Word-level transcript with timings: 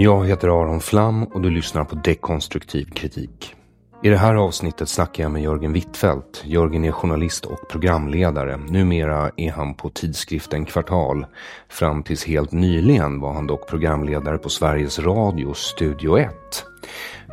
Jag 0.00 0.26
heter 0.26 0.48
Aron 0.48 0.80
Flam 0.80 1.24
och 1.24 1.40
du 1.40 1.50
lyssnar 1.50 1.84
på 1.84 1.94
Dekonstruktiv 1.94 2.84
kritik. 2.84 3.54
I 4.02 4.08
det 4.08 4.16
här 4.16 4.34
avsnittet 4.34 4.88
snackar 4.88 5.22
jag 5.22 5.32
med 5.32 5.42
Jörgen 5.42 5.72
Wittfeldt. 5.72 6.42
Jörgen 6.44 6.84
är 6.84 6.92
journalist 6.92 7.44
och 7.44 7.68
programledare. 7.68 8.56
Numera 8.56 9.30
är 9.36 9.50
han 9.50 9.74
på 9.74 9.90
tidskriften 9.90 10.64
Kvartal. 10.64 11.26
Fram 11.68 12.02
tills 12.02 12.24
helt 12.24 12.52
nyligen 12.52 13.20
var 13.20 13.32
han 13.32 13.46
dock 13.46 13.68
programledare 13.68 14.38
på 14.38 14.48
Sveriges 14.48 14.98
Radio 14.98 15.54
Studio 15.54 16.18
1. 16.18 16.30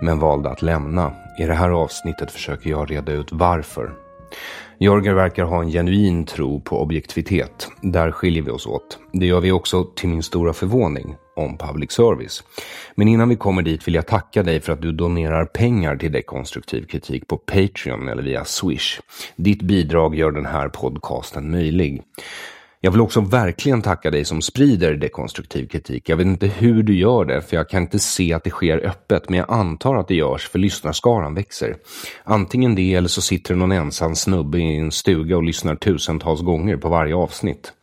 Men 0.02 0.20
valde 0.20 0.50
att 0.50 0.61
lämna. 0.61 1.13
I 1.39 1.43
det 1.43 1.54
här 1.54 1.70
avsnittet 1.70 2.32
försöker 2.32 2.69
jag 2.69 2.91
reda 2.91 3.11
ut 3.11 3.32
varför. 3.32 3.93
Jörgen 4.79 5.16
verkar 5.16 5.43
ha 5.43 5.61
en 5.61 5.71
genuin 5.71 6.25
tro 6.25 6.61
på 6.61 6.82
objektivitet. 6.82 7.68
Där 7.82 8.11
skiljer 8.11 8.43
vi 8.43 8.52
oss 8.52 8.68
åt. 8.68 9.00
Det 9.11 9.25
gör 9.25 9.41
vi 9.41 9.52
också, 9.52 9.83
till 9.83 10.10
min 10.10 10.24
stora 10.24 10.54
förvåning, 10.54 11.16
om 11.36 11.57
public 11.57 11.92
service. 11.92 12.44
Men 12.96 13.07
innan 13.07 13.30
vi 13.30 13.36
kommer 13.36 13.62
dit 13.62 13.88
vill 13.88 13.96
jag 13.96 14.07
tacka 14.07 14.44
dig 14.44 14.60
för 14.60 14.74
att 14.74 14.82
du 14.82 14.92
donerar 14.92 15.46
pengar 15.46 15.96
till 15.96 16.11
dekonstruktiv 16.11 16.86
kritik 16.86 17.28
på 17.28 17.38
Patreon 17.38 18.08
eller 18.08 18.24
via 18.24 18.46
Swish. 18.46 19.00
Ditt 19.36 19.61
bidrag 19.61 20.16
gör 20.16 20.32
den 20.32 20.46
här 20.46 20.70
podcasten 20.70 21.52
möjlig. 21.52 22.04
Jag 22.86 22.92
vill 22.92 23.02
också 23.02 23.21
verkligen 23.21 23.82
tacka 23.82 24.11
dig 24.11 24.25
som 24.25 24.42
sprider 24.42 24.94
dekonstruktiv 24.94 25.68
kritik. 25.68 26.10
Jag 26.10 26.18
vet 26.18 26.28
inte 26.28 26.48
hur 26.48 26.84
du 26.84 26.96
gör 26.96 27.25
det, 27.25 27.42
för 27.42 27.58
jag 27.58 27.70
kan 27.70 27.82
inte 27.82 28.00
se 28.00 28.33
att 28.33 28.44
det 28.44 28.50
sker 28.50 28.86
öppet, 28.86 29.30
men 29.30 29.39
jag 29.39 29.52
antar 29.52 29.96
att 29.96 30.08
det 30.08 30.16
görs 30.16 30.50
för 30.50 30.60
lyssnarskaran 30.60 31.36
växer. 31.36 31.75
Antingen 32.23 32.75
det 32.75 32.94
eller 32.94 33.08
så 33.08 33.22
sitter 33.22 33.53
det 33.53 33.59
någon 33.59 33.72
ensam 33.72 34.16
snubbe 34.16 34.59
i 34.59 34.77
en 34.77 34.92
stuga 34.92 35.38
och 35.38 35.44
lyssnar 35.44 35.75
tusentals 35.75 36.42
gånger 36.42 36.77
på 36.77 36.89
varje 36.89 37.16
avsnitt. 37.16 37.73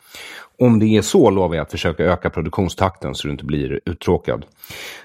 Om 0.62 0.78
det 0.78 0.96
är 0.96 1.02
så 1.02 1.30
lovar 1.30 1.54
jag 1.54 1.62
att 1.62 1.70
försöka 1.70 2.04
öka 2.04 2.30
produktionstakten 2.30 3.14
så 3.14 3.28
du 3.28 3.32
inte 3.32 3.44
blir 3.44 3.80
uttråkad. 3.86 4.44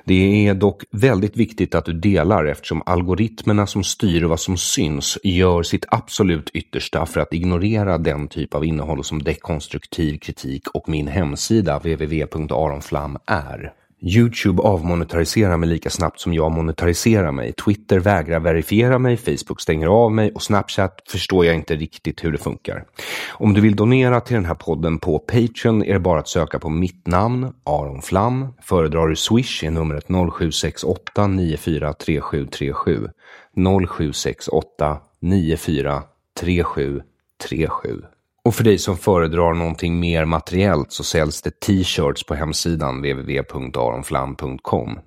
Det 0.06 0.48
är 0.48 0.54
dock 0.54 0.84
väldigt 0.92 1.38
viktigt 1.38 1.76
att 1.76 1.86
du 1.86 1.94
delar 1.94 2.46
eftersom 2.46 2.84
algoritmerna 2.86 3.68
som 3.68 3.84
styr 3.84 4.24
vad 4.24 4.40
som 4.40 4.58
syns 4.58 5.18
gör 5.24 5.64
sitt 5.64 5.86
absolut 5.88 6.50
yttersta 6.50 7.06
för 7.06 7.20
att 7.20 7.34
ignorera 7.34 7.98
den 7.98 8.28
typ 8.28 8.54
av 8.56 8.66
innehåll 8.66 9.04
som 9.04 9.24
dekonstruktiv 9.24 10.18
kritik 10.18 10.68
och 10.74 10.90
min 10.90 11.08
hemsida 11.08 11.78
www.aronflam 11.80 13.18
är. 13.26 13.74
Youtube 14.02 14.64
avmonetariserar 14.64 15.58
mig 15.58 15.70
lika 15.70 15.90
snabbt 15.90 16.20
som 16.20 16.34
jag 16.34 16.52
monetariserar 16.52 17.32
mig. 17.32 17.54
Twitter 17.54 18.00
vägrar 18.00 18.40
verifiera 18.40 19.00
mig, 19.00 19.18
Facebook 19.18 19.62
stänger 19.62 19.88
av 19.88 20.12
mig 20.12 20.32
och 20.32 20.44
Snapchat 20.44 21.02
förstår 21.10 21.46
jag 21.46 21.56
inte 21.56 21.76
riktigt 21.76 22.24
hur 22.24 22.32
det 22.32 22.38
funkar. 22.38 22.86
Om 23.30 23.54
du 23.54 23.62
vill 23.62 23.76
donera 23.76 24.22
till 24.22 24.36
den 24.36 24.46
här 24.46 24.56
podden 24.56 25.00
på 25.00 25.20
Patreon 25.20 25.84
är 25.84 25.94
det 25.94 26.00
bara 26.00 26.20
att 26.20 26.28
söka 26.28 26.60
på 26.60 26.70
mitt 26.70 27.08
namn, 27.08 27.54
Aron 27.64 28.02
Flam. 28.02 28.48
Föredrar 28.62 29.08
du 29.08 29.16
Swish 29.16 29.64
är 29.64 29.72
numret 29.72 30.08
0768 30.08 31.28
943737. 31.28 33.08
0768 33.56 34.98
943737. 35.22 38.02
Och 38.48 38.56
för 38.56 38.64
dig 38.64 38.78
som 38.78 38.98
föredrar 38.98 39.54
någonting 39.54 40.00
mer 40.00 40.26
materiellt 40.26 40.92
så 40.92 41.04
säljs 41.04 41.42
det 41.42 41.60
t-shirts 41.60 42.24
på 42.24 42.36
hemsidan 42.36 42.98
www.aronflam.com 42.98 45.00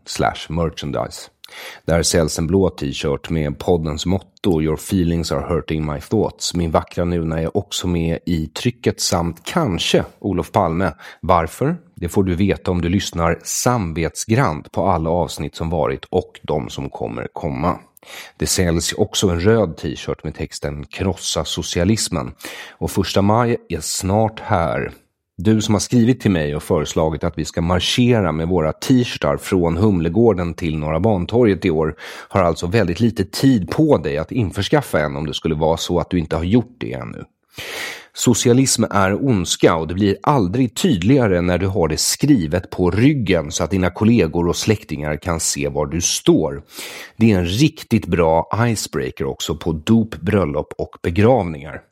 merchandise. 0.49 1.31
Där 1.87 2.03
säljs 2.03 2.39
en 2.39 2.47
blå 2.47 2.71
t-shirt 2.71 3.31
med 3.31 3.59
poddens 3.59 4.07
motto 4.07 4.63
Your 4.63 4.75
feelings 4.75 5.33
are 5.33 5.55
hurting 5.55 5.93
my 5.93 6.01
thoughts. 6.01 6.55
Min 6.55 6.71
vackra 6.71 7.05
Nuna 7.05 7.41
är 7.41 7.57
också 7.57 7.89
med 7.89 8.19
i 8.27 8.47
trycket 8.47 9.01
samt 9.01 9.45
kanske 9.45 10.05
Olof 10.19 10.53
Palme. 10.53 10.93
Varför? 11.21 11.77
Det 11.95 12.09
får 12.09 12.25
du 12.25 12.35
veta 12.35 12.71
om 12.71 12.83
du 12.83 12.89
lyssnar 12.89 13.39
samvetsgrant 13.43 14.73
på 14.73 14.87
alla 14.87 15.11
avsnitt 15.11 15.55
som 15.55 15.71
varit 15.71 16.05
och 16.05 16.41
de 16.43 16.69
som 16.69 16.91
kommer 16.91 17.29
komma. 17.33 17.79
Det 18.37 18.47
säljs 18.47 18.93
också 18.93 19.29
en 19.29 19.41
röd 19.41 19.77
t-shirt 19.77 20.25
med 20.25 20.35
texten 20.35 20.85
Krossa 20.85 21.45
socialismen. 21.45 22.33
Och 22.71 22.91
första 22.91 23.23
maj 23.23 23.57
är 23.69 23.81
snart 23.81 24.41
här. 24.41 24.93
Du 25.37 25.61
som 25.61 25.75
har 25.75 25.81
skrivit 25.81 26.21
till 26.21 26.31
mig 26.31 26.57
och 26.57 26.63
föreslagit 26.63 27.25
att 27.25 27.39
vi 27.39 27.45
ska 27.45 27.61
marschera 27.61 28.33
med 28.33 28.49
våra 28.49 28.73
t-shirtar 28.73 29.37
från 29.37 29.77
Humlegården 29.77 30.55
till 30.55 30.79
Norra 30.79 31.01
Bantorget 31.01 31.65
i 31.65 31.71
år 31.71 31.95
har 32.29 32.43
alltså 32.43 32.67
väldigt 32.67 33.01
lite 33.01 33.25
tid 33.25 33.71
på 33.71 33.99
dig 33.99 34.19
att 34.19 34.33
införskaffa 34.33 35.01
en 35.01 35.17
om 35.17 35.27
det 35.27 35.35
skulle 35.35 35.55
vara 35.55 35.77
så 35.77 35.99
att 35.99 36.11
du 36.11 36.19
inte 36.19 36.37
har 36.37 36.45
gjort 36.45 36.77
det 36.79 36.93
ännu. 36.93 37.25
Socialism 38.13 38.85
är 38.91 39.27
ondska 39.27 39.77
och 39.77 39.89
det 39.89 39.95
blir 39.95 40.17
aldrig 40.23 40.75
tydligare 40.75 41.41
när 41.41 41.59
du 41.59 41.67
har 41.67 41.89
det 41.89 41.97
skrivet 41.97 42.71
på 42.71 42.91
ryggen 42.91 43.51
så 43.51 43.65
att 43.65 43.71
dina 43.71 43.91
kollegor 43.91 44.49
och 44.49 44.57
släktingar 44.57 45.17
kan 45.17 45.41
se 45.41 45.69
var 45.69 45.87
du 45.87 46.01
står. 46.01 46.63
Det 47.17 47.33
är 47.33 47.39
en 47.39 47.47
riktigt 47.47 48.07
bra 48.07 48.51
icebreaker 48.59 49.25
också 49.25 49.57
på 49.57 49.73
dop, 49.73 50.17
bröllop 50.17 50.73
och 50.79 50.97
begravningar. 51.03 51.90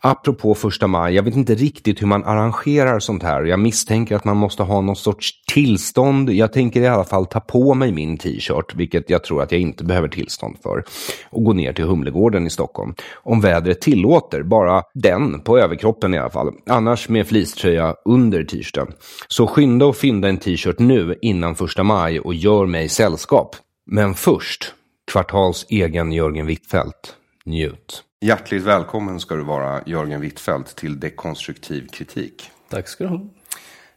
Apropå 0.00 0.54
första 0.54 0.86
maj, 0.86 1.14
jag 1.14 1.22
vet 1.22 1.36
inte 1.36 1.54
riktigt 1.54 2.02
hur 2.02 2.06
man 2.06 2.24
arrangerar 2.24 2.98
sånt 2.98 3.22
här. 3.22 3.44
Jag 3.44 3.60
misstänker 3.60 4.16
att 4.16 4.24
man 4.24 4.36
måste 4.36 4.62
ha 4.62 4.80
någon 4.80 4.96
sorts 4.96 5.30
tillstånd. 5.52 6.30
Jag 6.30 6.52
tänker 6.52 6.80
i 6.80 6.86
alla 6.86 7.04
fall 7.04 7.26
ta 7.26 7.40
på 7.40 7.74
mig 7.74 7.92
min 7.92 8.18
t-shirt, 8.18 8.74
vilket 8.74 9.10
jag 9.10 9.24
tror 9.24 9.42
att 9.42 9.52
jag 9.52 9.60
inte 9.60 9.84
behöver 9.84 10.08
tillstånd 10.08 10.56
för, 10.62 10.84
och 11.30 11.44
gå 11.44 11.52
ner 11.52 11.72
till 11.72 11.84
Humlegården 11.84 12.46
i 12.46 12.50
Stockholm. 12.50 12.94
Om 13.14 13.40
vädret 13.40 13.80
tillåter, 13.80 14.42
bara 14.42 14.82
den 14.94 15.40
på 15.40 15.58
överkroppen 15.58 16.14
i 16.14 16.18
alla 16.18 16.30
fall. 16.30 16.52
Annars 16.66 17.08
med 17.08 17.26
fleecetröja 17.26 17.94
under 18.04 18.44
t-shirten. 18.44 18.92
Så 19.28 19.46
skynda 19.46 19.86
och 19.86 19.96
fynda 19.96 20.28
en 20.28 20.38
t-shirt 20.38 20.78
nu 20.78 21.18
innan 21.22 21.54
första 21.54 21.82
maj 21.82 22.20
och 22.20 22.34
gör 22.34 22.66
mig 22.66 22.88
sällskap. 22.88 23.56
Men 23.86 24.14
först, 24.14 24.74
Kvartals 25.12 25.66
egen 25.68 26.12
Jörgen 26.12 26.46
Wittfeldt. 26.46 27.14
Njut. 27.44 28.04
Hjärtligt 28.20 28.62
välkommen 28.62 29.20
ska 29.20 29.34
du 29.34 29.42
vara, 29.42 29.82
Jörgen 29.86 30.20
Wittfeldt, 30.20 30.76
till 30.76 31.00
Dekonstruktiv 31.00 31.86
kritik. 31.86 32.50
Tack 32.68 32.88
ska 32.88 33.04
du 33.04 33.10
ha. 33.10 33.20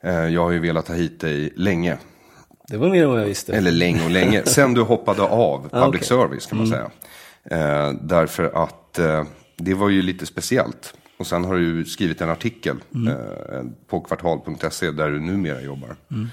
Eh, 0.01 0.13
jag 0.13 0.43
har 0.43 0.51
ju 0.51 0.59
velat 0.59 0.87
ha 0.87 0.95
hit 0.95 1.19
dig 1.19 1.53
länge. 1.55 1.97
Det 2.67 2.77
var 2.77 2.89
mer 2.89 3.03
än 3.03 3.09
vad 3.09 3.19
jag 3.19 3.25
visste. 3.25 3.53
Eller 3.53 3.71
länge 3.71 4.05
och 4.05 4.11
länge. 4.11 4.43
Sen 4.45 4.73
du 4.73 4.81
hoppade 4.81 5.21
av 5.21 5.61
public 5.61 5.73
ah, 5.73 5.87
okay. 5.87 6.03
service 6.03 6.45
kan 6.45 6.57
man 6.57 6.67
mm. 6.67 6.79
säga. 6.79 6.91
Eh, 7.59 7.93
därför 8.01 8.63
att 8.63 8.99
eh, 8.99 9.23
det 9.57 9.73
var 9.73 9.89
ju 9.89 10.01
lite 10.01 10.25
speciellt. 10.25 10.93
Och 11.17 11.27
sen 11.27 11.45
har 11.45 11.55
du 11.55 11.85
skrivit 11.85 12.21
en 12.21 12.29
artikel 12.29 12.77
mm. 12.95 13.73
på 13.87 13.99
kvartal.se 14.01 14.91
där 14.91 15.09
du 15.09 15.19
numera 15.19 15.61
jobbar. 15.61 15.95
Mm. 16.11 16.27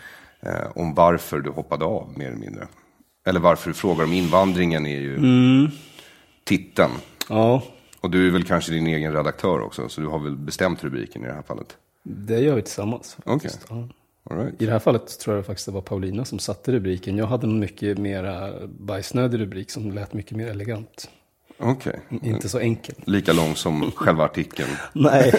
Om 0.75 0.94
varför 0.94 1.41
du 1.41 1.50
hoppade 1.50 1.84
av 1.84 2.19
mer 2.19 2.26
eller 2.26 2.37
mindre. 2.37 2.66
Eller 3.26 3.41
varför 3.41 3.70
du 3.70 3.75
frågar 3.75 4.05
om 4.05 4.12
invandringen 4.12 4.87
är 4.87 5.00
ju 5.00 5.16
mm. 5.16 5.69
titeln. 6.44 6.93
Ja. 7.28 7.62
Och 8.01 8.11
du 8.11 8.27
är 8.27 8.31
väl 8.31 8.45
kanske 8.45 8.73
din 8.73 8.87
egen 8.87 9.13
redaktör 9.13 9.61
också, 9.61 9.89
så 9.89 10.01
du 10.01 10.07
har 10.07 10.19
väl 10.19 10.37
bestämt 10.37 10.85
rubriken 10.85 11.25
i 11.25 11.27
det 11.27 11.33
här 11.33 11.43
fallet? 11.43 11.77
Det 12.03 12.39
gör 12.39 12.55
vi 12.55 12.63
tillsammans. 12.63 13.17
Okay. 13.25 13.51
Ja. 13.69 13.89
Right. 14.31 14.63
I 14.63 14.67
det 14.67 14.73
här 14.73 14.79
fallet 14.79 15.19
tror 15.19 15.37
jag 15.37 15.47
faktiskt 15.47 15.67
det 15.67 15.73
var 15.73 15.81
Paulina 15.81 16.25
som 16.25 16.39
satte 16.39 16.73
rubriken. 16.73 17.17
Jag 17.17 17.27
hade 17.27 17.47
en 17.47 17.59
mycket 17.59 17.99
mer 17.99 18.53
bajsnödig 18.67 19.41
rubrik 19.41 19.71
som 19.71 19.93
lät 19.93 20.13
mycket 20.13 20.37
mer 20.37 20.49
elegant. 20.49 21.11
Okej. 21.59 22.01
Okay. 22.11 22.31
Inte 22.31 22.49
så 22.49 22.59
enkel. 22.59 22.95
Lika 23.05 23.33
lång 23.33 23.55
som 23.55 23.91
själva 23.97 24.25
artikeln. 24.25 24.71
Nej, 24.93 25.33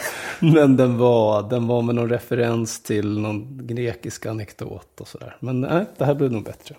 men 0.40 0.76
den 0.76 0.98
var, 0.98 1.50
den 1.50 1.66
var 1.66 1.82
med 1.82 1.94
någon 1.94 2.08
referens 2.08 2.82
till 2.82 3.18
någon 3.18 3.66
grekisk 3.66 4.26
anekdot 4.26 5.00
och 5.00 5.08
sådär. 5.08 5.36
Men 5.40 5.60
nej, 5.60 5.84
det 5.98 6.04
här 6.04 6.14
blev 6.14 6.32
nog 6.32 6.44
bättre. 6.44 6.76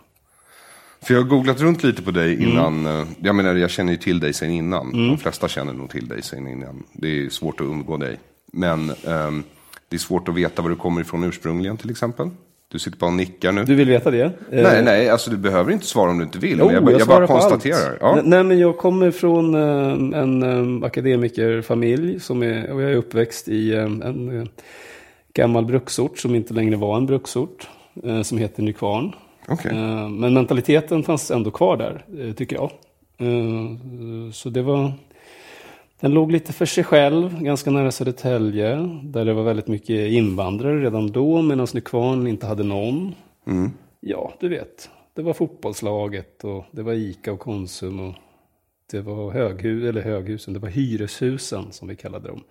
För 1.02 1.13
jag 1.13 1.22
har 1.22 1.28
googlat 1.30 1.62
runt 1.62 1.84
lite 1.84 2.02
på 2.02 2.12
dig 2.12 2.34
mm. 2.34 2.49
innan. 2.49 2.88
Mm. 2.88 3.08
Jag 3.20 3.35
menar, 3.35 3.55
jag 3.55 3.70
känner 3.70 3.91
ju 3.91 3.97
till 3.97 4.20
dig 4.20 4.34
sen 4.34 4.52
innan. 4.52 4.94
Mm. 4.94 5.08
De 5.08 5.17
flesta 5.17 5.47
känner 5.47 5.73
nog 5.73 5.90
till 5.90 6.08
dig 6.08 6.22
sen 6.22 6.47
innan. 6.47 6.84
Det 6.94 7.08
är 7.08 7.29
svårt 7.29 7.61
att 7.61 7.66
umgå 7.66 7.97
dig. 7.97 8.20
Men 8.53 8.91
um, 9.03 9.44
det 9.90 9.96
är 9.96 9.99
svårt 9.99 10.28
att 10.28 10.35
veta 10.35 10.61
var 10.61 10.70
du 10.70 10.76
kommer 10.76 11.02
ifrån 11.02 11.23
ursprungligen 11.23 11.78
till 11.78 11.90
exempel. 11.90 12.29
Du 12.72 12.79
sitter 12.79 12.97
bara 12.97 13.08
och 13.08 13.14
nickar 13.14 13.52
nu. 13.52 13.64
Du 13.64 13.76
vill 13.76 13.88
veta 13.88 14.11
det? 14.11 14.32
Nej, 14.49 14.78
eh, 14.78 14.84
nej, 14.84 15.09
alltså 15.09 15.32
du 15.32 15.38
behöver 15.38 15.72
inte 15.72 15.85
svara 15.85 16.09
om 16.09 16.17
du 16.17 16.23
inte 16.23 16.40
vill. 16.40 16.58
Jo, 16.59 16.72
jag, 16.72 16.84
jag, 16.84 17.02
jag 17.02 17.08
bara 17.08 17.28
konstaterar. 17.28 17.97
Ja. 18.02 18.22
Nej, 18.23 18.44
men 18.44 18.59
jag 18.59 18.78
kommer 18.78 19.11
från 19.11 19.55
uh, 19.55 20.20
en 20.20 20.84
akademikerfamilj 20.84 22.20
som 22.20 22.44
är, 22.44 22.72
och 22.72 22.82
jag 22.82 22.91
är 22.91 22.96
uppväxt 22.96 23.47
i 23.47 23.76
en 23.76 24.49
gammal 25.34 25.66
bruksort 25.66 26.20
som 26.20 26.35
inte 26.35 26.53
längre 26.53 26.76
var 26.76 26.97
en 26.97 27.05
bruksort. 27.05 27.70
Som 28.23 28.38
heter 28.38 28.64
Nykvarn. 28.64 29.14
Okay. 29.47 29.78
Eh, 29.78 30.09
men 30.09 30.34
mentaliteten 30.34 31.03
fanns 31.03 31.32
ändå 31.32 31.52
kvar 31.52 31.78
där, 31.78 32.05
eh, 32.20 32.34
tycker 32.34 32.55
jag. 32.55 32.72
Eh, 33.17 34.32
så 34.32 34.49
det 34.49 34.61
var... 34.61 34.94
Den 35.99 36.11
låg 36.11 36.32
lite 36.32 36.53
för 36.53 36.66
sig 36.66 36.84
själv, 36.84 37.41
ganska 37.44 37.72
nära 37.72 37.91
Södertälje, 37.91 38.76
där 39.03 39.26
det 39.26 39.34
var 39.34 39.44
väldigt 39.44 39.67
mycket 39.67 40.11
invandrare 40.11 40.82
redan 40.82 41.11
då, 41.11 41.41
medan 41.41 41.67
Nykvarn 41.73 42.28
inte 42.28 42.46
hade 42.46 42.64
någon. 42.64 43.16
Mm. 43.47 43.72
Ja, 43.99 44.34
du 44.40 44.49
vet. 44.49 44.90
Det 45.14 45.22
var 45.22 45.34
fotbollslaget 45.34 46.44
och 46.44 46.66
det 46.72 46.84
var 46.84 46.94
Ica 46.94 47.34
och 47.34 47.40
Konsum 47.40 47.99
och 47.99 48.16
det 48.91 49.02
var 49.02 49.32
höghus, 49.32 49.90
eller 49.90 50.02
höghusen, 50.02 50.53
det 50.53 50.59
var 50.59 50.70
hyreshusen 50.70 51.72
som 51.72 51.88
vi 51.88 51.96
kallade 51.96 52.28
dem 52.28 52.44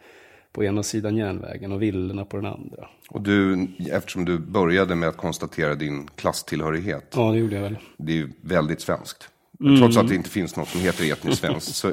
på 0.57 0.65
ena 0.65 0.83
sidan 0.83 1.17
järnvägen 1.17 1.73
och 1.73 1.83
villorna 1.83 2.25
på 2.25 2.37
den 2.37 2.47
andra. 2.47 2.89
Och 3.11 3.21
du, 3.21 3.69
eftersom 3.91 4.25
du 4.25 4.39
började 4.39 4.95
med 4.95 5.09
att 5.09 5.17
konstatera 5.17 5.75
din 5.75 6.09
klasstillhörighet. 6.15 7.13
Ja, 7.17 7.31
det 7.31 7.39
gjorde 7.39 7.55
jag 7.55 7.63
väl. 7.63 7.79
Det 7.97 8.13
är 8.13 8.17
ju 8.17 8.33
väldigt 8.41 8.81
svenskt. 8.81 9.29
Mm. 9.61 9.79
Trots 9.79 9.97
att 9.97 10.09
det 10.09 10.15
inte 10.15 10.31
finns 10.31 10.57
något 10.57 10.69
som 10.69 10.81
heter 10.81 11.13
etniskt 11.13 11.41
svenskt. 11.41 11.75
Så 11.75 11.93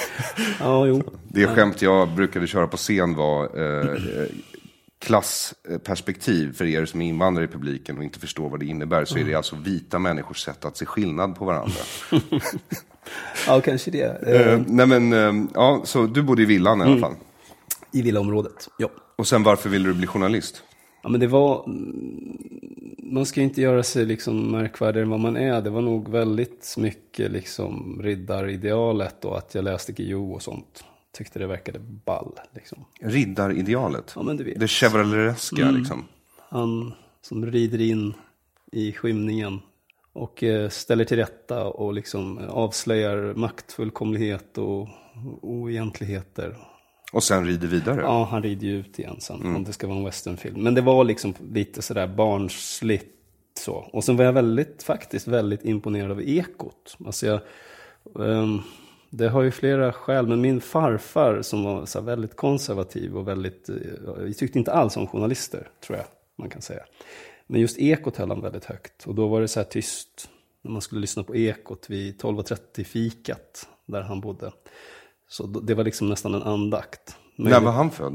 ja, 0.60 0.86
jo. 0.86 1.02
Det 1.28 1.46
skämt 1.46 1.82
jag 1.82 2.08
brukade 2.08 2.46
köra 2.46 2.66
på 2.66 2.76
scen 2.76 3.14
var 3.14 3.44
eh, 3.44 3.96
klassperspektiv 4.98 6.52
för 6.52 6.64
er 6.64 6.84
som 6.84 7.02
är 7.02 7.08
invandrare 7.08 7.44
i 7.44 7.48
publiken 7.48 7.98
och 7.98 8.04
inte 8.04 8.18
förstår 8.18 8.48
vad 8.48 8.60
det 8.60 8.66
innebär. 8.66 9.04
Så 9.04 9.18
är 9.18 9.24
det 9.24 9.34
alltså 9.34 9.56
vita 9.56 9.98
människors 9.98 10.38
sätt 10.38 10.64
att 10.64 10.76
se 10.76 10.86
skillnad 10.86 11.36
på 11.36 11.44
varandra. 11.44 11.80
ja, 13.46 13.60
kanske 13.60 13.90
det. 13.90 14.22
Eh, 14.26 14.60
nej 14.66 14.86
men, 14.86 15.12
eh, 15.12 15.48
ja, 15.54 15.82
så 15.84 16.06
du 16.06 16.22
bodde 16.22 16.42
i 16.42 16.44
villan 16.44 16.80
i 16.80 16.84
alla 16.84 17.00
fall. 17.00 17.14
I 17.92 18.02
villaområdet, 18.02 18.68
ja. 18.78 18.88
Och 19.16 19.26
sen 19.26 19.42
varför 19.42 19.68
ville 19.68 19.88
du 19.88 19.94
bli 19.94 20.06
journalist? 20.06 20.62
Ja, 21.02 21.08
men 21.08 21.20
det 21.20 21.26
var... 21.26 21.64
Man 23.02 23.26
ska 23.26 23.40
inte 23.40 23.60
göra 23.60 23.82
sig 23.82 24.06
liksom 24.06 24.50
märkvärdigare 24.50 25.04
än 25.04 25.10
vad 25.10 25.20
man 25.20 25.36
är. 25.36 25.62
Det 25.62 25.70
var 25.70 25.80
nog 25.80 26.08
väldigt 26.08 26.74
mycket 26.78 27.30
liksom 27.30 28.00
riddaridealet 28.02 29.24
och 29.24 29.38
att 29.38 29.54
jag 29.54 29.64
läste 29.64 29.92
GO 29.92 30.32
och 30.32 30.42
sånt. 30.42 30.84
Tyckte 31.12 31.38
det 31.38 31.46
verkade 31.46 31.78
ball. 31.78 32.32
Liksom. 32.54 32.84
Riddaridealet? 33.00 34.12
Ja, 34.16 34.22
men 34.22 34.36
du 34.36 34.44
vet. 34.44 34.60
Det 34.60 34.68
chevalereska 34.68 35.62
mm. 35.62 35.76
liksom? 35.76 36.04
Han 36.48 36.92
som 37.22 37.46
rider 37.46 37.80
in 37.80 38.14
i 38.72 38.92
skymningen 38.92 39.60
och 40.12 40.42
eh, 40.42 40.68
ställer 40.68 41.04
till 41.04 41.16
rätta 41.16 41.64
och 41.64 41.94
liksom 41.94 42.38
avslöjar 42.48 43.34
maktfullkomlighet 43.34 44.58
och 44.58 44.88
oegentligheter 45.42 46.56
och 47.12 47.24
sen 47.24 47.46
rider 47.46 47.68
vidare? 47.68 48.00
Ja, 48.00 48.24
han 48.30 48.42
rider 48.42 48.66
ju 48.66 48.78
ut 48.78 48.98
igen 48.98 49.16
sen, 49.20 49.40
mm. 49.40 49.56
om 49.56 49.64
det 49.64 49.72
ska 49.72 49.86
vara 49.86 49.98
en 49.98 50.04
westernfilm. 50.04 50.62
Men 50.62 50.74
det 50.74 50.80
var 50.80 51.04
liksom 51.04 51.34
lite 51.52 51.82
sådär 51.82 52.06
barnsligt 52.06 53.14
så. 53.58 53.74
Och 53.74 54.04
sen 54.04 54.16
var 54.16 54.24
jag 54.24 54.32
väldigt, 54.32 54.82
faktiskt 54.82 55.28
väldigt 55.28 55.64
imponerad 55.64 56.10
av 56.10 56.22
ekot. 56.22 56.96
Alltså 57.06 57.26
jag, 57.26 57.40
um, 58.12 58.62
det 59.10 59.28
har 59.28 59.42
ju 59.42 59.50
flera 59.50 59.92
skäl, 59.92 60.26
men 60.26 60.40
min 60.40 60.60
farfar 60.60 61.42
som 61.42 61.64
var 61.64 61.86
så 61.86 62.00
väldigt 62.00 62.36
konservativ 62.36 63.16
och 63.16 63.28
väldigt, 63.28 63.70
vi 64.18 64.34
tyckte 64.34 64.58
inte 64.58 64.72
alls 64.72 64.96
om 64.96 65.06
journalister, 65.06 65.68
tror 65.86 65.98
jag 65.98 66.06
man 66.36 66.50
kan 66.50 66.62
säga. 66.62 66.82
Men 67.46 67.60
just 67.60 67.78
ekot 67.78 68.16
höll 68.16 68.30
han 68.30 68.40
väldigt 68.40 68.64
högt. 68.64 69.06
Och 69.06 69.14
då 69.14 69.28
var 69.28 69.40
det 69.40 69.48
så 69.48 69.60
här 69.60 69.64
tyst 69.64 70.30
när 70.62 70.70
man 70.70 70.82
skulle 70.82 71.00
lyssna 71.00 71.22
på 71.22 71.36
ekot 71.36 71.90
vid 71.90 72.20
12.30 72.20 72.84
fikat, 72.84 73.68
där 73.86 74.02
han 74.02 74.20
bodde. 74.20 74.52
Så 75.28 75.46
det 75.46 75.74
var 75.74 75.84
liksom 75.84 76.08
nästan 76.08 76.34
en 76.34 76.42
andakt. 76.42 77.16
När 77.36 77.60
var 77.60 77.72
han 77.72 77.90
född? 77.90 78.14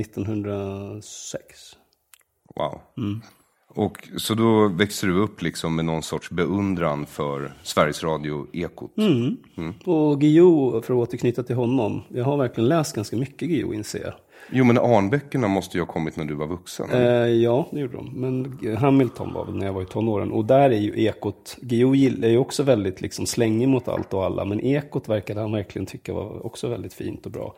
1906. 0.00 1.36
Eh, 1.36 2.62
wow. 2.62 2.80
Mm. 2.96 3.20
Och 3.74 4.08
så 4.16 4.34
då 4.34 4.68
växte 4.68 5.06
du 5.06 5.22
upp 5.22 5.42
liksom 5.42 5.76
med 5.76 5.84
någon 5.84 6.02
sorts 6.02 6.30
beundran 6.30 7.06
för 7.06 7.52
Sveriges 7.62 8.02
Radio-ekot? 8.02 8.98
Mm. 8.98 9.36
mm. 9.56 9.74
Och 9.84 10.20
Guillou, 10.20 10.82
för 10.82 10.94
att 10.94 11.08
återknyta 11.08 11.42
till 11.42 11.56
honom, 11.56 12.02
jag 12.08 12.24
har 12.24 12.36
verkligen 12.36 12.68
läst 12.68 12.96
ganska 12.96 13.16
mycket 13.16 13.48
Guillou 13.48 13.74
inser 13.74 14.00
jag. 14.00 14.14
Jo, 14.52 14.64
men 14.64 14.78
Arnböckerna 14.78 15.48
måste 15.48 15.76
ju 15.76 15.80
ha 15.82 15.92
kommit 15.92 16.16
när 16.16 16.24
du 16.24 16.34
var 16.34 16.46
vuxen. 16.46 16.90
Eh, 16.90 17.28
ja, 17.28 17.68
det 17.72 17.80
gjorde 17.80 17.96
de. 17.96 18.10
Men 18.14 18.58
Hamilton 18.76 19.32
var 19.32 19.44
väl 19.44 19.56
när 19.56 19.66
jag 19.66 19.72
var 19.72 19.82
i 19.82 19.86
tonåren. 19.86 20.32
Och 20.32 20.44
där 20.44 20.70
är 20.70 20.78
ju 20.78 21.04
ekot, 21.04 21.56
Geo 21.62 21.94
är 21.94 22.28
ju 22.28 22.38
också 22.38 22.62
väldigt 22.62 23.00
liksom 23.00 23.26
slängig 23.26 23.68
mot 23.68 23.88
allt 23.88 24.14
och 24.14 24.24
alla. 24.24 24.44
Men 24.44 24.60
ekot 24.60 25.08
verkade 25.08 25.40
han 25.40 25.52
verkligen 25.52 25.86
tycka 25.86 26.12
var 26.12 26.46
också 26.46 26.68
väldigt 26.68 26.94
fint 26.94 27.26
och 27.26 27.32
bra. 27.32 27.54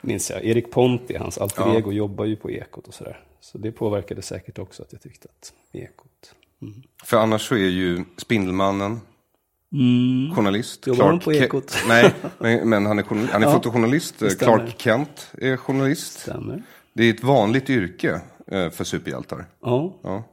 Minns 0.00 0.30
jag. 0.30 0.44
Erik 0.44 0.70
Ponti, 0.70 1.16
hans 1.16 1.38
alter 1.38 1.62
ja. 1.62 1.76
ego, 1.76 1.92
jobbar 1.92 2.24
ju 2.24 2.36
på 2.36 2.50
ekot 2.50 2.88
och 2.88 2.94
sådär. 2.94 3.20
Så 3.40 3.58
det 3.58 3.72
påverkade 3.72 4.22
säkert 4.22 4.58
också 4.58 4.82
att 4.82 4.92
jag 4.92 5.02
tyckte 5.02 5.28
att 5.28 5.52
ekot. 5.72 6.34
Mm. 6.62 6.82
För 7.04 7.16
annars 7.16 7.48
så 7.48 7.54
är 7.54 7.68
ju 7.68 8.04
Spindelmannen, 8.16 9.00
Mm. 9.72 10.34
Journalist. 10.34 10.86
Jobbar 10.86 11.06
han 11.06 11.18
på 11.18 11.32
Ekot? 11.32 11.76
Nej, 11.88 12.14
men, 12.38 12.68
men, 12.68 12.86
han 12.86 12.98
är, 12.98 13.04
han 13.32 13.42
är 13.42 13.46
ja, 13.46 13.52
fotojournalist. 13.52 14.38
Clark 14.38 14.80
Kent 14.80 15.32
är 15.38 15.56
journalist. 15.56 16.18
Stämmer. 16.20 16.62
Det 16.92 17.04
är 17.04 17.10
ett 17.10 17.24
vanligt 17.24 17.70
yrke 17.70 18.20
eh, 18.46 18.70
för 18.70 18.84
superhjältar. 18.84 19.44
Ja, 19.62 20.00
ja. 20.02 20.24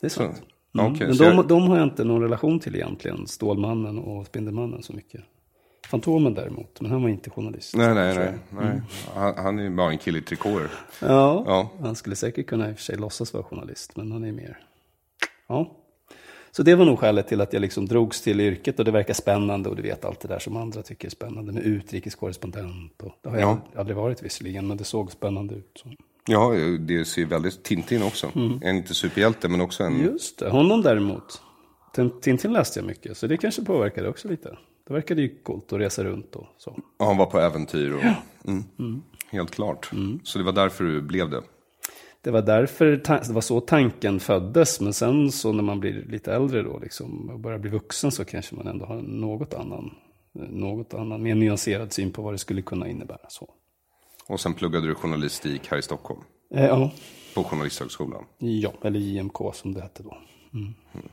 det 0.00 0.06
är 0.06 0.10
sant. 0.10 0.42
Så, 0.72 0.80
mm. 0.80 0.92
okay, 0.92 1.06
men 1.08 1.16
de, 1.16 1.24
jag... 1.24 1.48
de 1.48 1.62
har 1.62 1.76
jag 1.76 1.86
inte 1.86 2.04
någon 2.04 2.22
relation 2.22 2.60
till 2.60 2.74
egentligen, 2.74 3.26
Stålmannen 3.26 3.98
och 3.98 4.26
Spindelmannen 4.26 4.82
så 4.82 4.92
mycket. 4.92 5.20
Fantomen 5.86 6.34
däremot, 6.34 6.80
men 6.80 6.90
han 6.90 7.02
var 7.02 7.08
inte 7.08 7.30
journalist. 7.30 7.76
Nej, 7.76 7.94
nej, 7.94 8.14
nej. 8.14 8.34
nej. 8.50 8.64
Mm. 8.64 8.82
Han, 9.14 9.34
han, 9.36 9.58
är 9.58 9.70
bara 9.70 9.90
en 9.90 9.98
kille 9.98 10.18
i 10.18 10.22
trikåer. 10.22 10.70
Ja, 11.00 11.44
ja, 11.46 11.70
han 11.80 11.94
skulle 11.94 12.16
säkert 12.16 12.46
kunna 12.46 12.70
i 12.70 12.72
och 12.72 12.76
för 12.76 12.82
sig 12.82 12.96
låtsas 12.96 13.34
vara 13.34 13.44
journalist, 13.44 13.96
men 13.96 14.12
han 14.12 14.24
är 14.24 14.32
mer... 14.32 14.58
Ja. 15.48 15.76
Så 16.56 16.62
det 16.62 16.74
var 16.74 16.84
nog 16.84 16.98
skälet 16.98 17.28
till 17.28 17.40
att 17.40 17.52
jag 17.52 17.60
liksom 17.60 17.86
drogs 17.86 18.20
till 18.20 18.40
yrket 18.40 18.78
och 18.78 18.84
det 18.84 18.90
verkar 18.90 19.14
spännande 19.14 19.68
och 19.68 19.76
du 19.76 19.82
vet 19.82 20.04
allt 20.04 20.20
det 20.20 20.28
där 20.28 20.38
som 20.38 20.56
andra 20.56 20.82
tycker 20.82 21.08
är 21.08 21.10
spännande 21.10 21.52
med 21.52 21.62
utrikeskorrespondent. 21.62 23.02
Och 23.02 23.14
det 23.22 23.28
har 23.28 23.38
jag 23.38 23.58
aldrig 23.76 23.96
varit 23.96 24.22
visserligen, 24.22 24.68
men 24.68 24.76
det 24.76 24.84
såg 24.84 25.12
spännande 25.12 25.54
ut. 25.54 25.70
Så. 25.74 25.88
Ja, 26.26 26.50
det 26.80 27.04
ser 27.04 27.26
väldigt 27.26 27.62
Tintin 27.62 28.02
också. 28.02 28.30
Mm. 28.34 28.60
En 28.62 28.76
inte 28.76 28.94
superhjälte, 28.94 29.48
men 29.48 29.60
också 29.60 29.84
en... 29.84 30.00
Just 30.00 30.38
det, 30.38 30.50
honom 30.50 30.82
däremot. 30.82 31.42
Tintin 32.22 32.52
läste 32.52 32.78
jag 32.78 32.86
mycket, 32.86 33.16
så 33.16 33.26
det 33.26 33.36
kanske 33.36 33.64
påverkade 33.64 34.08
också 34.08 34.28
lite. 34.28 34.56
Det 34.86 34.94
verkade 34.94 35.22
ju 35.22 35.28
coolt 35.42 35.72
att 35.72 35.80
resa 35.80 36.04
runt 36.04 36.36
och 36.36 36.46
så. 36.58 36.78
Ja, 36.98 37.04
han 37.04 37.16
var 37.16 37.26
på 37.26 37.38
äventyr 37.38 37.92
och... 37.92 38.04
Ja. 38.04 38.14
Mm. 38.46 38.64
Mm. 38.78 39.02
Helt 39.30 39.50
klart. 39.50 39.92
Mm. 39.92 40.20
Så 40.24 40.38
det 40.38 40.44
var 40.44 40.52
därför 40.52 40.84
du 40.84 41.02
blev 41.02 41.30
det? 41.30 41.42
Det 42.22 42.30
var 42.30 42.42
därför, 42.42 42.86
det 42.86 43.32
var 43.32 43.40
så 43.40 43.60
tanken 43.60 44.20
föddes. 44.20 44.80
Men 44.80 44.92
sen 44.92 45.32
så 45.32 45.52
när 45.52 45.62
man 45.62 45.80
blir 45.80 46.04
lite 46.08 46.32
äldre 46.34 46.62
då, 46.62 46.78
liksom, 46.78 47.30
och 47.30 47.40
börjar 47.40 47.58
bli 47.58 47.70
vuxen 47.70 48.12
så 48.12 48.24
kanske 48.24 48.56
man 48.56 48.66
ändå 48.66 48.86
har 48.86 49.02
något 49.02 49.54
annan, 49.54 49.94
något 50.32 50.94
annan, 50.94 51.22
mer 51.22 51.34
nyanserad 51.34 51.92
syn 51.92 52.12
på 52.12 52.22
vad 52.22 52.34
det 52.34 52.38
skulle 52.38 52.62
kunna 52.62 52.88
innebära. 52.88 53.28
Så. 53.28 53.48
Och 54.26 54.40
sen 54.40 54.54
pluggade 54.54 54.86
du 54.86 54.94
journalistik 54.94 55.68
här 55.70 55.78
i 55.78 55.82
Stockholm? 55.82 56.20
Eh, 56.54 56.64
ja. 56.64 56.92
På 57.34 57.44
Journalisthögskolan? 57.44 58.24
Ja, 58.38 58.72
eller 58.82 59.00
JMK 59.00 59.54
som 59.54 59.74
det 59.74 59.80
hette 59.80 60.02
då. 60.02 60.18
Mm. 60.54 60.74
Mm. 60.94 61.08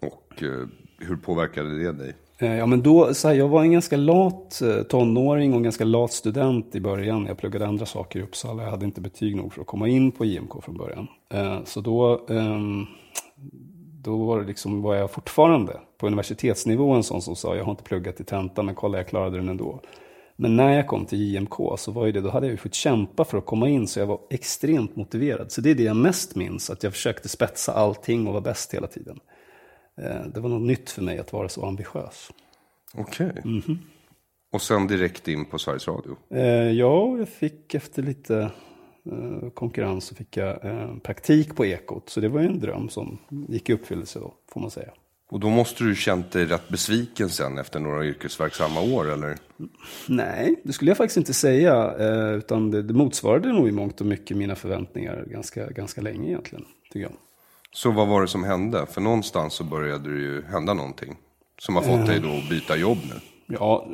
Och 0.00 0.42
eh, 0.42 0.68
hur 0.98 1.16
påverkade 1.16 1.78
det 1.78 1.92
dig? 1.92 2.16
Eh, 2.44 2.56
ja, 2.56 2.66
men 2.66 2.82
då, 2.82 3.14
så 3.14 3.28
här, 3.28 3.34
jag 3.34 3.48
var 3.48 3.62
en 3.62 3.72
ganska 3.72 3.96
lat 3.96 4.62
eh, 4.62 4.82
tonåring 4.82 5.52
och 5.52 5.56
en 5.56 5.62
ganska 5.62 5.84
lat 5.84 6.12
student 6.12 6.74
i 6.74 6.80
början. 6.80 7.26
Jag 7.26 7.38
pluggade 7.38 7.66
andra 7.66 7.86
saker 7.86 8.18
i 8.18 8.22
Uppsala. 8.22 8.62
Jag 8.62 8.70
hade 8.70 8.84
inte 8.84 9.00
betyg 9.00 9.36
nog 9.36 9.52
för 9.52 9.60
att 9.60 9.66
komma 9.66 9.88
in 9.88 10.12
på 10.12 10.24
IMK 10.24 10.64
från 10.64 10.76
början. 10.76 11.08
Eh, 11.34 11.64
så 11.64 11.80
då, 11.80 12.26
ehm, 12.28 12.86
då 14.02 14.24
var, 14.24 14.40
det 14.40 14.46
liksom, 14.46 14.82
var 14.82 14.94
jag 14.94 15.10
fortfarande 15.10 15.80
på 15.98 16.06
universitetsnivå 16.06 16.92
en 16.92 17.02
sån 17.02 17.22
som 17.22 17.36
sa 17.36 17.56
jag 17.56 17.64
har 17.64 17.70
inte 17.70 17.82
pluggat 17.82 18.20
i 18.20 18.24
tentan 18.24 18.66
men 18.66 18.74
kolla 18.74 18.98
jag 18.98 19.08
klarade 19.08 19.36
den 19.36 19.48
ändå. 19.48 19.80
Men 20.36 20.56
när 20.56 20.72
jag 20.72 20.86
kom 20.86 21.06
till 21.06 21.18
JMK 21.18 21.56
så 21.76 21.92
var 21.92 22.06
det, 22.06 22.20
då 22.20 22.30
hade 22.30 22.46
jag 22.46 22.50
ju 22.50 22.56
fått 22.56 22.74
kämpa 22.74 23.24
för 23.24 23.38
att 23.38 23.46
komma 23.46 23.68
in 23.68 23.88
så 23.88 24.00
jag 24.00 24.06
var 24.06 24.20
extremt 24.30 24.96
motiverad. 24.96 25.52
Så 25.52 25.60
det 25.60 25.70
är 25.70 25.74
det 25.74 25.82
jag 25.82 25.96
mest 25.96 26.36
minns, 26.36 26.70
att 26.70 26.82
jag 26.82 26.92
försökte 26.92 27.28
spetsa 27.28 27.72
allting 27.72 28.26
och 28.26 28.32
vara 28.32 28.42
bäst 28.42 28.74
hela 28.74 28.86
tiden. 28.86 29.20
Eh, 30.00 30.26
det 30.34 30.40
var 30.40 30.48
något 30.48 30.62
nytt 30.62 30.90
för 30.90 31.02
mig 31.02 31.18
att 31.18 31.32
vara 31.32 31.48
så 31.48 31.66
ambitiös. 31.66 32.30
Okej. 32.94 33.26
Okay. 33.26 33.42
Mm 33.42 33.60
-hmm. 33.60 33.78
Och 34.52 34.62
sen 34.62 34.86
direkt 34.86 35.28
in 35.28 35.44
på 35.44 35.58
Sveriges 35.58 35.88
Radio? 35.88 36.16
Eh, 36.30 36.70
ja, 36.70 37.18
jag 37.18 37.28
fick 37.28 37.74
efter 37.74 38.02
lite 38.02 38.50
eh, 39.10 39.50
konkurrens 39.54 40.04
så 40.04 40.14
fick 40.14 40.36
jag 40.36 40.58
praktik 41.02 41.56
på 41.56 41.66
Ekot. 41.66 42.10
Så 42.10 42.20
det 42.20 42.28
var 42.28 42.40
ju 42.40 42.46
en 42.46 42.60
dröm 42.60 42.88
som 42.88 43.18
gick 43.48 43.68
i 43.68 43.72
uppfyllelse 43.72 44.18
då, 44.18 44.34
får 44.52 44.60
man 44.60 44.70
säga. 44.70 44.90
Och 45.30 45.40
då 45.40 45.48
måste 45.48 45.84
du 45.84 45.94
känt 45.94 46.30
dig 46.30 46.44
rätt 46.46 46.68
besviken 46.68 47.28
sen 47.28 47.58
efter 47.58 47.80
några 47.80 48.04
yrkesverksamma 48.04 48.80
år, 48.80 49.12
eller? 49.12 49.36
Nej, 50.08 50.60
det 50.62 50.72
skulle 50.72 50.90
jag 50.90 50.98
faktiskt 50.98 51.16
inte 51.16 51.34
säga. 51.34 51.94
Utan 52.34 52.70
det, 52.70 52.82
det 52.82 52.94
motsvarade 52.94 53.52
nog 53.52 53.68
i 53.68 53.72
mångt 53.72 54.00
och 54.00 54.06
mycket 54.06 54.36
mina 54.36 54.54
förväntningar 54.54 55.24
ganska, 55.26 55.70
ganska 55.70 56.00
länge 56.00 56.28
egentligen, 56.28 56.64
tycker 56.92 57.00
jag. 57.00 57.12
Så 57.74 57.90
vad 57.90 58.08
var 58.08 58.20
det 58.22 58.28
som 58.28 58.44
hände? 58.44 58.86
För 58.86 59.00
någonstans 59.00 59.54
så 59.54 59.64
började 59.64 60.14
det 60.14 60.20
ju 60.20 60.44
hända 60.44 60.74
någonting. 60.74 61.16
Som 61.58 61.76
har 61.76 61.82
fått 61.82 62.06
dig 62.06 62.20
då 62.20 62.28
att 62.28 62.48
byta 62.48 62.76
jobb 62.76 62.98
nu. 63.08 63.20
Ja, 63.46 63.88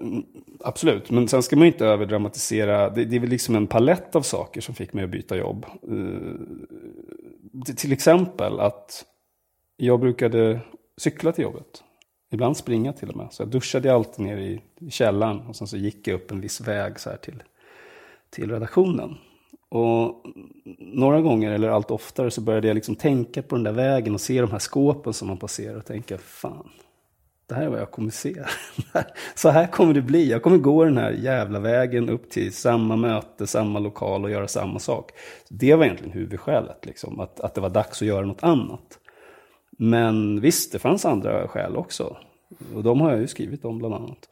absolut. 0.64 1.10
Men 1.10 1.28
sen 1.28 1.42
ska 1.42 1.56
man 1.56 1.66
ju 1.66 1.72
inte 1.72 1.87
överdramatisera. 1.87 2.90
Det, 2.90 3.04
det 3.04 3.16
är 3.16 3.20
väl 3.20 3.30
liksom 3.30 3.56
en 3.56 3.66
palett 3.66 4.16
av 4.16 4.22
saker 4.22 4.60
som 4.60 4.75
fick 4.75 4.92
mig 4.92 5.04
att 5.04 5.10
byta 5.10 5.37
jobb. 5.37 5.66
Uh, 5.90 6.34
till 7.76 7.92
exempel 7.92 8.60
att 8.60 9.04
jag 9.76 10.00
brukade 10.00 10.60
cykla 10.96 11.32
till 11.32 11.44
jobbet. 11.44 11.82
Ibland 12.32 12.56
springa 12.56 12.92
till 12.92 13.08
och 13.08 13.16
med. 13.16 13.28
Så 13.30 13.42
jag 13.42 13.49
duschade 13.49 13.94
alltid 13.94 14.25
ner 14.25 14.37
i, 14.37 14.60
i 14.80 14.90
källaren. 14.90 15.40
Och 15.40 15.56
sen 15.56 15.66
så 15.66 15.76
gick 15.76 16.08
jag 16.08 16.14
upp 16.14 16.30
en 16.30 16.40
viss 16.40 16.60
väg 16.60 17.00
så 17.00 17.10
här 17.10 17.16
till, 17.16 17.42
till 18.30 18.50
redaktionen. 18.50 19.16
Och 19.70 20.24
några 20.78 21.20
gånger, 21.20 21.52
eller 21.52 21.68
allt 21.68 21.90
oftare, 21.90 22.30
så 22.30 22.40
började 22.40 22.68
jag 22.68 22.74
liksom 22.74 22.96
tänka 22.96 23.42
på 23.42 23.54
den 23.54 23.64
där 23.64 23.72
vägen 23.72 24.14
och 24.14 24.20
se 24.20 24.40
de 24.40 24.50
här 24.50 24.58
skåpen 24.58 25.12
som 25.12 25.28
man 25.28 25.36
passerar 25.36 25.76
och 25.76 25.86
tänka, 25.86 26.18
fan, 26.18 26.70
det 27.46 27.54
här 27.54 27.62
är 27.62 27.68
vad 27.68 27.80
jag 27.80 27.90
kommer 27.90 28.10
se. 28.10 28.34
så 29.34 29.48
här 29.48 29.66
kommer 29.66 29.94
det 29.94 30.02
bli. 30.02 30.30
Jag 30.30 30.42
kommer 30.42 30.58
gå 30.58 30.84
den 30.84 30.98
här 30.98 31.10
jävla 31.10 31.60
vägen 31.60 32.08
upp 32.08 32.30
till 32.30 32.52
samma 32.52 32.96
möte, 32.96 33.46
samma 33.46 33.78
lokal 33.78 34.24
och 34.24 34.30
göra 34.30 34.48
samma 34.48 34.78
sak. 34.78 35.10
Det 35.48 35.74
var 35.74 35.84
egentligen 35.84 36.12
huvudskälet, 36.12 36.86
liksom, 36.86 37.20
att, 37.20 37.40
att 37.40 37.54
det 37.54 37.60
var 37.60 37.70
dags 37.70 38.02
att 38.02 38.08
göra 38.08 38.26
något 38.26 38.42
annat. 38.42 38.98
Men 39.70 40.40
visst, 40.40 40.72
det 40.72 40.78
fanns 40.78 41.04
andra 41.04 41.48
skäl 41.48 41.76
också. 41.76 42.16
Och 42.74 42.82
de 42.82 43.00
har 43.00 43.10
jag 43.10 43.20
ju 43.20 43.26
skrivit 43.26 43.64
om 43.64 43.78
bland 43.78 43.94
annat. 43.94 44.28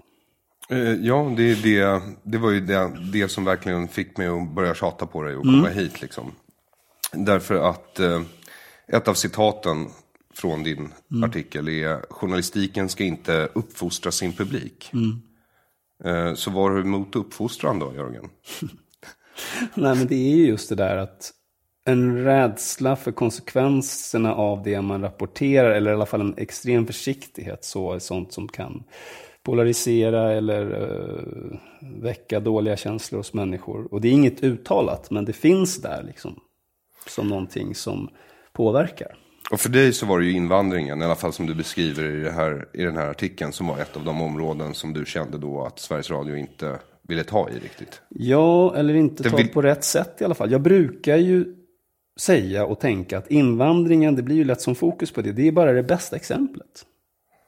Eh, 0.71 0.93
ja, 0.93 1.35
det, 1.37 1.55
det, 1.55 2.03
det 2.23 2.39
var 2.39 2.51
ju 2.51 2.61
det, 2.61 2.97
det 3.13 3.29
som 3.29 3.45
verkligen 3.45 3.89
fick 3.89 4.17
mig 4.17 4.27
att 4.27 4.51
börja 4.51 4.75
tjata 4.75 5.07
på 5.07 5.23
dig 5.23 5.37
och 5.37 5.43
komma 5.43 5.71
mm. 5.71 5.79
hit. 5.79 6.03
Liksom. 6.03 6.33
Därför 7.13 7.71
att 7.71 8.01
eh, 8.01 8.23
ett 8.87 9.09
av 9.09 9.15
citaten 9.15 9.87
från 10.35 10.63
din 10.63 10.93
mm. 11.11 11.25
artikel 11.25 11.69
är 11.69 12.05
journalistiken 12.11 12.89
ska 12.89 13.05
inte 13.05 13.49
uppfostra 13.53 14.13
sin 14.13 14.33
publik. 14.33 14.91
Mm. 14.93 15.23
Eh, 16.05 16.35
så 16.35 16.51
var 16.51 16.71
du 16.71 16.81
emot 16.81 17.17
uppfostran 17.17 17.79
då, 17.79 17.95
Jörgen? 17.95 18.29
Nej, 19.75 19.97
men 19.97 20.07
det 20.07 20.15
är 20.15 20.37
ju 20.37 20.47
just 20.47 20.69
det 20.69 20.75
där 20.75 20.97
att 20.97 21.33
en 21.85 22.25
rädsla 22.25 22.97
för 22.97 23.13
konsekvenserna 23.13 24.35
av 24.35 24.63
det 24.63 24.83
man 24.83 25.03
rapporterar, 25.03 25.71
eller 25.71 25.91
i 25.91 25.95
alla 25.95 26.07
fall 26.07 26.21
en 26.21 26.39
extrem 26.39 26.87
försiktighet, 26.87 27.65
så 27.65 27.93
är 27.93 27.99
sånt 27.99 28.33
som 28.33 28.49
kan 28.49 28.85
polarisera 29.49 30.33
eller 30.33 30.83
uh, 30.83 31.59
väcka 31.81 32.40
dåliga 32.40 32.76
känslor 32.76 33.19
hos 33.19 33.33
människor. 33.33 33.95
Och 33.95 34.00
det 34.00 34.09
är 34.09 34.12
inget 34.12 34.45
uttalat, 34.45 35.11
men 35.11 35.25
det 35.25 35.33
finns 35.33 35.83
där 35.83 36.02
liksom 36.07 36.40
som 37.07 37.28
någonting 37.28 37.75
som 37.75 38.09
påverkar. 38.52 39.17
Och 39.50 39.61
för 39.61 39.69
dig 39.69 39.93
så 39.93 40.07
var 40.07 40.19
det 40.19 40.25
ju 40.26 40.33
invandringen, 40.33 41.02
i 41.02 41.05
alla 41.05 41.14
fall 41.14 41.33
som 41.33 41.47
du 41.47 41.55
beskriver 41.55 42.05
i, 42.05 42.31
här, 42.31 42.69
i 42.73 42.83
den 42.83 42.97
här 42.97 43.07
artikeln, 43.07 43.52
som 43.52 43.67
var 43.67 43.78
ett 43.78 43.97
av 43.97 44.05
de 44.05 44.23
områden 44.23 44.75
som 44.75 44.93
du 44.93 45.05
kände 45.05 45.38
då 45.38 45.64
att 45.64 45.78
Sveriges 45.78 46.11
Radio 46.11 46.37
inte 46.37 46.78
ville 47.09 47.25
ta 47.25 47.50
i 47.50 47.55
riktigt. 47.55 48.02
Ja, 48.09 48.76
eller 48.76 48.95
inte 48.95 49.23
det 49.23 49.31
ta 49.31 49.37
vill... 49.37 49.49
på 49.49 49.62
rätt 49.62 49.85
sätt 49.85 50.21
i 50.21 50.25
alla 50.25 50.35
fall. 50.35 50.52
Jag 50.52 50.62
brukar 50.62 51.17
ju 51.17 51.55
säga 52.21 52.64
och 52.64 52.81
tänka 52.81 53.19
att 53.19 53.31
invandringen, 53.31 54.17
det 54.17 54.23
blir 54.23 54.37
ju 54.37 54.45
lätt 54.45 54.61
som 54.61 54.75
fokus 54.75 55.11
på 55.11 55.23
det, 55.23 55.33
det 55.33 55.49
är 55.49 55.52
bara 55.52 55.73
det 55.73 55.83
bästa 55.83 56.17
exemplet. 56.17 56.85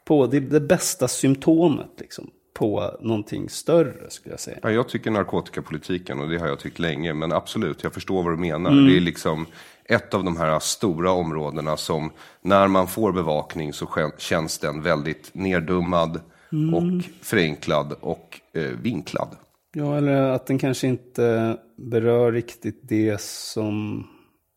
På 0.04 0.26
det, 0.26 0.40
det 0.40 0.60
bästa 0.60 1.08
symptomet 1.08 1.90
liksom 1.98 2.30
på 2.54 2.96
någonting 3.00 3.48
större 3.48 4.10
skulle 4.10 4.32
jag 4.32 4.40
säga. 4.40 4.58
Ja, 4.62 4.70
jag 4.70 4.88
tycker 4.88 5.10
narkotikapolitiken 5.10 6.20
och 6.20 6.28
det 6.28 6.38
har 6.38 6.46
jag 6.46 6.58
tyckt 6.58 6.78
länge. 6.78 7.14
Men 7.14 7.32
absolut, 7.32 7.82
jag 7.82 7.94
förstår 7.94 8.22
vad 8.22 8.32
du 8.32 8.36
menar. 8.36 8.70
Mm. 8.70 8.86
Det 8.86 8.96
är 8.96 9.00
liksom 9.00 9.46
ett 9.84 10.14
av 10.14 10.24
de 10.24 10.36
här 10.36 10.58
stora 10.58 11.10
områdena 11.12 11.76
som 11.76 12.10
när 12.42 12.68
man 12.68 12.88
får 12.88 13.12
bevakning 13.12 13.72
så 13.72 14.10
känns 14.18 14.58
den 14.58 14.82
väldigt 14.82 15.30
nerdummad 15.32 16.20
mm. 16.52 16.74
och 16.74 17.04
förenklad 17.22 17.92
och 18.00 18.40
eh, 18.54 18.62
vinklad. 18.62 19.28
Ja, 19.72 19.96
eller 19.96 20.22
att 20.22 20.46
den 20.46 20.58
kanske 20.58 20.86
inte 20.86 21.56
berör 21.76 22.32
riktigt 22.32 22.80
det 22.82 23.20
som 23.20 24.06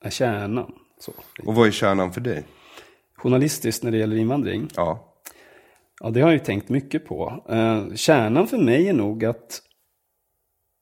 är 0.04 0.10
kärnan. 0.10 0.72
Så. 1.00 1.14
Och 1.46 1.56
vad 1.56 1.68
är 1.68 1.72
kärnan 1.72 2.14
för 2.14 2.22
dig? 2.22 2.44
Journalistiskt 3.16 3.84
när 3.84 3.92
det 3.92 3.98
gäller 3.98 4.16
invandring? 4.16 4.68
Ja. 4.76 5.13
Ja, 6.02 6.10
det 6.10 6.22
har 6.22 6.28
jag 6.28 6.40
ju 6.40 6.46
tänkt 6.46 6.70
mycket 6.70 7.06
på. 7.06 7.44
Eh, 7.50 7.94
kärnan 7.96 8.48
för 8.48 8.58
mig 8.58 8.90
är 8.90 8.94
nog 8.94 9.26
att 9.26 9.62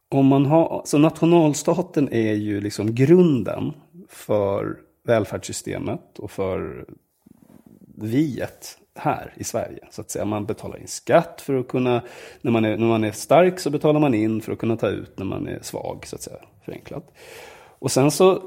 om 0.10 0.26
man 0.26 0.46
har, 0.46 0.82
så 0.86 0.98
nationalstaten 0.98 2.10
är 2.14 2.34
ju 2.34 2.62
liksom 2.62 2.96
grunden 2.96 3.74
för 4.10 4.78
välfärdssystemet 5.04 6.20
och 6.20 6.32
för 6.32 6.86
viet 7.98 8.78
här 8.96 9.34
i 9.38 9.44
Sverige. 9.44 9.88
Så 9.92 10.02
att 10.02 10.12
säga. 10.12 10.26
Man 10.26 10.46
betalar 10.46 10.78
in 10.78 10.88
skatt 10.88 11.42
för 11.42 11.54
att 11.54 11.68
kunna, 11.68 12.02
när 12.42 12.52
man, 12.52 12.66
är, 12.66 12.78
när 12.78 12.88
man 12.88 13.04
är 13.04 13.12
stark 13.12 13.60
så 13.60 13.70
betalar 13.70 14.00
man 14.00 14.14
in 14.14 14.42
för 14.42 14.52
att 14.52 14.60
kunna 14.60 14.78
ta 14.78 14.88
ut 14.88 15.20
när 15.20 15.26
man 15.26 15.48
är 15.48 15.60
svag, 15.62 16.06
så 16.08 16.16
att 16.16 16.22
säga, 16.22 16.40
förenklat. 16.66 17.14
Och 17.80 17.92
sen 17.92 18.12
så, 18.12 18.44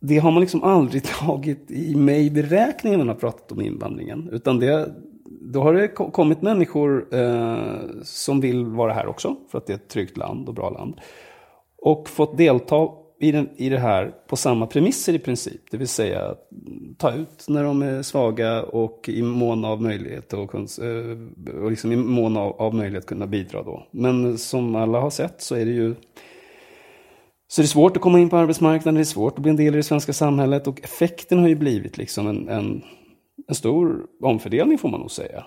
det 0.00 0.18
har 0.18 0.30
man 0.30 0.40
liksom 0.40 0.62
aldrig 0.62 1.04
tagit 1.18 1.70
i 1.70 1.96
med 1.96 2.20
i 2.20 2.30
beräkningen 2.30 2.98
när 2.98 3.06
man 3.06 3.14
har 3.14 3.20
pratat 3.20 3.52
om 3.52 3.60
invandringen. 3.60 4.28
Utan 4.32 4.58
det, 4.58 4.94
då 5.40 5.62
har 5.62 5.74
det 5.74 5.88
kommit 5.88 6.42
människor 6.42 7.14
eh, 7.14 8.02
som 8.02 8.40
vill 8.40 8.64
vara 8.64 8.92
här 8.92 9.06
också, 9.06 9.36
för 9.50 9.58
att 9.58 9.66
det 9.66 9.72
är 9.72 9.76
ett 9.76 9.88
tryggt 9.88 10.16
land 10.16 10.48
och 10.48 10.54
bra 10.54 10.70
land. 10.70 11.00
Och 11.82 12.08
fått 12.08 12.36
delta 12.36 12.88
i, 13.20 13.32
den, 13.32 13.48
i 13.56 13.68
det 13.68 13.78
här 13.78 14.14
på 14.26 14.36
samma 14.36 14.66
premisser 14.66 15.14
i 15.14 15.18
princip. 15.18 15.60
Det 15.70 15.76
vill 15.76 15.88
säga 15.88 16.34
ta 16.98 17.12
ut 17.12 17.44
när 17.48 17.64
de 17.64 17.82
är 17.82 18.02
svaga 18.02 18.62
och 18.62 19.08
i 19.08 19.22
mån 19.22 19.64
av 19.64 19.82
möjlighet 19.82 20.32
och, 20.32 20.54
eh, 20.54 21.62
och 21.62 21.70
liksom 21.70 21.92
i 21.92 21.96
mån 21.96 22.36
av, 22.36 22.62
av 22.62 22.74
möjlighet 22.74 23.06
kunna 23.06 23.26
bidra 23.26 23.62
då. 23.62 23.86
Men 23.90 24.38
som 24.38 24.74
alla 24.74 25.00
har 25.00 25.10
sett 25.10 25.42
så 25.42 25.54
är 25.54 25.64
det 25.64 25.72
ju 25.72 25.94
så 27.48 27.62
det 27.62 27.64
är 27.64 27.68
svårt 27.68 27.96
att 27.96 28.02
komma 28.02 28.20
in 28.20 28.30
på 28.30 28.36
arbetsmarknaden, 28.36 28.94
det 28.94 29.00
är 29.00 29.04
svårt 29.04 29.34
att 29.34 29.42
bli 29.42 29.50
en 29.50 29.56
del 29.56 29.74
i 29.74 29.76
det 29.76 29.82
svenska 29.82 30.12
samhället 30.12 30.66
och 30.66 30.80
effekten 30.84 31.38
har 31.38 31.48
ju 31.48 31.54
blivit 31.54 31.98
liksom 31.98 32.26
en, 32.26 32.48
en 32.48 32.82
en 33.48 33.54
stor 33.54 34.06
omfördelning 34.22 34.78
får 34.78 34.88
man 34.88 35.00
nog 35.00 35.10
säga. 35.10 35.46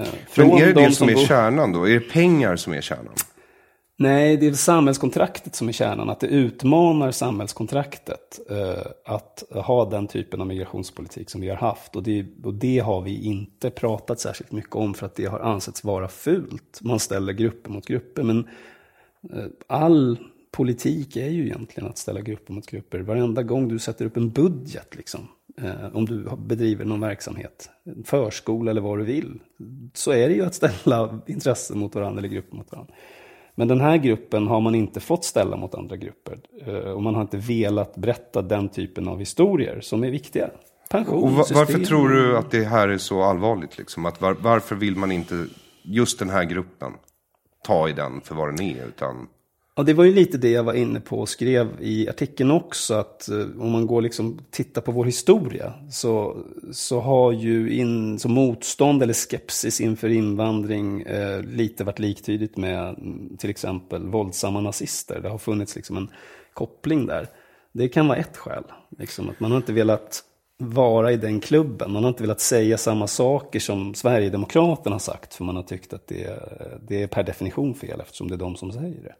Eh, 0.00 0.06
Men 0.36 0.50
är 0.50 0.66
det 0.66 0.72
det 0.72 0.92
som, 0.92 1.08
är 1.08 1.26
kärnan 1.26 1.72
då? 1.72 1.88
Är 1.88 1.94
det 1.94 2.00
pengar 2.00 2.56
som 2.56 2.72
är 2.72 2.80
kärnan? 2.80 3.14
Nej, 4.00 4.36
det 4.36 4.46
är 4.46 4.52
samhällskontraktet 4.52 5.54
som 5.54 5.68
är 5.68 5.72
kärnan. 5.72 6.10
Att 6.10 6.20
det 6.20 6.26
utmanar 6.26 7.10
samhällskontraktet. 7.10 8.40
Eh, 8.50 8.86
att 9.04 9.44
ha 9.50 9.84
den 9.84 10.06
typen 10.06 10.40
av 10.40 10.46
migrationspolitik 10.46 11.30
som 11.30 11.40
vi 11.40 11.48
har 11.48 11.56
haft. 11.56 11.96
Och 11.96 12.02
det, 12.02 12.26
och 12.44 12.54
det 12.54 12.78
har 12.78 13.00
vi 13.00 13.24
inte 13.24 13.70
pratat 13.70 14.20
särskilt 14.20 14.52
mycket 14.52 14.76
om 14.76 14.94
för 14.94 15.06
att 15.06 15.14
det 15.14 15.24
har 15.24 15.40
ansetts 15.40 15.84
vara 15.84 16.08
fult. 16.08 16.80
Man 16.82 16.98
ställer 16.98 17.32
grupper 17.32 17.70
mot 17.70 17.86
grupper. 17.86 18.22
Men 18.22 18.48
eh, 19.32 19.46
all 19.66 20.18
politik 20.50 21.16
är 21.16 21.30
ju 21.30 21.44
egentligen 21.44 21.90
att 21.90 21.98
ställa 21.98 22.20
grupper 22.20 22.52
mot 22.52 22.66
grupper. 22.66 22.98
Varenda 22.98 23.42
gång 23.42 23.68
du 23.68 23.78
sätter 23.78 24.04
upp 24.04 24.16
en 24.16 24.30
budget 24.30 24.96
liksom, 24.96 25.28
om 25.92 26.06
du 26.06 26.28
bedriver 26.36 26.84
någon 26.84 27.00
verksamhet, 27.00 27.70
förskola 28.04 28.70
eller 28.70 28.80
vad 28.80 28.98
du 28.98 29.04
vill, 29.04 29.40
så 29.94 30.12
är 30.12 30.28
det 30.28 30.34
ju 30.34 30.44
att 30.44 30.54
ställa 30.54 31.20
intressen 31.26 31.78
mot 31.78 31.94
varandra 31.94 32.18
eller 32.18 32.28
grupper 32.28 32.56
mot 32.56 32.72
varandra. 32.72 32.94
Men 33.54 33.68
den 33.68 33.80
här 33.80 33.96
gruppen 33.96 34.46
har 34.46 34.60
man 34.60 34.74
inte 34.74 35.00
fått 35.00 35.24
ställa 35.24 35.56
mot 35.56 35.74
andra 35.74 35.96
grupper. 35.96 36.38
Eh, 36.66 36.74
och 36.74 37.02
man 37.02 37.14
har 37.14 37.22
inte 37.22 37.36
velat 37.36 37.96
berätta 37.96 38.42
den 38.42 38.68
typen 38.68 39.08
av 39.08 39.18
historier 39.18 39.80
som 39.80 40.04
är 40.04 40.10
viktiga. 40.10 40.50
Pension, 40.90 41.22
och 41.22 41.32
varför 41.32 41.84
tror 41.84 42.08
du 42.08 42.36
att 42.36 42.50
det 42.50 42.64
här 42.64 42.88
är 42.88 42.98
så 42.98 43.22
allvarligt? 43.22 43.78
Liksom? 43.78 44.06
Att 44.06 44.20
var, 44.20 44.36
varför 44.40 44.76
vill 44.76 44.96
man 44.96 45.12
inte 45.12 45.46
just 45.82 46.18
den 46.18 46.30
här 46.30 46.44
gruppen 46.44 46.92
ta 47.64 47.88
i 47.88 47.92
den 47.92 48.20
för 48.20 48.34
vad 48.34 48.48
den 48.48 48.66
är? 48.66 48.86
Utan... 48.86 49.28
Ja, 49.78 49.84
det 49.84 49.94
var 49.94 50.04
ju 50.04 50.14
lite 50.14 50.38
det 50.38 50.50
jag 50.50 50.64
var 50.64 50.74
inne 50.74 51.00
på 51.00 51.18
och 51.18 51.28
skrev 51.28 51.68
i 51.80 52.08
artikeln 52.08 52.50
också. 52.50 52.94
Att 52.94 53.28
eh, 53.28 53.46
om 53.58 53.70
man 53.70 53.86
går 53.86 54.02
liksom 54.02 54.38
tittar 54.50 54.80
på 54.80 54.92
vår 54.92 55.04
historia 55.04 55.72
så, 55.90 56.36
så 56.72 57.00
har 57.00 57.32
ju 57.32 57.72
in, 57.74 58.18
så 58.18 58.28
motstånd 58.28 59.02
eller 59.02 59.14
skepsis 59.14 59.80
inför 59.80 60.08
invandring 60.08 61.02
eh, 61.02 61.42
lite 61.42 61.84
varit 61.84 61.98
liktydigt 61.98 62.56
med 62.56 62.88
mm, 62.88 63.36
till 63.36 63.50
exempel 63.50 64.06
våldsamma 64.06 64.60
nazister. 64.60 65.20
Det 65.20 65.28
har 65.28 65.38
funnits 65.38 65.76
liksom 65.76 65.96
en 65.96 66.10
koppling 66.52 67.06
där. 67.06 67.26
Det 67.72 67.88
kan 67.88 68.08
vara 68.08 68.18
ett 68.18 68.36
skäl. 68.36 68.64
Liksom, 68.98 69.30
att 69.30 69.40
man 69.40 69.50
har 69.50 69.58
inte 69.58 69.72
velat 69.72 70.24
vara 70.56 71.12
i 71.12 71.16
den 71.16 71.40
klubben. 71.40 71.92
Man 71.92 72.02
har 72.02 72.08
inte 72.08 72.22
velat 72.22 72.40
säga 72.40 72.78
samma 72.78 73.06
saker 73.06 73.60
som 73.60 73.94
Sverigedemokraterna 73.94 74.94
har 74.94 75.00
sagt. 75.00 75.34
För 75.34 75.44
man 75.44 75.56
har 75.56 75.62
tyckt 75.62 75.92
att 75.92 76.06
det, 76.06 76.38
det 76.88 77.02
är 77.02 77.06
per 77.06 77.22
definition 77.22 77.74
fel 77.74 78.00
eftersom 78.00 78.28
det 78.28 78.34
är 78.34 78.38
de 78.38 78.56
som 78.56 78.72
säger 78.72 79.02
det. 79.02 79.14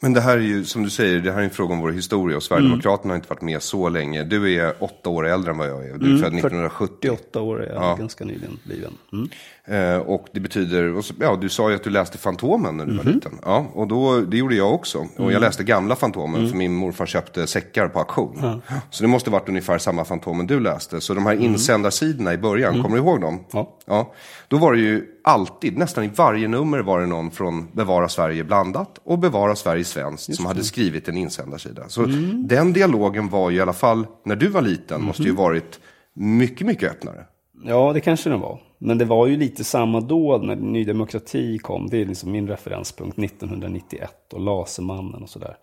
Men 0.00 0.12
det 0.12 0.20
här 0.20 0.36
är 0.36 0.42
ju, 0.42 0.64
som 0.64 0.82
du 0.82 0.90
säger, 0.90 1.20
det 1.20 1.32
här 1.32 1.40
är 1.40 1.44
en 1.44 1.50
fråga 1.50 1.74
om 1.74 1.80
vår 1.80 1.90
historia 1.90 2.36
och 2.36 2.42
Sverigedemokraterna 2.42 3.04
mm. 3.04 3.10
har 3.10 3.16
inte 3.16 3.28
varit 3.28 3.42
med 3.42 3.62
så 3.62 3.88
länge. 3.88 4.24
Du 4.24 4.54
är 4.54 4.74
åtta 4.78 5.10
år 5.10 5.26
äldre 5.26 5.50
än 5.50 5.58
vad 5.58 5.68
jag 5.68 5.86
är. 5.86 5.98
Du 5.98 6.06
är 6.06 6.10
mm, 6.10 6.18
född 6.18 6.34
1970. 6.34 6.94
48 7.00 7.40
år 7.40 7.62
är 7.62 7.72
jag 7.72 7.82
ja. 7.82 7.96
ganska 7.96 8.24
nyligen 8.24 8.58
bliven. 8.64 8.92
Mm. 9.12 9.28
Eh, 9.66 9.98
och 9.98 10.26
det 10.32 10.40
betyder, 10.40 11.02
ja 11.20 11.38
du 11.40 11.48
sa 11.48 11.70
ju 11.70 11.76
att 11.76 11.84
du 11.84 11.90
läste 11.90 12.18
Fantomen 12.18 12.76
när 12.76 12.86
du 12.86 12.96
var 12.96 13.04
mhm. 13.04 13.12
liten. 13.12 13.38
Ja, 13.44 13.66
och 13.74 13.88
då, 13.88 14.20
det 14.20 14.36
gjorde 14.36 14.54
jag 14.54 14.74
också. 14.74 14.98
Och 14.98 15.08
jag 15.16 15.30
mm. 15.30 15.42
läste 15.42 15.64
gamla 15.64 15.96
Fantomen 15.96 16.40
mm. 16.40 16.50
för 16.50 16.56
min 16.56 16.74
morfar 16.74 17.06
köpte 17.06 17.46
säckar 17.46 17.88
på 17.88 17.98
auktion. 17.98 18.62
Så 18.90 19.02
det 19.02 19.08
måste 19.08 19.30
varit 19.30 19.48
ungefär 19.48 19.78
samma 19.78 20.04
Fantomen 20.04 20.46
du 20.46 20.60
läste. 20.60 21.00
Så 21.00 21.14
de 21.14 21.26
här 21.26 21.32
mm. 21.32 21.44
insändarsidorna 21.44 22.32
i 22.32 22.38
början, 22.38 22.82
kommer 22.82 22.96
du 22.96 23.02
ihåg 23.02 23.20
dem? 23.20 23.44
Ja. 23.52 23.78
ja. 23.86 24.12
Då 24.48 24.56
var 24.56 24.72
det 24.72 24.78
ju 24.78 25.06
alltid, 25.24 25.78
nästan 25.78 26.04
i 26.04 26.10
varje 26.16 26.48
nummer 26.48 26.78
var 26.78 27.00
det 27.00 27.06
någon 27.06 27.30
från 27.30 27.68
Bevara 27.72 28.08
Sverige 28.08 28.44
blandat 28.44 29.00
och 29.04 29.18
Bevara 29.18 29.56
Sverige 29.56 29.83
svenskt 29.84 30.28
Just 30.28 30.36
som 30.36 30.46
hade 30.46 30.64
skrivit 30.64 31.08
en 31.08 31.16
insändarsida. 31.16 31.88
Så 31.88 32.04
mm. 32.04 32.48
den 32.48 32.72
dialogen 32.72 33.28
var 33.28 33.50
ju 33.50 33.56
i 33.56 33.60
alla 33.60 33.72
fall, 33.72 34.06
när 34.24 34.36
du 34.36 34.48
var 34.48 34.62
liten, 34.62 34.96
mm. 34.96 35.06
måste 35.06 35.22
ju 35.22 35.32
varit 35.32 35.80
mycket, 36.14 36.66
mycket 36.66 36.90
öppnare. 36.90 37.26
Ja, 37.64 37.92
det 37.92 38.00
kanske 38.00 38.30
den 38.30 38.40
var. 38.40 38.60
Men 38.78 38.98
det 38.98 39.04
var 39.04 39.26
ju 39.26 39.36
lite 39.36 39.64
samma 39.64 40.00
då 40.00 40.38
när 40.38 40.56
Ny 40.56 40.84
Demokrati 40.84 41.58
kom. 41.58 41.88
Det 41.90 42.00
är 42.00 42.06
liksom 42.06 42.32
min 42.32 42.48
referenspunkt 42.48 43.18
1991 43.18 44.32
och 44.32 44.40
Lasermannen 44.40 45.22
och 45.22 45.28
sådär. 45.28 45.56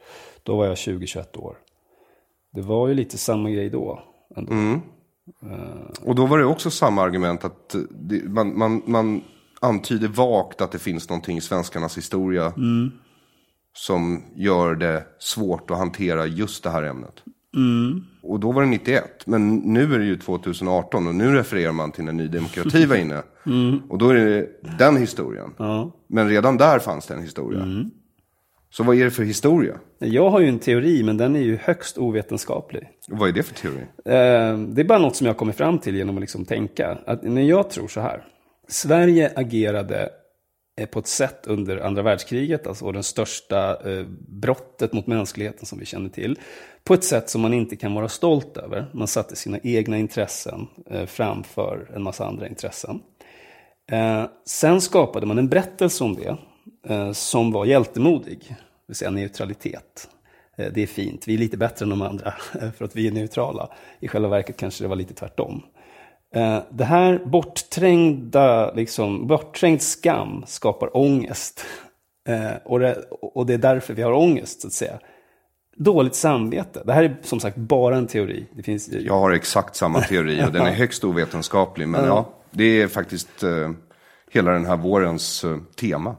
Då 0.43 0.57
var 0.57 0.65
jag 0.65 0.75
20-21 0.75 1.37
år. 1.37 1.57
Det 2.53 2.61
var 2.61 2.87
ju 2.87 2.93
lite 2.93 3.17
samma 3.17 3.49
grej 3.49 3.69
då. 3.69 4.03
Mm. 4.37 4.81
Och 6.01 6.15
då 6.15 6.25
var 6.25 6.37
det 6.37 6.45
också 6.45 6.71
samma 6.71 7.01
argument 7.01 7.45
att 7.45 7.75
det, 7.89 8.29
man, 8.29 8.57
man, 8.57 8.81
man 8.85 9.21
antyder 9.61 10.07
vagt 10.07 10.61
att 10.61 10.71
det 10.71 10.79
finns 10.79 11.09
någonting 11.09 11.37
i 11.37 11.41
svenskarnas 11.41 11.97
historia 11.97 12.53
som 13.73 14.23
gör 14.35 14.75
det 14.75 15.03
svårt 15.19 15.71
att 15.71 15.77
hantera 15.77 16.25
just 16.25 16.63
det 16.63 16.69
här 16.69 16.83
ämnet. 16.83 17.23
Och 18.23 18.39
då 18.39 18.51
var 18.51 18.61
det 18.61 18.67
91, 18.67 19.03
men 19.27 19.55
nu 19.55 19.93
är 19.95 19.99
det 19.99 20.05
ju 20.05 20.17
2018 20.17 21.07
och 21.07 21.15
nu 21.15 21.33
refererar 21.33 21.71
man 21.71 21.91
till 21.91 22.03
när 22.03 22.11
Ny 22.13 22.27
Demokrati 22.27 22.85
var 22.85 22.95
inne. 22.95 23.21
Och 23.89 23.97
då 23.97 24.09
är 24.09 24.15
det 24.15 24.47
den 24.77 24.97
historien. 24.97 25.49
Ja. 25.57 25.91
Men 26.07 26.29
redan 26.29 26.57
där 26.57 26.79
fanns 26.79 27.07
det 27.07 27.13
en 27.13 27.21
historia. 27.21 27.65
Så 28.69 28.83
vad 28.83 28.95
är 28.95 29.03
det 29.05 29.11
för 29.11 29.23
historia? 29.23 29.75
Jag 29.99 30.29
har 30.29 30.39
ju 30.39 30.47
en 30.47 30.59
teori, 30.59 31.03
men 31.03 31.17
den 31.17 31.35
är 31.35 31.39
ju 31.41 31.57
högst 31.57 31.97
ovetenskaplig. 31.97 32.89
Vad 33.09 33.29
är 33.29 33.33
det 33.33 33.43
för 33.43 33.53
teori? 33.55 33.81
Eh, 34.05 34.57
Det 34.67 34.81
är 34.81 34.87
bara 34.87 34.99
något 34.99 35.15
som 35.15 35.27
jag 35.27 35.37
kommer 35.37 35.53
fram 35.53 35.79
till 35.79 35.95
genom 35.95 36.15
att 36.17 36.21
liksom 36.21 36.45
tänka. 36.45 36.97
Att 37.05 37.23
när 37.23 37.41
jag 37.41 37.69
tror 37.69 37.87
så 37.87 38.01
här. 38.01 38.23
Sverige 38.67 39.31
agerade 39.35 40.09
Eh, 40.79 40.85
på 40.85 40.99
ett 40.99 41.07
sätt 41.07 41.47
under 41.47 41.77
andra 41.77 42.01
världskriget, 42.01 42.67
alltså 42.67 42.91
den 42.91 43.03
största 43.03 43.89
eh, 43.91 44.05
brottet 44.27 44.93
mot 44.93 45.07
mänskligheten 45.07 45.65
som 45.65 45.79
vi 45.79 45.85
känner 45.85 46.09
till, 46.09 46.39
på 46.83 46.93
ett 46.93 47.03
sätt 47.03 47.29
som 47.29 47.41
man 47.41 47.53
inte 47.53 47.75
kan 47.75 47.93
vara 47.93 48.09
stolt 48.09 48.57
över. 48.57 48.85
Man 48.93 49.07
satte 49.07 49.35
sina 49.35 49.59
egna 49.63 49.97
intressen 49.97 50.67
eh, 50.89 51.05
framför 51.05 51.91
en 51.95 52.03
massa 52.03 52.25
andra 52.25 52.47
intressen. 52.47 53.01
Eh, 53.91 54.25
sen 54.45 54.81
skapade 54.81 55.25
man 55.25 55.37
en 55.37 55.49
berättelse 55.49 56.03
om 56.03 56.15
det 56.15 56.37
eh, 56.93 57.11
som 57.11 57.51
var 57.51 57.65
hjältemodig, 57.65 58.39
det 58.47 58.55
vill 58.87 58.95
säga 58.95 59.11
neutralitet. 59.11 60.09
Eh, 60.57 60.71
det 60.73 60.83
är 60.83 60.87
fint, 60.87 61.27
vi 61.27 61.33
är 61.33 61.37
lite 61.37 61.57
bättre 61.57 61.83
än 61.83 61.89
de 61.89 62.01
andra 62.01 62.33
för 62.77 62.85
att 62.85 62.95
vi 62.95 63.07
är 63.07 63.11
neutrala. 63.11 63.69
I 63.99 64.07
själva 64.07 64.29
verket 64.29 64.57
kanske 64.57 64.83
det 64.83 64.87
var 64.87 64.95
lite 64.95 65.13
tvärtom. 65.13 65.63
Eh, 66.35 66.59
Det 66.71 66.83
här 66.85 67.21
bortträngda, 67.25 68.73
liksom, 68.73 69.27
bortträngd 69.27 69.81
skam 69.81 70.43
skapar 70.47 70.97
ångest. 70.97 71.65
Eh, 72.27 72.51
Och 72.65 72.79
det, 72.79 73.03
och 73.21 73.45
det 73.45 73.53
är 73.53 73.57
därför 73.57 73.93
vi 73.93 74.01
har 74.01 74.11
ångest, 74.13 74.61
så 74.61 74.67
att 74.67 74.73
säga. 74.73 75.00
Dåligt 75.75 76.15
samvete. 76.15 76.81
Det 76.85 76.93
här 76.93 77.03
är 77.03 77.17
som 77.23 77.39
sagt 77.39 77.57
bara 77.57 77.97
en 77.97 78.07
teori. 78.07 78.47
Det 78.55 78.63
finns, 78.63 78.89
Jag 78.89 79.19
har 79.19 79.31
exakt 79.31 79.75
samma 79.75 80.01
teori 80.01 80.43
och 80.47 80.51
den 80.51 80.61
är 80.65 80.71
högst 80.83 81.03
ovetenskaplig. 81.03 81.88
Men 81.88 82.05
ja, 82.05 82.29
det 82.51 82.81
är 82.81 82.88
faktiskt 82.88 83.43
eh, 83.43 83.71
hela 84.31 84.51
den 84.51 84.65
här 84.65 84.77
vårens 84.77 85.43
eh, 85.43 85.57
tema 85.79 86.15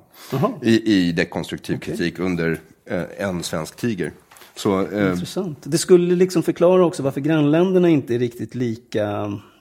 i, 0.63 0.93
i 0.95 1.13
dekonstruktiv 1.13 1.79
kritik 1.79 2.19
under 2.19 2.59
eh, 2.87 3.03
en 3.19 3.43
svensk 3.43 3.77
tiger. 3.77 4.13
Så 4.57 4.87
eh, 4.87 5.11
Intressant. 5.13 5.59
Det 5.63 5.79
skulle 5.79 6.15
liksom 6.15 6.43
förklara 6.43 6.85
också 6.87 7.03
varför 7.03 7.21
grannländerna 7.21 7.89
inte 7.89 8.15
är 8.15 8.19
riktigt 8.19 8.55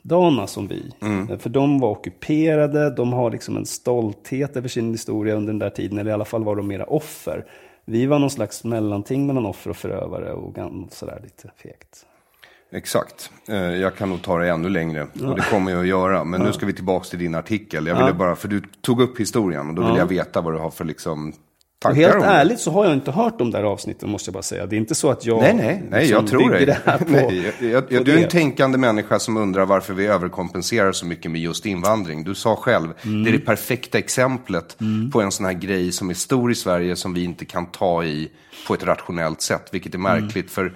likadana 0.03 0.48
som 0.48 0.67
vi. 0.67 0.91
Mm. 1.01 1.39
För 1.39 1.50
de 1.50 1.79
var 1.79 1.89
ockuperade, 1.89 2.89
de 2.89 3.13
har 3.13 3.31
liksom 3.31 3.58
en 3.58 3.65
stolthet 3.65 4.58
över 4.58 4.67
sin 4.67 4.91
historia 4.91 5.36
under 5.36 5.53
den 5.53 5.60
där 5.60 5.70
tiden, 5.70 5.98
eller 5.98 6.12
i 6.12 6.13
alla 6.13 6.25
fall 6.25 6.43
var 6.43 6.55
de 6.55 6.67
mera 6.67 6.86
offer. 6.86 7.46
Vi 7.86 8.05
var 8.05 8.20
någon 8.20 8.29
slags 8.29 8.63
mellanting 8.63 9.27
mellan 9.27 9.46
offer 9.46 9.70
och 9.70 9.77
förövare 9.77 10.34
och 10.34 10.55
sådär 10.91 11.20
lite 11.24 11.51
fegt. 11.58 12.05
exakt, 12.74 13.31
eh, 13.48 13.55
jag 13.55 13.96
kan 13.96 14.10
nog 14.10 14.22
ta 14.22 14.38
det 14.38 14.50
ännu 14.50 14.70
längre 14.70 15.03
och 15.03 15.36
det 15.36 15.41
kommer 15.50 15.72
jag 15.72 15.81
att 15.81 15.88
göra. 15.88 16.24
Men 16.24 16.41
nu 16.41 16.53
ska 16.53 16.65
vi 16.65 16.74
tillbaka 16.74 17.05
till 17.05 17.20
din 17.20 17.36
artikel. 17.36 17.88
Jag 17.88 17.96
ville 17.96 18.13
bara, 18.13 18.36
för 18.36 18.48
du 18.48 18.62
tog 18.81 19.01
upp 19.01 19.20
historien 19.20 19.70
och 19.70 19.75
då 19.75 19.88
vill 19.88 19.98
jag 19.98 20.05
veta 20.05 20.41
vad 20.41 20.53
du 20.53 20.58
har 20.58 20.72
för 20.72 20.86
liksom 20.86 21.34
tankar 21.82 22.02
helt 22.02 22.16
om 22.16 22.22
ärligt 22.24 22.60
så 22.60 22.72
har 22.72 22.86
jag 22.86 22.94
inte 22.94 23.12
hört 23.12 23.40
de 23.40 23.52
där 23.52 23.64
avsnitten 23.64 24.10
måste 24.10 24.30
jag 24.30 24.34
bara 24.34 24.44
säga. 24.44 24.66
Det 24.66 24.76
är 24.76 24.78
inte 24.78 24.96
så 24.96 25.12
att 25.12 25.26
jag 25.26 25.42
Nej, 25.42 25.54
nej, 25.56 25.84
nej, 25.90 26.10
jag 26.10 26.28
tror 26.28 26.50
dig. 26.52 26.66
det 26.66 26.78
här 26.86 26.98
på, 27.06 27.06
nej, 27.12 27.54
jag, 27.60 27.72
jag, 27.72 27.88
på 27.90 28.04
du 28.04 28.12
är 28.12 28.16
det. 28.18 28.24
en 28.24 28.30
tänkande 28.30 28.78
människa 28.78 29.20
som 29.20 29.38
undrar 29.38 29.66
varför 29.66 29.94
vi 29.94 30.06
överkompenserar 30.08 30.92
så 30.92 31.06
mycket 31.06 31.32
med 31.32 31.42
just 31.42 31.66
invandring. 31.66 32.24
Du 32.24 32.36
sa 32.36 32.56
själv, 32.56 32.88
Mm. 33.06 33.24
det 33.24 33.30
är 33.30 33.32
det 33.32 33.40
perfekta 33.40 33.98
exemplet 33.98 34.78
på 35.12 35.22
en 35.22 35.32
sån 35.32 35.46
här 35.46 35.54
grej 35.54 35.92
som 35.92 36.10
är 36.10 36.14
stor 36.14 36.52
i 36.52 36.56
Sverige 36.56 36.96
som 36.96 37.13
vi 37.13 37.24
inte 37.24 37.46
kan 37.46 37.65
ta 37.65 38.04
i 38.04 38.32
på 38.67 38.74
ett 38.74 38.84
rationellt 38.84 39.41
sätt. 39.41 39.70
Vilket 39.72 39.94
är 39.94 40.00
Mm. 40.00 40.22
märkligt, 40.24 40.52
för 40.52 40.74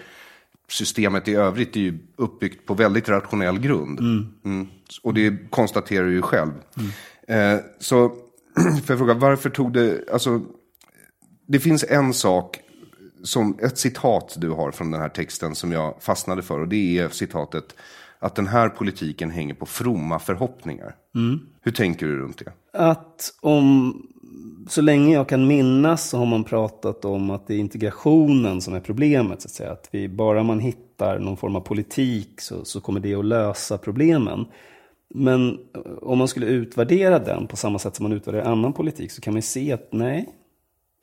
systemet 0.69 1.27
i 1.27 1.35
övrigt 1.35 1.75
är 1.75 1.79
ju 1.79 1.97
uppbyggt 2.15 2.65
på 2.65 2.73
väldigt 2.73 3.09
rationell 3.09 3.59
grund. 3.59 3.99
Mm. 3.99 4.67
Och 5.03 5.13
det 5.13 5.49
konstaterar 5.49 6.05
du 6.05 6.11
ju 6.13 6.21
själv. 6.21 6.51
Mm. 7.27 7.55
Eh, 7.55 7.59
så, 7.79 8.09
får 8.55 8.83
jag 8.87 8.97
fråga, 8.97 9.13
varför 9.13 9.49
tog 9.49 9.73
det, 9.73 9.99
alltså, 10.13 10.41
det 11.45 11.59
finns 11.59 11.85
en 11.89 12.13
sak 12.13 12.59
som 13.23 13.59
ett 13.61 13.77
citat 13.77 14.35
du 14.37 14.49
har 14.49 14.71
från 14.71 14.91
den 14.91 15.01
här 15.01 15.09
texten 15.09 15.55
som 15.55 15.71
jag 15.71 15.95
fastnade 15.99 16.41
för. 16.41 16.59
Och 16.59 16.67
det 16.67 16.99
är 16.99 17.09
citatet 17.09 17.75
att 18.19 18.35
den 18.35 18.47
här 18.47 18.69
politiken 18.69 19.31
hänger 19.31 19.53
på 19.53 19.65
fromma 19.65 20.19
förhoppningar. 20.19 20.95
Hur 21.61 21.71
tänker 21.71 22.07
du 22.07 22.19
runt 22.19 22.37
det? 22.45 22.51
Att 22.73 23.33
om, 23.41 24.07
så 24.69 24.81
länge 24.81 25.13
jag 25.13 25.29
kan 25.29 25.47
minnas 25.47 26.09
så 26.09 26.17
har 26.17 26.25
man 26.25 26.43
pratat 26.43 27.05
om 27.05 27.29
att 27.29 27.47
det 27.47 27.53
är 27.53 27.59
integrationen 27.59 28.61
som 28.61 28.73
är 28.73 28.79
problemet. 28.79 29.41
Så 29.41 29.47
att 29.47 29.51
säga. 29.51 29.71
Att 29.71 29.89
vi, 29.91 30.09
bara 30.09 30.43
man 30.43 30.59
hittar 30.59 31.19
någon 31.19 31.37
form 31.37 31.55
av 31.55 31.61
politik 31.61 32.41
så, 32.41 32.65
så 32.65 32.81
kommer 32.81 32.99
det 32.99 33.15
att 33.15 33.25
lösa 33.25 33.77
problemen. 33.77 34.45
Men 35.09 35.59
om 36.01 36.17
man 36.17 36.27
skulle 36.27 36.45
utvärdera 36.45 37.19
den 37.19 37.47
på 37.47 37.55
samma 37.55 37.79
sätt 37.79 37.95
som 37.95 38.03
man 38.03 38.11
utvärderar 38.11 38.43
annan 38.43 38.73
politik 38.73 39.11
så 39.11 39.21
kan 39.21 39.33
man 39.33 39.41
se 39.41 39.71
att 39.71 39.87
nej, 39.91 40.29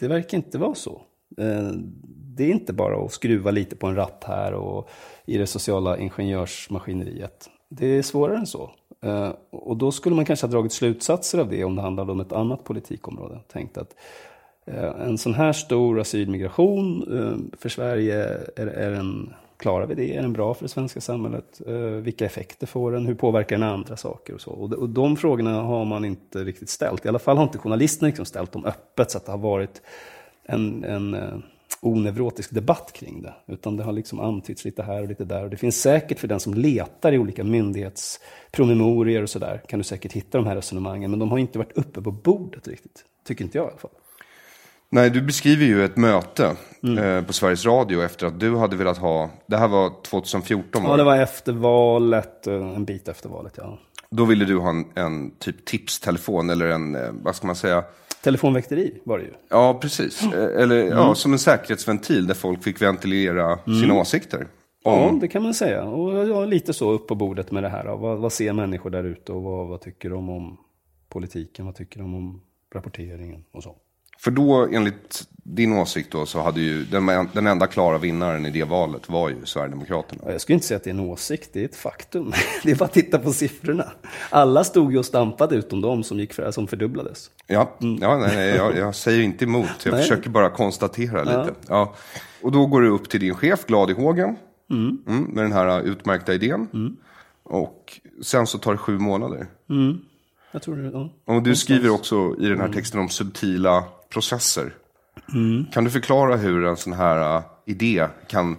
det 0.03 0.09
verkar 0.09 0.39
inte 0.39 0.59
vara 0.59 0.75
så. 0.75 1.03
Eh, 1.39 1.71
det 2.09 2.45
är 2.45 2.51
inte 2.51 2.73
bara 2.73 3.05
att 3.05 3.13
skruva 3.13 3.51
lite 3.51 3.77
på 3.77 3.87
en 3.87 3.95
ratt 3.95 4.25
här 4.27 4.53
och 4.53 4.89
i 5.25 5.39
det 5.39 5.47
sociala 5.47 5.99
ingenjörsmaskineriet. 5.99 7.51
Det 7.69 7.87
är 7.87 8.03
svårare 8.03 8.37
än 8.37 8.47
så. 8.47 8.71
Eh, 9.03 9.33
och 9.51 9.77
då 9.77 9.93
skulle 9.93 10.17
man 10.17 10.25
kanske 10.25 10.47
ha 10.47 10.51
dragit 10.51 10.73
slutsatser 10.73 11.39
av 11.39 11.49
det 11.49 11.65
om 11.65 11.77
det 11.77 11.83
handlade 11.83 12.13
om 12.13 12.21
ett 12.21 12.33
annat 12.33 12.65
politikområde. 12.65 13.41
Tänkt 13.53 13.79
att 13.79 13.95
eh, 14.67 15.01
en 15.01 15.19
sån 15.19 15.35
här 15.35 15.53
stor 15.53 16.01
asylmigration 16.01 17.05
för 17.59 17.69
Sverige, 17.69 18.25
är, 18.57 18.93
en 18.93 19.33
klarar 19.63 19.87
vi 19.87 19.95
det? 19.95 20.17
Är 20.17 20.23
den 20.23 20.33
bra 20.33 20.55
för 20.55 20.65
det 20.65 20.69
svenska 20.69 21.01
samhället? 21.01 21.61
Eh, 21.67 21.75
Vilka 21.75 22.27
effekter 22.27 22.67
får 22.67 22.93
den? 22.93 23.07
Hur 23.07 23.15
påverkar 23.15 23.59
den 23.59 23.69
andra 23.69 23.97
saker? 23.97 24.35
Och, 24.35 24.41
så? 24.41 24.51
och, 24.51 24.71
de, 24.71 24.77
och 24.77 24.89
de 24.89 25.17
frågorna 25.17 25.63
har 25.63 25.85
man 25.85 26.05
inte 26.05 26.45
riktigt 26.45 26.69
ställt. 26.69 27.05
I 27.05 27.09
alla 27.09 27.19
fall 27.19 27.37
har 27.37 27.45
inte 27.45 27.59
journalisterna 27.59 28.07
liksom 28.07 28.25
ställt 28.25 28.53
dem 28.53 28.65
öppet 28.65 29.11
så 29.11 29.19
att 29.19 29.27
det 29.27 29.33
har 29.33 29.39
varit 29.39 29.83
en, 30.45 30.85
en 30.85 31.15
eh, 31.15 31.35
onevrotisk 31.81 32.51
debatt 32.51 32.93
kring 32.93 33.23
det. 33.23 33.35
Utan 33.47 33.77
det 33.77 33.85
har 33.85 33.93
liksom 33.93 34.21
antytts 34.21 34.65
lite 34.65 34.83
här 34.83 35.03
och 35.03 35.09
lite 35.09 35.25
där. 35.25 35.45
Och 35.45 35.51
det 35.51 35.57
finns 35.57 35.81
säkert 35.81 36.19
för 36.19 36.29
den 36.29 36.41
som 36.41 36.55
letar 36.55 37.13
i 37.13 37.19
olika 37.19 37.45
myndighetspromemorior 37.45 39.23
och 39.23 39.31
sådär, 39.31 39.63
kan 39.69 39.79
du 39.79 39.85
säkert 39.85 40.13
hitta 40.13 40.39
de 40.39 40.47
här 40.47 40.57
resonemangen. 40.57 41.11
Men 41.11 41.21
de 41.21 41.31
har 41.31 41.39
inte 41.39 41.59
varit 41.59 41.79
uppe 41.79 42.03
på 42.03 42.11
bordet 42.11 42.69
riktigt. 42.69 43.05
Tycker 43.27 43.45
inte 43.45 43.59
jag 43.59 43.67
i 43.67 43.69
alla 43.71 43.79
fall. 43.79 43.91
Nej, 44.95 45.11
du 45.11 45.23
beskriver 45.23 45.65
ju 45.65 45.85
ett 45.85 45.97
möte 45.97 46.57
eh, 46.99 47.25
på 47.25 47.33
Sveriges 47.33 47.67
Radio 47.67 48.03
efter 48.03 48.27
att 48.27 48.41
du 48.41 48.57
hade 48.57 48.77
velat 48.77 48.99
ha, 48.99 49.31
det 49.47 49.57
här 49.57 49.69
var 49.69 50.03
2014 50.03 50.83
Ja, 50.83 50.89
var 50.89 50.97
det 50.97 51.01
det? 51.01 51.05
var 51.05 51.17
efter 51.17 51.53
valet, 51.53 52.47
eh, 52.47 52.55
en 52.55 52.85
bit 52.85 53.09
efter 53.09 53.29
valet, 53.29 53.55
ja. 53.57 53.79
Då 54.11 54.25
ville 54.25 54.45
du 54.45 54.59
ha 54.59 54.71
en, 54.71 54.85
en 54.95 55.31
typ 55.39 55.65
tipstelefon 55.65 56.51
eller 56.51 56.67
en, 56.67 56.95
eh, 56.95 57.11
vad 57.23 57.37
ska 57.37 57.47
man 57.47 57.57
säga, 57.57 57.85
Telefonväkteri 58.23 59.01
var 59.05 59.19
det 59.19 59.25
ju. 59.25 59.31
Ja, 59.49 59.79
precis. 59.81 60.23
Eh, 60.23 60.63
Eller 60.63 60.77
ja, 60.77 61.15
som 61.15 61.33
en 61.33 61.39
säkerhetsventil 61.39 62.27
där 62.27 62.35
folk 62.35 62.65
fick 62.65 62.83
ventilera 62.83 63.59
sina 63.81 63.95
åsikter. 63.95 64.47
Ja, 64.85 65.19
det 65.21 65.29
kan 65.29 65.43
man 65.43 65.55
säga. 65.55 65.85
Och 65.85 66.29
ja, 66.29 66.45
lite 66.45 66.73
så 66.73 66.91
upp 66.91 67.07
på 67.07 67.15
bordet 67.15 67.51
med 67.51 67.63
det 67.63 67.69
här. 67.69 67.85
Vad, 67.85 68.19
vad 68.19 68.33
ser 68.33 68.53
människor 68.53 68.91
där 68.91 69.05
ute 69.05 69.33
och 69.33 69.43
vad, 69.43 69.69
vad 69.69 69.81
tycker 69.81 70.11
de 70.11 70.29
om 70.29 70.57
politiken? 71.09 71.67
Vad 71.67 71.75
tycker 71.75 71.99
de 72.01 72.15
om 72.15 72.41
rapporteringen 72.75 73.45
och 73.53 73.63
så? 73.63 73.77
För 74.19 74.31
då, 74.31 74.69
enligt 74.73 75.29
din 75.45 75.73
åsikt 75.73 76.13
då, 76.13 76.27
så 76.27 76.41
hade 76.41 76.61
ju 76.61 76.85
den, 76.85 77.29
den 77.33 77.47
enda 77.47 77.67
klara 77.67 77.99
vinnaren 77.99 78.47
i 78.47 78.51
det 78.51 78.65
valet 78.65 79.09
var 79.09 79.29
ju 79.29 79.37
Sverigedemokraterna. 79.45 80.23
Ja, 80.27 80.33
Jag 80.33 80.41
skulle 80.41 80.55
inte 80.55 80.67
säga 80.67 80.77
att 80.77 80.85
det 80.85 80.91
är 80.91 80.95
en 80.95 81.01
åsikt, 81.01 81.51
det 81.53 81.61
är 81.61 81.65
ett 81.65 81.77
faktum. 81.77 82.33
Det 82.63 82.71
är 82.71 82.77
bara 82.77 82.85
att 82.85 82.93
titta 82.93 83.19
på 83.19 83.33
siffrorna. 83.33 83.93
Alla 84.31 84.65
stod 84.65 84.93
ju 84.93 84.99
och 84.99 85.07
stampade 85.07 85.57
utom 85.57 85.81
de 85.81 86.03
som, 86.05 86.19
gick 86.19 86.33
för, 86.35 86.51
som 86.51 86.67
fördubblades. 86.67 87.31
Ja, 87.47 87.77
ja 88.01 88.19
nej, 88.19 88.37
nej, 88.37 88.49
jag, 88.57 88.77
jag 88.77 88.95
säger 88.95 89.23
inte 89.23 89.45
emot. 89.45 89.69
Jag 89.85 89.93
Nej. 89.93 90.03
försöker 90.03 90.31
bara 90.31 90.51
konstatera 90.51 91.25
lite. 91.25 91.55
Ja. 91.69 91.95
Och 92.43 92.53
då 92.53 92.67
går 92.67 92.81
du 92.81 92.89
upp 92.89 93.09
till 93.09 93.21
din 93.21 93.35
chef, 93.35 93.67
glad 93.67 93.91
i 93.91 93.93
hågen. 93.93 94.37
Mm, 94.71 94.99
med 95.07 95.45
den 95.45 95.53
här 95.53 95.81
utmärkta 95.81 96.35
idén. 96.35 96.69
Och 97.43 98.01
sen 98.23 98.47
så 98.47 98.59
tar 98.59 98.73
det 98.73 98.79
sju 98.79 98.99
månader. 98.99 99.47
Jag 100.53 100.63
tror 100.63 100.77
det, 100.77 100.91
ja. 100.91 101.11
Och 101.25 101.43
du 101.43 101.57
skriver 101.57 101.91
också 101.91 102.37
i 102.41 102.49
den 102.49 102.61
här 102.61 102.69
texten 102.69 103.01
om 103.01 103.09
subtila 103.09 103.85
processer. 104.13 104.75
Kan 105.73 105.85
du 105.85 105.91
förklara 105.91 106.37
hur 106.37 106.65
en 106.65 106.77
sån 106.77 106.93
här 106.93 107.37
uh, 107.37 107.43
idé 107.67 108.07
kan 108.29 108.57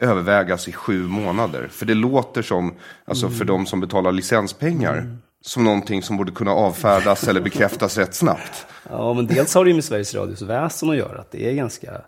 övervägas 0.00 0.68
i 0.68 0.72
sju 0.72 1.02
månader? 1.02 1.68
För 1.70 1.86
det 1.86 1.94
låter 1.94 2.42
som, 2.42 2.74
alltså 3.04 3.28
för 3.28 3.44
de 3.44 3.66
som 3.66 3.80
betalar 3.80 4.12
licenspengar, 4.12 5.16
som 5.40 5.64
någonting 5.64 6.02
som 6.02 6.16
borde 6.16 6.32
kunna 6.32 6.50
avfärdas 6.50 7.28
eller 7.28 7.40
bekräftas 7.40 7.98
rätt 7.98 8.14
snabbt. 8.14 8.66
Ja, 8.90 9.14
men 9.14 9.26
dels 9.26 9.54
har 9.54 9.64
det 9.64 9.68
ju 9.68 9.74
med 9.74 9.84
Sveriges 9.84 10.14
Radios 10.14 10.42
väsen 10.42 10.90
att 10.90 10.96
göra. 10.96 11.20
Att 11.20 11.30
det 11.30 11.48
är 11.50 11.54
ganska 11.54 12.00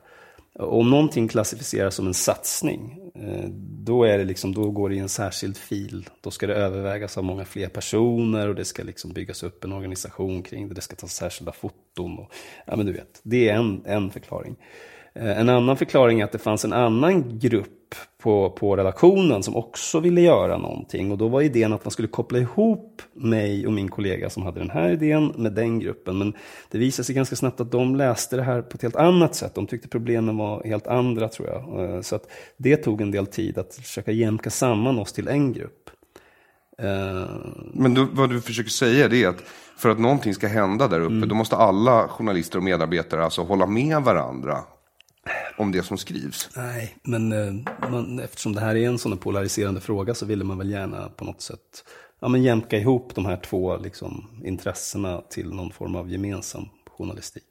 Om 0.59 0.91
någonting 0.91 1.29
klassificeras 1.29 1.95
som 1.95 2.07
en 2.07 2.15
satsning, 2.15 2.99
Eh, 3.21 3.49
då, 3.85 4.05
är 4.05 4.19
det 4.19 4.25
liksom, 4.25 4.55
då 4.55 4.71
går 4.71 4.89
det 4.89 4.95
i 4.95 4.99
en 4.99 5.09
särskild 5.09 5.57
fil. 5.57 6.09
Då 6.21 6.31
ska 6.31 6.47
det 6.47 6.55
övervägas 6.55 7.19
av 7.19 7.25
många 7.25 7.45
fler 7.45 7.69
personer 7.69 8.49
och 8.49 8.55
det 8.55 8.65
ska 8.65 8.83
liksom 8.83 9.13
byggas 9.13 9.43
upp 9.43 9.65
en 9.65 9.73
organisation 9.73 10.43
kring 10.43 10.69
det. 10.69 10.75
Det 10.75 10.81
ska 10.81 10.97
tas 10.97 11.15
särskilda 11.15 11.53
foton. 11.53 12.19
Och, 12.19 12.33
ja, 12.67 12.77
men 12.77 12.87
du 12.87 12.93
vet, 12.93 13.21
det 13.23 13.49
är 13.49 13.55
en, 13.55 13.83
en 13.87 14.11
förklaring. 14.11 14.57
Eh, 15.15 15.41
en 15.41 15.49
annan 15.49 15.77
förklaring 15.77 16.21
är 16.21 16.25
att 16.25 16.33
det 16.33 16.39
fanns 16.39 16.65
en 16.65 16.73
annan 16.73 17.39
grupp 17.39 17.95
på, 18.23 18.51
på 18.51 18.77
redaktionen 18.77 19.43
som 19.43 19.57
också 19.57 20.01
ville 20.01 20.21
göra 20.21 20.59
någonting. 20.59 21.13
Och 21.13 21.19
då 21.19 21.29
var 21.29 21.43
idén 21.43 21.73
att 21.73 21.85
man 21.85 21.91
skulle 21.91 22.09
koppla 22.09 22.39
ihop 22.39 23.03
mig 23.15 23.67
och 23.67 23.73
min 23.73 23.89
kollega 23.89 24.31
som 24.31 24.43
hade 24.43 24.61
den 24.61 24.71
här 24.71 24.91
idén 24.91 25.33
med 25.37 25.53
den 25.53 25.79
gruppen. 25.79 26.19
Men 26.19 26.33
det 26.71 26.79
visade 26.79 27.07
sig 27.07 27.15
ganska 27.15 27.37
snabbt 27.37 27.61
att 27.61 27.73
de 27.73 27.97
läste 27.97 28.37
det 28.37 28.43
här 28.43 28.63
på 28.63 28.75
ett 28.75 28.83
helt 28.83 28.97
annat 28.97 29.35
sätt. 29.35 29.55
De 29.55 29.67
tyckte 29.67 29.89
problemen 29.89 30.37
var 30.37 30.65
helt 30.65 30.87
andra 30.87 31.29
tror 31.29 31.49
jag. 31.49 31.85
Eh, 31.85 32.01
så 32.01 32.17
att 32.17 32.31
det 32.57 32.77
tog 32.77 33.01
en 33.01 33.11
del 33.11 33.27
tid 33.27 33.59
att 33.59 33.75
försöka 33.75 34.13
jämka 34.13 34.51
samman 34.51 34.99
oss 34.99 35.13
till 35.13 35.29
en 35.29 35.53
grupp. 35.53 35.91
Eh, 36.79 37.29
Men 37.75 37.95
då, 37.95 38.07
vad 38.13 38.31
du 38.31 38.41
försöker 38.41 38.71
säga 38.71 39.07
är 39.07 39.29
att 39.29 39.43
för 39.77 39.89
att 39.89 39.99
någonting 39.99 40.35
ska 40.35 40.47
hända 40.47 40.89
där 40.89 41.01
uppe, 41.01 41.15
mm. 41.15 41.29
då 41.29 41.35
måste 41.35 41.57
alla 41.57 42.09
journalister 42.09 42.59
och 42.59 42.65
medarbetare 42.65 43.25
alltså 43.25 43.43
hålla 43.43 43.67
med 43.67 44.03
varandra 44.03 44.59
om 45.57 45.73
det 45.73 45.83
som 45.83 45.99
skrivs. 45.99 46.49
Nej, 46.57 46.95
men 47.03 47.33
eh, 47.33 47.73
man, 47.91 48.19
eftersom 48.19 48.53
det 48.53 48.61
här 48.61 48.77
är 48.77 48.89
en 48.89 48.99
sån 48.99 49.19
polariserande 49.19 49.81
fråga 49.81 50.15
så 50.15 50.27
ville 50.27 50.45
man 50.45 50.59
väl 50.59 50.71
gärna 50.71 51.09
på 51.09 51.25
något 51.25 51.43
sätt 51.43 51.85
ja, 52.21 52.29
men 52.29 52.43
jämka 52.43 52.79
ihop 52.79 53.15
de 53.15 53.27
här 53.27 53.37
två 53.37 53.77
liksom, 53.77 54.27
intressena 54.45 55.23
till 55.31 55.55
någon 55.55 55.71
form 55.71 55.97
av 55.97 56.11
gemensam 56.11 56.69
journalistik. 56.87 57.45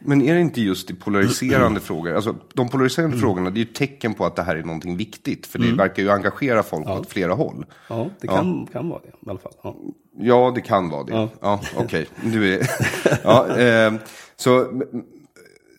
Men 0.00 0.22
är 0.22 0.34
det 0.34 0.40
inte 0.40 0.60
just 0.60 0.90
i 0.90 0.94
polariserande 0.94 1.80
frågor, 1.90 2.14
alltså 2.14 2.36
de 2.54 2.68
polariserande 2.68 3.14
mm. 3.14 3.20
frågorna, 3.20 3.50
det 3.50 3.60
är 3.60 3.64
ju 3.64 3.72
tecken 3.72 4.14
på 4.14 4.26
att 4.26 4.36
det 4.36 4.42
här 4.42 4.56
är 4.56 4.62
någonting 4.62 4.96
viktigt, 4.96 5.46
för 5.46 5.58
det 5.58 5.64
mm. 5.64 5.76
verkar 5.76 6.02
ju 6.02 6.10
engagera 6.10 6.62
folk 6.62 6.86
ja. 6.86 6.98
åt 6.98 7.10
flera 7.10 7.34
håll. 7.34 7.66
Ja, 7.88 8.10
det 8.20 8.26
kan, 8.26 8.66
ja. 8.66 8.72
kan 8.72 8.88
vara 8.88 9.00
det 9.00 9.08
i 9.08 9.30
alla 9.30 9.38
fall. 9.38 9.52
Ja, 9.62 9.76
ja 10.18 10.52
det 10.54 10.60
kan 10.60 10.90
vara 10.90 11.04
det. 11.04 11.12
Ja, 11.12 11.28
ja 11.40 11.60
okej. 11.76 12.06
Okay. 12.26 12.60
ja, 13.24 13.58
eh, 13.58 13.92
så, 14.36 14.82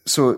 så 0.06 0.36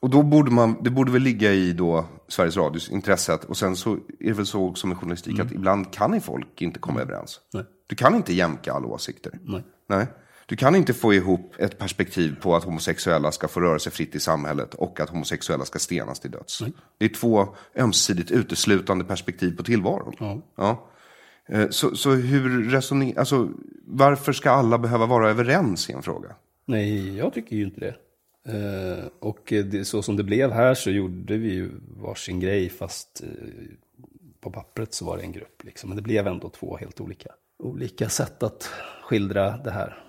och 0.00 0.10
då 0.10 0.22
borde 0.22 0.50
man, 0.50 0.76
det 0.82 0.90
borde 0.90 1.12
väl 1.12 1.22
ligga 1.22 1.52
i 1.52 1.72
då 1.72 2.04
Sveriges 2.28 2.56
Radios 2.56 2.90
intresse 2.90 3.32
att, 3.32 3.44
och 3.44 3.56
sen 3.56 3.76
så 3.76 3.92
är 3.92 3.98
det 4.18 4.32
väl 4.32 4.46
så 4.46 4.74
som 4.74 4.92
i 4.92 4.94
journalistik 4.94 5.34
mm. 5.34 5.46
att 5.46 5.52
ibland 5.52 5.92
kan 5.92 6.14
i 6.14 6.20
folk 6.20 6.62
inte 6.62 6.78
komma 6.78 7.00
överens. 7.00 7.40
Nej. 7.54 7.64
Du 7.86 7.96
kan 7.96 8.14
inte 8.14 8.34
jämka 8.34 8.72
alla 8.72 8.86
åsikter. 8.86 9.38
Nej. 9.42 9.62
Nej. 9.88 10.06
Du 10.46 10.56
kan 10.56 10.74
inte 10.74 10.94
få 10.94 11.14
ihop 11.14 11.54
ett 11.58 11.78
perspektiv 11.78 12.36
på 12.40 12.56
att 12.56 12.64
homosexuella 12.64 13.32
ska 13.32 13.48
få 13.48 13.60
röra 13.60 13.78
sig 13.78 13.92
fritt 13.92 14.14
i 14.14 14.20
samhället 14.20 14.74
och 14.74 15.00
att 15.00 15.10
homosexuella 15.10 15.64
ska 15.64 15.78
stenas 15.78 16.20
till 16.20 16.30
döds. 16.30 16.60
Nej. 16.60 16.72
Det 16.98 17.04
är 17.04 17.08
två 17.08 17.48
ömsesidigt 17.76 18.30
uteslutande 18.30 19.04
perspektiv 19.04 19.56
på 19.56 19.62
tillvaron. 19.62 20.14
Ja. 20.18 20.42
ja. 20.56 20.88
Eh, 21.48 21.68
så, 21.70 21.96
så 21.96 22.10
hur 22.10 22.70
resonerar, 22.70 23.18
alltså 23.18 23.48
varför 23.86 24.32
ska 24.32 24.50
alla 24.50 24.78
behöva 24.78 25.06
vara 25.06 25.30
överens 25.30 25.90
i 25.90 25.92
en 25.92 26.02
fråga? 26.02 26.28
Nej, 26.66 27.16
jag 27.16 27.34
tycker 27.34 27.56
ju 27.56 27.64
inte 27.64 27.80
det. 27.80 27.94
Eh, 28.48 29.04
och 29.18 29.40
det, 29.46 29.84
så 29.84 30.02
som 30.02 30.16
det 30.16 30.24
blev 30.24 30.50
här 30.50 30.74
så 30.74 30.90
gjorde 30.90 31.36
vi 31.36 31.54
ju 31.54 31.70
varsin 31.96 32.40
grej 32.40 32.68
fast 32.68 33.22
eh, 33.22 33.28
på 34.40 34.50
pappret 34.50 34.94
så 34.94 35.04
var 35.04 35.16
det 35.16 35.22
en 35.22 35.32
grupp. 35.32 35.64
Liksom. 35.64 35.90
Men 35.90 35.96
det 35.96 36.02
blev 36.02 36.26
ändå 36.26 36.48
två 36.48 36.76
helt 36.76 37.00
olika, 37.00 37.30
olika 37.58 38.08
sätt 38.08 38.42
att 38.42 38.70
skildra 39.02 39.56
det 39.56 39.70
här. 39.70 40.02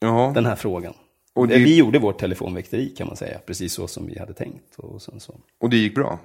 Jaha. 0.00 0.32
Den 0.32 0.46
här 0.46 0.56
frågan. 0.56 0.94
Och 1.34 1.48
det... 1.48 1.58
Vi 1.58 1.76
gjorde 1.76 1.98
vårt 1.98 2.18
telefonväkteri 2.18 2.88
kan 2.88 3.06
man 3.06 3.16
säga, 3.16 3.38
precis 3.46 3.72
så 3.72 3.88
som 3.88 4.06
vi 4.06 4.18
hade 4.18 4.34
tänkt. 4.34 4.74
Och, 4.76 5.02
så. 5.02 5.34
och 5.58 5.70
det 5.70 5.76
gick 5.76 5.94
bra? 5.94 6.18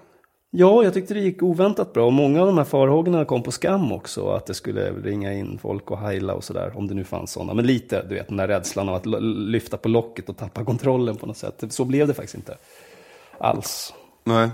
Ja, 0.53 0.83
jag 0.83 0.93
tyckte 0.93 1.13
det 1.13 1.19
gick 1.19 1.43
oväntat 1.43 1.93
bra. 1.93 2.05
Och 2.05 2.13
många 2.13 2.41
av 2.41 2.47
de 2.47 2.57
här 2.57 2.65
farhågorna 2.65 3.25
kom 3.25 3.43
på 3.43 3.51
skam 3.51 3.91
också. 3.91 4.29
Att 4.29 4.45
det 4.45 4.53
skulle 4.53 4.91
ringa 4.91 5.33
in 5.33 5.59
folk 5.61 5.91
och 5.91 5.99
heila 5.99 6.33
och 6.33 6.43
sådär. 6.43 6.71
Om 6.75 6.87
det 6.87 6.93
nu 6.93 7.03
fanns 7.03 7.31
sådana. 7.31 7.53
Men 7.53 7.67
lite, 7.67 8.05
du 8.09 8.15
vet, 8.15 8.27
den 8.27 8.37
där 8.37 8.47
rädslan 8.47 8.89
av 8.89 8.95
att 8.95 9.05
lyfta 9.23 9.77
på 9.77 9.89
locket 9.89 10.29
och 10.29 10.37
tappa 10.37 10.65
kontrollen 10.65 11.15
på 11.15 11.25
något 11.25 11.37
sätt. 11.37 11.63
Så 11.69 11.85
blev 11.85 12.07
det 12.07 12.13
faktiskt 12.13 12.35
inte 12.35 12.57
alls. 13.37 13.93
Nej, 14.23 14.49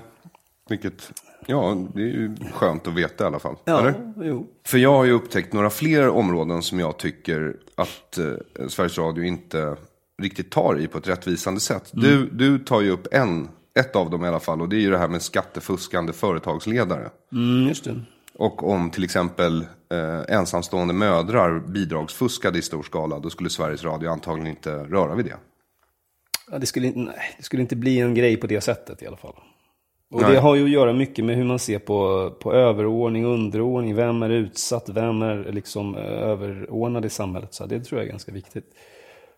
vilket, 0.70 1.12
ja, 1.46 1.78
det 1.94 2.02
är 2.02 2.06
ju 2.06 2.36
skönt 2.54 2.88
att 2.88 2.94
veta 2.94 3.24
i 3.24 3.28
alla 3.28 3.40
fall. 3.40 3.56
Ja, 3.66 3.80
eller? 3.80 4.14
jo. 4.24 4.48
För 4.68 4.78
jag 4.78 4.92
har 4.92 5.06
ju 5.06 5.12
upptäckt 5.12 5.54
några 5.54 5.70
fler 5.70 6.10
områden 6.10 6.62
som 6.62 6.80
jag 6.80 6.98
tycker 6.98 7.56
att 7.76 8.18
eh, 8.18 8.68
Sveriges 8.68 8.98
Radio 8.98 9.24
inte 9.24 9.78
riktigt 10.22 10.52
tar 10.52 10.80
i 10.80 10.88
på 10.88 10.98
ett 10.98 11.08
rättvisande 11.08 11.60
sätt. 11.60 11.94
Mm. 11.94 12.06
Du, 12.06 12.30
du 12.30 12.60
tar 12.60 12.82
ju 12.82 12.92
upp 12.92 13.08
en 13.12 13.50
ett 13.80 13.96
av 13.96 14.10
dem 14.10 14.26
i 14.26 14.28
alla 14.28 14.40
fall. 14.40 14.62
Och 14.62 14.70
det 14.70 14.76
är 14.76 14.82
ju 14.82 14.92
det 14.92 14.98
här 14.98 15.08
med 15.08 15.22
skattefuskande 15.22 16.13
företagsledare. 16.13 17.10
Mm, 17.32 17.68
just 17.68 17.84
det. 17.84 18.02
Och 18.38 18.70
om 18.70 18.90
till 18.90 19.04
exempel 19.04 19.62
eh, 19.92 20.36
ensamstående 20.36 20.94
mödrar 20.94 21.60
bidragsfuskade 21.60 22.60
i 22.60 22.62
stor 22.62 22.84
skala. 22.84 23.20
Då 23.20 23.30
skulle 23.30 23.50
Sveriges 23.50 23.84
Radio 23.84 24.10
antagligen 24.10 24.48
inte 24.48 24.76
röra 24.76 25.16
vid 25.16 25.26
det. 25.26 25.38
Ja, 26.52 26.60
det, 26.60 26.66
skulle, 26.66 26.92
nej, 26.96 27.36
det 27.38 27.44
skulle 27.44 27.62
inte 27.62 27.76
bli 27.76 28.00
en 28.00 28.13
grej 28.13 28.38
på 28.38 28.48
det 28.48 28.62
sättet 28.62 29.02
i 29.02 29.08
alla 29.08 29.18
fall. 29.18 29.34
Och 30.10 30.22
nej. 30.22 30.32
det 30.32 30.40
har 30.40 30.56
ju 30.56 30.63
att 30.63 30.70
göra 30.70 30.94
mycket 30.94 31.26
med 31.26 31.36
hur 31.36 31.44
man 31.44 31.60
ser 31.60 31.80
på, 31.80 32.30
på 32.40 32.54
överordning, 32.54 33.26
underordning. 33.26 33.96
Vem 33.96 34.24
är 34.24 34.30
utsatt? 34.30 34.90
Vem 34.90 35.22
är 35.22 35.52
liksom 35.52 35.96
eh, 35.96 36.02
överordnad 36.04 37.06
i 37.06 37.10
samhället? 37.10 37.54
Så 37.54 37.66
det 37.66 37.80
tror 37.80 38.00
jag 38.00 38.08
är 38.08 38.12
ganska 38.12 38.32
viktigt. 38.32 38.66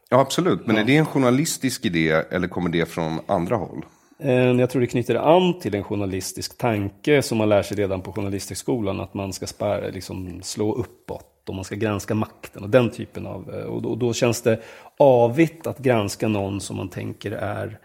Ja, 0.09 0.19
absolut. 0.19 0.67
Men 0.67 0.75
ja. 0.75 0.81
är 0.81 0.85
det 0.85 0.95
en 0.95 1.05
journalistisk 1.05 1.85
idé 1.85 2.09
eller 2.09 2.47
kommer 2.47 2.69
det 2.69 2.85
från 2.85 3.19
andra 3.27 3.55
håll? 3.55 3.85
Eh, 4.19 4.51
jag 4.51 4.69
tror 4.69 4.81
det 4.81 4.87
knyter 4.87 5.15
an 5.15 5.59
till 5.59 5.75
en 5.75 5.83
journalistisk 5.83 6.57
tanke 6.57 7.21
som 7.21 7.37
man 7.37 7.49
lär 7.49 7.63
sig 7.63 7.77
redan 7.77 8.01
på 8.01 8.11
journalistikskolan. 8.11 8.99
Att 8.99 9.13
man 9.13 9.33
ska 9.33 9.47
spär, 9.47 9.91
liksom, 9.91 10.41
slå 10.43 10.73
uppåt 10.73 11.49
och 11.49 11.55
man 11.55 11.63
ska 11.63 11.75
granska 11.75 12.15
makten 12.15 12.63
och 12.63 12.69
den 12.69 12.89
typen 12.89 13.27
av... 13.27 13.55
Eh, 13.55 13.63
och 13.63 13.81
då, 13.81 13.89
och 13.89 13.97
då 13.97 14.13
känns 14.13 14.41
det 14.41 14.59
avigt 14.97 15.67
att 15.67 15.79
granska 15.79 16.27
någon 16.27 16.61
som 16.61 16.77
man 16.77 16.89
tänker 16.89 17.31
är 17.31 17.79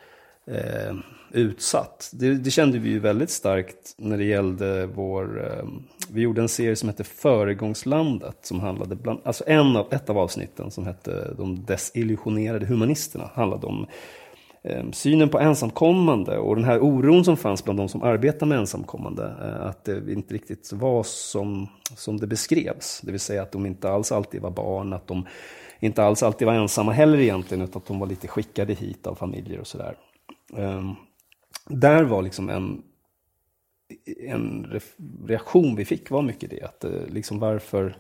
eh, 0.46 0.94
utsatt. 1.30 2.10
Det, 2.12 2.34
det, 2.34 2.50
kände 2.50 2.78
vi 2.78 2.88
ju 2.88 2.98
väldigt 2.98 3.30
starkt 3.30 3.94
när 3.96 4.18
det 4.18 4.24
gällde 4.24 4.86
vår... 4.86 5.46
Eh, 5.46 5.64
vi 6.10 6.20
gjorde 6.20 6.40
en 6.40 6.48
serie 6.48 6.76
som 6.76 6.88
hette 6.88 7.04
Föregångslandet. 7.04 8.36
Som 8.42 8.60
handlade 8.60 8.96
bland, 8.96 9.20
alltså 9.24 9.44
en 9.46 9.76
av, 9.76 9.92
ett 9.92 10.10
av 10.10 10.18
avsnitten 10.18 10.70
som 10.70 10.86
hette 10.86 11.34
De 11.38 11.64
desillusionerade 11.64 12.66
humanisterna. 12.66 13.30
handlade 13.34 13.66
om 13.66 13.86
Ehm, 14.68 14.92
synen 14.92 15.28
på 15.28 15.38
ensamkommande 15.38 16.38
och 16.38 16.56
den 16.56 16.64
här 16.64 16.80
oron 16.80 17.24
som 17.24 17.36
fanns 17.36 17.64
bland 17.64 17.78
de 17.78 17.88
som 17.88 18.02
arbetar 18.02 18.46
med 18.46 18.58
ensamkommande. 18.58 19.34
Eh, 19.42 19.66
att 19.66 19.84
det 19.84 20.12
inte 20.12 20.34
riktigt 20.34 20.72
var 20.72 21.02
som, 21.02 21.68
som 21.96 22.16
det 22.20 22.26
beskrevs. 22.26 23.00
Det 23.00 23.10
vill 23.10 23.20
säga 23.20 23.42
att 23.42 23.52
de 23.52 23.66
inte 23.66 23.90
alls 23.90 24.12
alltid 24.12 24.42
var 24.42 24.50
barn, 24.50 24.92
att 24.92 25.06
de 25.06 25.26
inte 25.80 26.04
alls 26.04 26.22
alltid 26.22 26.46
var 26.46 26.54
ensamma 26.54 26.92
heller 26.92 27.18
egentligen, 27.18 27.64
utan 27.64 27.82
att 27.82 27.88
de 27.88 27.98
var 27.98 28.06
lite 28.06 28.28
skickade 28.28 28.74
hit 28.74 29.06
av 29.06 29.14
familjer 29.14 29.60
och 29.60 29.66
sådär. 29.66 29.96
Ehm, 30.56 30.94
där 31.66 32.04
var 32.04 32.22
liksom 32.22 32.48
en, 32.48 32.82
en 34.28 34.80
reaktion 35.26 35.76
vi 35.76 35.84
fick 35.84 36.10
var 36.10 36.22
mycket 36.22 36.50
det. 36.50 36.62
Att 36.62 36.84
eh, 36.84 37.06
liksom 37.08 37.38
varför, 37.38 37.96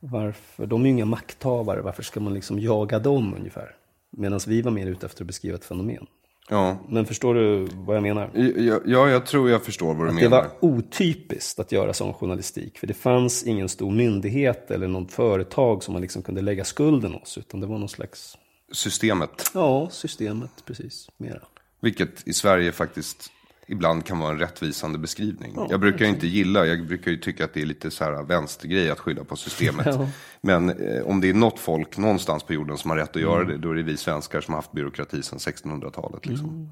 varför, 0.00 0.66
de 0.66 0.80
är 0.80 0.86
ju 0.86 0.90
inga 0.90 1.04
makthavare, 1.04 1.80
varför 1.80 2.02
ska 2.02 2.20
man 2.20 2.34
liksom 2.34 2.58
jaga 2.58 2.98
dem 2.98 3.34
ungefär? 3.38 3.76
Medan 4.16 4.40
vi 4.46 4.62
var 4.62 4.70
mer 4.70 4.86
ute 4.86 5.06
efter 5.06 5.22
att 5.22 5.26
beskriva 5.26 5.56
ett 5.56 5.64
fenomen. 5.64 6.06
Ja. 6.48 6.78
Men 6.88 7.06
förstår 7.06 7.34
du 7.34 7.68
vad 7.74 7.96
jag 7.96 8.02
menar? 8.02 8.30
Ja, 8.34 8.80
ja 8.86 9.08
jag 9.08 9.26
tror 9.26 9.50
jag 9.50 9.64
förstår 9.64 9.94
vad 9.94 10.06
du 10.06 10.08
att 10.08 10.14
menar. 10.14 10.42
Det 10.42 10.48
var 10.48 10.50
otypiskt 10.60 11.60
att 11.60 11.72
göra 11.72 11.92
sån 11.92 12.14
journalistik. 12.14 12.78
För 12.78 12.86
det 12.86 12.94
fanns 12.94 13.44
ingen 13.44 13.68
stor 13.68 13.90
myndighet 13.90 14.70
eller 14.70 14.88
något 14.88 15.12
företag 15.12 15.82
som 15.82 15.92
man 15.92 16.02
liksom 16.02 16.22
kunde 16.22 16.40
lägga 16.42 16.64
skulden 16.64 17.12
hos. 17.12 17.38
Utan 17.38 17.60
det 17.60 17.66
var 17.66 17.78
någon 17.78 17.88
slags... 17.88 18.38
Systemet. 18.72 19.50
Ja, 19.54 19.88
systemet, 19.90 20.50
precis. 20.64 21.08
Mera. 21.16 21.40
Vilket 21.80 22.28
i 22.28 22.32
Sverige 22.32 22.72
faktiskt 22.72 23.30
ibland 23.66 24.06
kan 24.06 24.18
vara 24.18 24.30
en 24.30 24.38
rättvisande 24.38 24.98
beskrivning. 24.98 25.52
Ja, 25.56 25.66
jag 25.70 25.80
brukar 25.80 26.04
inte 26.04 26.26
gilla, 26.26 26.66
jag 26.66 26.86
brukar 26.86 27.10
ju 27.10 27.16
tycka 27.16 27.44
att 27.44 27.54
det 27.54 27.62
är 27.62 27.66
lite 27.66 27.90
så 27.90 28.04
här 28.04 28.22
vänstergrej 28.22 28.90
att 28.90 29.00
skylla 29.00 29.24
på 29.24 29.36
systemet. 29.36 29.86
Ja. 29.94 30.08
Men 30.40 30.70
eh, 30.70 31.02
om 31.02 31.20
det 31.20 31.30
är 31.30 31.34
något 31.34 31.58
folk 31.58 31.96
någonstans 31.96 32.42
på 32.42 32.54
jorden 32.54 32.78
som 32.78 32.90
har 32.90 32.96
rätt 32.96 33.10
att 33.10 33.16
mm. 33.16 33.28
göra 33.28 33.44
det, 33.44 33.56
då 33.56 33.70
är 33.70 33.74
det 33.74 33.82
vi 33.82 33.96
svenskar 33.96 34.40
som 34.40 34.54
har 34.54 34.58
haft 34.58 34.72
byråkrati 34.72 35.22
sedan 35.22 35.38
1600-talet. 35.38 36.26
Liksom. 36.26 36.48
Mm. 36.48 36.68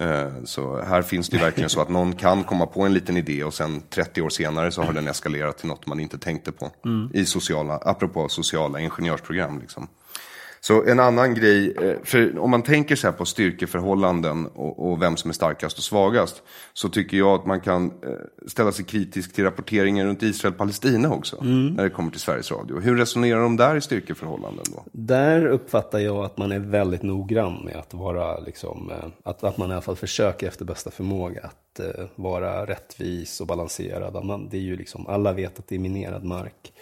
Eh, 0.00 0.44
så 0.44 0.82
här 0.82 1.02
finns 1.02 1.28
det 1.28 1.38
verkligen 1.38 1.70
så 1.70 1.80
att 1.80 1.88
någon 1.88 2.12
kan 2.12 2.44
komma 2.44 2.66
på 2.66 2.82
en 2.82 2.94
liten 2.94 3.16
idé 3.16 3.44
och 3.44 3.54
sen 3.54 3.82
30 3.90 4.22
år 4.22 4.28
senare 4.28 4.72
så 4.72 4.82
har 4.82 4.92
den 4.92 5.08
eskalerat 5.08 5.58
till 5.58 5.68
något 5.68 5.86
man 5.86 6.00
inte 6.00 6.18
tänkte 6.18 6.52
på. 6.52 6.70
Mm. 6.84 7.10
I 7.14 7.24
sociala, 7.24 7.76
apropå 7.76 8.28
sociala 8.28 8.80
ingenjörsprogram. 8.80 9.58
Liksom. 9.60 9.88
Så 10.64 10.84
en 10.84 11.00
annan 11.00 11.34
grej, 11.34 11.74
eh, 11.82 11.96
för 12.04 12.38
om 12.38 12.50
man 12.50 12.62
tänker 12.62 12.96
så 12.96 13.06
här 13.06 13.14
på 13.14 13.24
styrkeförhållanden 13.24 14.46
och, 14.46 14.90
och 14.90 15.02
vem 15.02 15.16
som 15.16 15.30
är 15.30 15.34
starkast 15.34 15.78
och 15.78 15.84
svagast. 15.84 16.42
Så 16.72 16.88
tycker 16.88 17.16
jag 17.16 17.40
att 17.40 17.46
man 17.46 17.60
kan 17.60 17.86
eh, 17.86 17.90
ställa 18.46 18.72
sig 18.72 18.84
kritisk 18.84 19.34
till 19.34 19.44
rapporteringen 19.44 20.06
runt 20.06 20.22
Israel-Palestina 20.22 21.10
också. 21.10 21.40
Mm. 21.40 21.66
När 21.66 21.84
det 21.84 21.90
kommer 21.90 22.10
till 22.10 22.20
Sveriges 22.20 22.50
Radio. 22.50 22.80
Hur 22.80 22.96
resonerar 22.96 23.40
de 23.40 23.56
där 23.56 23.76
i 23.76 23.80
styrkeförhållanden 23.80 24.64
då? 24.74 24.84
Där 24.92 25.46
uppfattar 25.46 25.98
jag 25.98 26.24
att 26.24 26.38
man 26.38 26.52
är 26.52 26.58
väldigt 26.58 27.02
noggrann 27.02 27.64
med 27.64 27.76
att 27.76 27.94
vara, 27.94 28.38
liksom, 28.38 28.90
eh, 28.90 29.08
att, 29.22 29.44
att 29.44 29.58
man 29.58 29.70
i 29.70 29.72
alla 29.72 29.82
fall 29.82 29.96
försöker 29.96 30.48
efter 30.48 30.64
bästa 30.64 30.90
förmåga 30.90 31.40
att 31.42 31.58
vara 32.14 32.66
rättvis 32.66 33.40
och 33.40 33.46
balanserad. 33.46 34.24
Man, 34.24 34.48
det 34.48 34.56
är 34.56 34.60
ju 34.60 34.76
liksom, 34.76 35.06
alla 35.06 35.32
vet 35.32 35.58
att 35.58 35.68
det 35.68 35.74
är 35.74 35.78
minerad 35.78 36.24
mark. 36.24 36.72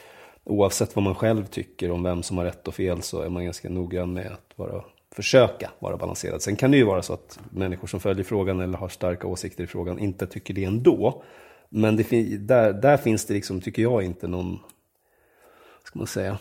Oavsett 0.50 0.96
vad 0.96 1.02
man 1.02 1.14
själv 1.14 1.46
tycker 1.46 1.90
om 1.90 2.02
vem 2.02 2.22
som 2.22 2.38
har 2.38 2.44
rätt 2.44 2.68
och 2.68 2.74
fel 2.74 3.02
så 3.02 3.22
är 3.22 3.28
man 3.28 3.44
ganska 3.44 3.68
noggrann 3.68 4.12
med 4.12 4.26
att 4.26 4.58
vara, 4.58 4.84
försöka 5.14 5.70
vara 5.78 5.96
balanserad. 5.96 6.42
Sen 6.42 6.56
kan 6.56 6.70
det 6.70 6.76
ju 6.76 6.84
vara 6.84 7.02
så 7.02 7.12
att 7.12 7.40
människor 7.50 7.88
som 7.88 8.00
följer 8.00 8.24
frågan 8.24 8.60
eller 8.60 8.78
har 8.78 8.88
starka 8.88 9.26
åsikter 9.26 9.64
i 9.64 9.66
frågan 9.66 9.98
inte 9.98 10.26
tycker 10.26 10.54
det 10.54 10.64
ändå. 10.64 11.22
Men 11.68 11.96
det, 11.96 12.36
där, 12.38 12.72
där 12.72 12.96
finns 12.96 13.26
det, 13.26 13.34
liksom, 13.34 13.60
tycker 13.60 13.82
jag, 13.82 14.02
inte 14.02 14.28
någon, 14.28 14.58
ska 15.84 15.98
man 15.98 16.06
säga, 16.06 16.38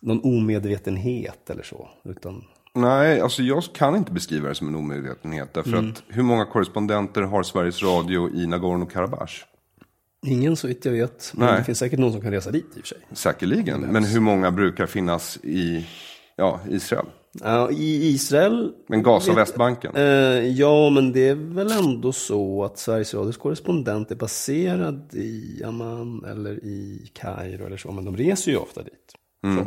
någon 0.00 0.20
omedvetenhet 0.24 1.50
eller 1.50 1.62
så. 1.62 1.88
Utan... 2.04 2.44
Nej, 2.74 3.20
alltså 3.20 3.42
jag 3.42 3.62
kan 3.74 3.96
inte 3.96 4.12
beskriva 4.12 4.48
det 4.48 4.54
som 4.54 4.68
en 4.68 4.74
omedvetenhet. 4.74 5.54
Därför 5.54 5.72
mm. 5.72 5.90
att 5.90 6.02
hur 6.08 6.22
många 6.22 6.44
korrespondenter 6.44 7.22
har 7.22 7.42
Sveriges 7.42 7.82
Radio 7.82 8.28
i 8.28 8.46
Nagorno-Karabach? 8.46 9.44
Ingen 10.26 10.56
så 10.56 10.68
vitt 10.68 10.84
jag 10.84 10.92
vet. 10.92 11.32
Men 11.34 11.46
Nej. 11.46 11.58
det 11.58 11.64
finns 11.64 11.78
säkert 11.78 11.98
någon 11.98 12.12
som 12.12 12.20
kan 12.20 12.30
resa 12.30 12.50
dit 12.50 12.66
i 12.76 12.80
och 12.80 12.86
för 12.86 12.88
sig. 12.88 12.98
Säkerligen. 13.12 13.80
Men 13.80 14.04
hur 14.04 14.20
många 14.20 14.50
brukar 14.50 14.86
finnas 14.86 15.38
i 15.42 15.86
ja, 16.36 16.60
Israel? 16.70 17.06
Ja, 17.32 17.70
I 17.70 18.08
Israel. 18.08 18.72
Men 18.88 19.02
Gaza 19.02 19.30
och 19.30 19.38
Västbanken? 19.38 19.96
Eh, 19.96 20.02
ja, 20.46 20.90
men 20.90 21.12
det 21.12 21.28
är 21.28 21.34
väl 21.34 21.72
ändå 21.72 22.12
så 22.12 22.64
att 22.64 22.78
Sveriges 22.78 23.14
Radios 23.14 23.36
korrespondent 23.36 24.10
är 24.10 24.16
baserad 24.16 25.14
i 25.14 25.62
Amman 25.64 26.24
eller 26.24 26.64
i 26.64 27.10
Kairo 27.14 27.66
eller 27.66 27.76
så. 27.76 27.92
Men 27.92 28.04
de 28.04 28.16
reser 28.16 28.50
ju 28.50 28.58
ofta 28.58 28.82
dit. 28.82 29.14
Mm. 29.44 29.64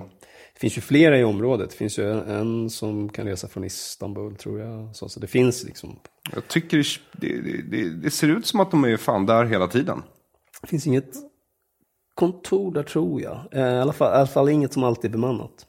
Det 0.53 0.59
finns 0.59 0.77
ju 0.77 0.81
flera 0.81 1.19
i 1.19 1.23
området. 1.23 1.69
Det 1.69 1.75
finns 1.75 1.99
ju 1.99 2.11
en, 2.11 2.69
som 2.69 3.09
kan 3.09 3.25
resa 3.25 3.47
från 3.47 3.63
Istanbul 3.63 4.35
tror 4.35 4.59
jag. 4.59 4.95
Så, 4.95 5.09
så 5.09 5.19
det 5.19 5.27
finns 5.27 5.63
liksom. 5.63 5.99
Jag 6.33 6.47
tycker 6.47 6.85
det, 7.11 7.41
det, 7.41 7.61
det, 7.61 7.89
det 7.89 8.11
ser 8.11 8.27
ut 8.27 8.45
som 8.45 8.59
att 8.59 8.71
de 8.71 8.83
är 8.83 8.97
fan 8.97 9.25
där 9.25 9.45
hela 9.45 9.67
tiden. 9.67 10.03
Det 10.61 10.67
finns 10.67 10.87
inget 10.87 11.15
kontor 12.15 12.73
där 12.73 12.83
tror 12.83 13.21
jag. 13.21 13.39
Eh, 13.51 13.61
I 13.61 13.79
alla 13.79 13.93
fall, 13.93 14.13
i 14.13 14.17
alla 14.17 14.27
fall 14.27 14.49
inget 14.49 14.73
som 14.73 14.83
alltid 14.83 15.11
är 15.11 15.13
bemannat. 15.13 15.67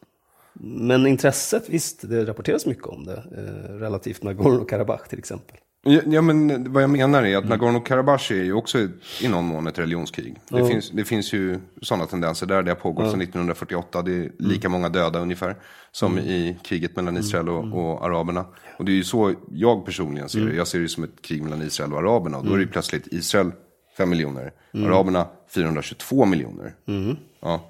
Men 0.54 1.06
intresset, 1.06 1.68
visst, 1.68 2.08
det 2.10 2.24
rapporteras 2.24 2.66
mycket 2.66 2.86
om 2.86 3.04
det. 3.04 3.24
Eh, 3.36 3.74
relativt 3.74 4.22
Nagorno-Karabach 4.22 5.08
till 5.08 5.18
exempel. 5.18 5.56
Ja, 5.84 6.00
ja, 6.06 6.22
men 6.22 6.72
vad 6.72 6.82
jag 6.82 6.90
menar 6.90 7.22
är 7.22 7.36
att 7.36 7.44
mm. 7.44 7.58
Nagorno-Karabach 7.58 8.32
är 8.32 8.44
ju 8.44 8.52
också 8.52 8.78
i 9.22 9.28
någon 9.28 9.44
mån 9.44 9.66
ett 9.66 9.78
religionskrig. 9.78 10.40
Det, 10.48 10.56
mm. 10.56 10.68
finns, 10.68 10.90
det 10.90 11.04
finns 11.04 11.32
ju 11.32 11.60
sådana 11.82 12.06
tendenser 12.06 12.46
där. 12.46 12.62
Det 12.62 12.70
har 12.70 12.76
pågått 12.76 13.00
mm. 13.00 13.10
sedan 13.10 13.20
1948. 13.20 14.02
Det 14.02 14.12
är 14.12 14.32
lika 14.38 14.68
många 14.68 14.88
döda 14.88 15.20
ungefär 15.20 15.56
som 15.92 16.12
mm. 16.12 16.24
i 16.24 16.58
kriget 16.64 16.96
mellan 16.96 17.16
Israel 17.16 17.48
och, 17.48 17.62
mm. 17.62 17.72
och, 17.72 18.04
araberna. 18.04 18.46
Och 18.78 18.84
det 18.84 18.92
är 18.92 18.96
ju 18.96 19.04
så 19.04 19.34
jag 19.50 19.84
personligen 19.84 20.28
ser 20.28 20.38
det. 20.38 20.44
Mm. 20.44 20.56
Jag 20.56 20.68
ser 20.68 20.80
det 20.80 20.88
som 20.88 21.04
ett 21.04 21.22
krig 21.22 21.42
mellan 21.42 21.62
Israel 21.62 21.92
och 21.92 21.98
araberna. 21.98 22.38
Och 22.38 22.46
då 22.46 22.54
är 22.54 22.58
det 22.58 22.66
plötsligt 22.66 23.06
Israel 23.06 23.52
5 23.96 24.10
miljoner. 24.10 24.52
Mm. 24.74 24.92
Araberna 24.92 25.26
422 25.48 26.24
miljoner. 26.24 26.74
Mm. 26.86 27.16
Ja. 27.40 27.60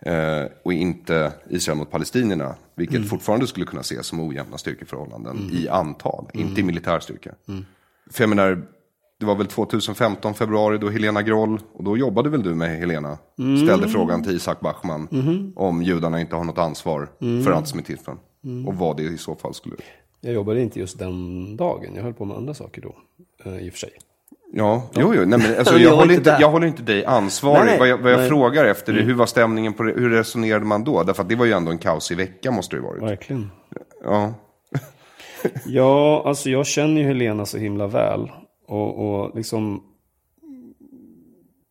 Eh, 0.00 0.46
och 0.62 0.72
inte 0.72 1.32
Israel 1.50 1.78
mot 1.78 1.90
palestinierna. 1.90 2.54
Vilket 2.74 2.96
mm. 2.96 3.08
fortfarande 3.08 3.46
skulle 3.46 3.66
kunna 3.66 3.80
ses 3.80 4.06
som 4.06 4.20
ojämna 4.20 4.58
styrkeförhållanden 4.58 5.38
mm. 5.38 5.56
i 5.56 5.68
antal. 5.68 6.26
Inte 6.32 6.52
i 6.52 6.54
mm. 6.54 6.66
militär 6.66 7.00
styrka. 7.00 7.34
Mm. 7.48 7.64
För 8.10 8.22
jag 8.22 8.28
menar, 8.28 8.66
det 9.20 9.26
var 9.26 9.34
väl 9.34 9.46
2015 9.46 10.34
februari 10.34 10.78
då 10.78 10.90
Helena 10.90 11.22
Groll, 11.22 11.60
och 11.72 11.84
då 11.84 11.96
jobbade 11.96 12.28
väl 12.28 12.42
du 12.42 12.54
med 12.54 12.78
Helena, 12.78 13.18
ställde 13.64 13.88
frågan 13.88 14.22
till 14.22 14.36
Isak 14.36 14.60
Bachman 14.60 15.08
mm-hmm. 15.08 15.52
om 15.56 15.82
judarna 15.82 16.20
inte 16.20 16.36
har 16.36 16.44
något 16.44 16.58
ansvar 16.58 17.08
för 17.44 17.52
antisemitismen. 17.52 18.18
Och 18.66 18.74
vad 18.74 18.96
det 18.96 19.02
i 19.02 19.18
så 19.18 19.34
fall 19.34 19.54
skulle... 19.54 19.76
Jag 20.20 20.34
jobbade 20.34 20.62
inte 20.62 20.80
just 20.80 20.98
den 20.98 21.56
dagen, 21.56 21.94
jag 21.94 22.02
höll 22.02 22.14
på 22.14 22.24
med 22.24 22.36
andra 22.36 22.54
saker 22.54 22.82
då, 22.82 22.94
eh, 23.44 23.58
i 23.58 23.68
och 23.68 23.72
för 23.72 23.78
sig. 23.78 23.90
Ja, 24.56 24.90
jo, 24.94 25.14
jo. 25.14 25.24
Nej, 25.24 25.38
men, 25.38 25.58
alltså, 25.58 25.78
jag, 25.78 25.96
håller 25.96 26.14
inte, 26.14 26.36
jag 26.40 26.50
håller 26.50 26.66
inte 26.66 26.82
dig 26.82 27.04
ansvarig. 27.04 27.66
Nej, 27.66 27.78
vad 27.78 27.88
jag, 27.88 27.98
vad 27.98 28.12
jag 28.12 28.28
frågar 28.28 28.64
efter 28.64 28.92
är, 28.92 28.96
mm. 28.96 29.08
hur 29.08 29.14
var 29.14 29.26
stämningen 29.26 29.72
på 29.72 29.82
det? 29.82 29.92
Hur 29.92 30.10
resonerade 30.10 30.64
man 30.64 30.84
då? 30.84 31.02
Därför 31.02 31.22
att 31.22 31.28
det 31.28 31.34
var 31.34 31.46
ju 31.46 31.52
ändå 31.52 31.70
en 31.70 31.78
kaosig 31.78 32.16
vecka 32.16 32.50
måste 32.50 32.76
det 32.76 32.80
ju 32.80 32.86
varit. 32.86 33.02
Verkligen. 33.02 33.50
Ja. 34.04 34.34
ja, 35.66 36.22
alltså 36.26 36.50
jag 36.50 36.66
känner 36.66 37.00
ju 37.00 37.06
Helena 37.06 37.46
så 37.46 37.58
himla 37.58 37.86
väl. 37.86 38.30
Och, 38.66 39.24
och 39.24 39.36
liksom, 39.36 39.82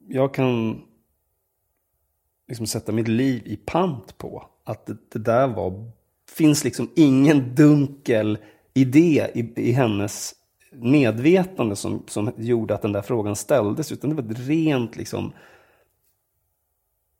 jag 0.07 0.33
kan 0.33 0.81
liksom 2.47 2.67
sätta 2.67 2.91
mitt 2.91 3.07
liv 3.07 3.41
i 3.45 3.55
pant 3.55 4.17
på 4.17 4.43
att 4.63 4.85
det, 4.85 4.97
det 5.13 5.19
där 5.19 5.47
var, 5.47 5.91
finns 6.35 6.63
liksom 6.63 6.89
ingen 6.95 7.55
dunkel 7.55 8.37
idé 8.73 9.27
i, 9.33 9.53
i 9.55 9.71
hennes 9.71 10.35
medvetande 10.75 11.75
som, 11.75 12.03
som 12.07 12.31
gjorde 12.37 12.73
att 12.73 12.81
den 12.81 12.91
där 12.91 13.01
frågan 13.01 13.35
ställdes, 13.35 13.91
utan 13.91 14.09
det 14.09 14.21
var 14.21 14.31
ett 14.31 14.47
rent 14.47 14.95
liksom 14.95 15.33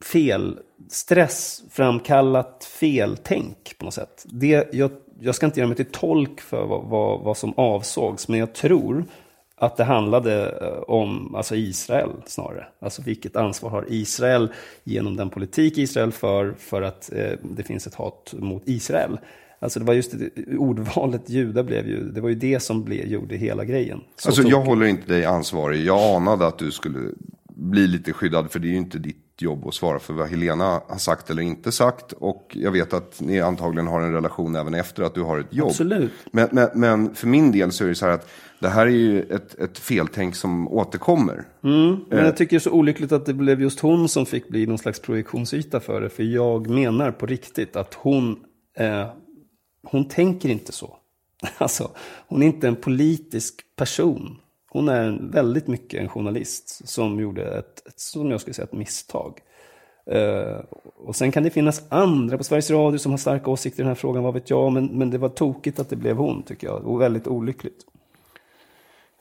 fel, 0.03 0.59
stressframkallat 0.89 2.63
feltänk 2.63 3.77
på 3.77 3.85
något 3.85 3.93
sätt. 3.93 4.25
Det, 4.29 4.73
jag, 4.73 4.91
jag 5.19 5.35
ska 5.35 5.45
inte 5.45 5.59
göra 5.59 5.67
mig 5.67 5.77
till 5.77 5.91
tolk 5.91 6.41
för 6.41 6.65
vad, 6.65 6.83
vad, 6.83 7.21
vad 7.21 7.37
som 7.37 7.53
avsågs, 7.57 8.27
men 8.27 8.39
jag 8.39 8.53
tror 8.53 9.05
att 9.55 9.77
det 9.77 9.83
handlade 9.83 10.59
eh, 10.61 10.83
om 10.83 11.35
alltså 11.35 11.55
Israel 11.55 12.11
snarare. 12.25 12.67
Alltså 12.79 13.01
vilket 13.01 13.35
ansvar 13.35 13.69
har 13.69 13.85
Israel 13.89 14.51
genom 14.83 15.15
den 15.15 15.29
politik 15.29 15.77
Israel 15.77 16.11
för, 16.11 16.53
för 16.53 16.81
att 16.81 17.13
eh, 17.13 17.31
det 17.43 17.63
finns 17.63 17.87
ett 17.87 17.95
hat 17.95 18.33
mot 18.37 18.63
Israel. 18.65 19.17
Alltså 19.63 19.79
det 19.79 19.85
var 19.85 19.93
just 19.93 20.19
det, 20.19 20.57
ordvalet 20.57 21.29
judar 21.29 21.63
blev 21.63 21.87
ju, 21.87 22.11
det 22.11 22.21
var 22.21 22.29
ju 22.29 22.35
det 22.35 22.59
som 22.59 22.83
blev, 22.83 23.07
gjorde 23.07 23.35
hela 23.35 23.65
grejen. 23.65 24.01
Så 24.15 24.29
alltså 24.29 24.43
jag 24.43 24.61
håller 24.61 24.85
inte 24.85 25.13
dig 25.13 25.25
ansvarig. 25.25 25.85
Jag 25.85 26.15
anade 26.15 26.47
att 26.47 26.57
du 26.57 26.71
skulle 26.71 26.99
bli 27.55 27.87
lite 27.87 28.13
skyddad 28.13 28.51
för 28.51 28.59
det 28.59 28.67
är 28.67 28.71
ju 28.71 28.77
inte 28.77 28.99
ditt 28.99 29.17
jobb 29.37 29.67
att 29.67 29.73
svara 29.73 29.99
för 29.99 30.13
vad 30.13 30.27
Helena 30.27 30.81
har 30.87 30.97
sagt 30.97 31.29
eller 31.29 31.43
inte 31.43 31.71
sagt. 31.71 32.11
Och 32.11 32.51
jag 32.53 32.71
vet 32.71 32.93
att 32.93 33.21
ni 33.21 33.41
antagligen 33.41 33.87
har 33.87 34.01
en 34.01 34.13
relation 34.13 34.55
även 34.55 34.73
efter 34.73 35.03
att 35.03 35.15
du 35.15 35.21
har 35.21 35.39
ett 35.39 35.53
jobb. 35.53 35.69
Absolut. 35.69 36.11
Men, 36.31 36.47
men, 36.51 36.69
men 36.73 37.15
för 37.15 37.27
min 37.27 37.51
del 37.51 37.71
så 37.71 37.83
är 37.83 37.87
det 37.87 37.95
så 37.95 38.05
här 38.05 38.13
att 38.13 38.29
det 38.59 38.69
här 38.69 38.85
är 38.85 38.91
ju 38.91 39.21
ett, 39.21 39.59
ett 39.59 39.79
feltänk 39.79 40.35
som 40.35 40.67
återkommer. 40.67 41.43
Mm, 41.63 41.97
men 42.09 42.25
jag 42.25 42.37
tycker 42.37 42.49
det 42.49 42.57
är 42.57 42.59
så 42.59 42.71
olyckligt 42.71 43.11
att 43.11 43.25
det 43.25 43.33
blev 43.33 43.61
just 43.61 43.79
hon 43.79 44.09
som 44.09 44.25
fick 44.25 44.49
bli 44.49 44.65
någon 44.65 44.77
slags 44.77 44.99
projektionsyta 44.99 45.79
för 45.79 46.01
det. 46.01 46.09
För 46.09 46.23
jag 46.23 46.69
menar 46.69 47.11
på 47.11 47.25
riktigt 47.25 47.75
att 47.75 47.93
hon 47.93 48.39
eh, 48.77 49.07
hon 49.83 50.07
tänker 50.07 50.49
inte 50.49 50.71
så. 50.71 50.97
Alltså, 51.57 51.91
hon 52.27 52.43
är 52.43 52.47
inte 52.47 52.67
en 52.67 52.75
politisk 52.75 53.75
person. 53.75 54.39
Hon 54.69 54.89
är 54.89 55.19
väldigt 55.21 55.67
mycket 55.67 56.01
en 56.01 56.09
journalist 56.09 56.89
som 56.89 57.19
gjorde 57.19 57.57
ett, 57.57 57.87
ett 57.87 57.99
som 57.99 58.31
jag 58.31 58.41
skulle 58.41 58.53
säga, 58.53 58.65
ett 58.65 58.73
misstag. 58.73 59.39
Uh, 60.11 60.59
och 60.95 61.15
sen 61.15 61.31
kan 61.31 61.43
det 61.43 61.49
finnas 61.49 61.83
andra 61.89 62.37
på 62.37 62.43
Sveriges 62.43 62.71
Radio 62.71 62.97
som 62.97 63.11
har 63.11 63.17
starka 63.17 63.49
åsikter 63.49 63.79
i 63.79 63.83
den 63.83 63.87
här 63.87 63.95
frågan, 63.95 64.23
vad 64.23 64.33
vet 64.33 64.49
jag. 64.49 64.71
Men, 64.71 64.85
men 64.85 65.09
det 65.09 65.17
var 65.17 65.29
tokigt 65.29 65.79
att 65.79 65.89
det 65.89 65.95
blev 65.95 66.17
hon, 66.17 66.43
tycker 66.43 66.67
jag. 66.67 66.87
Och 66.87 67.01
väldigt 67.01 67.27
olyckligt. 67.27 67.85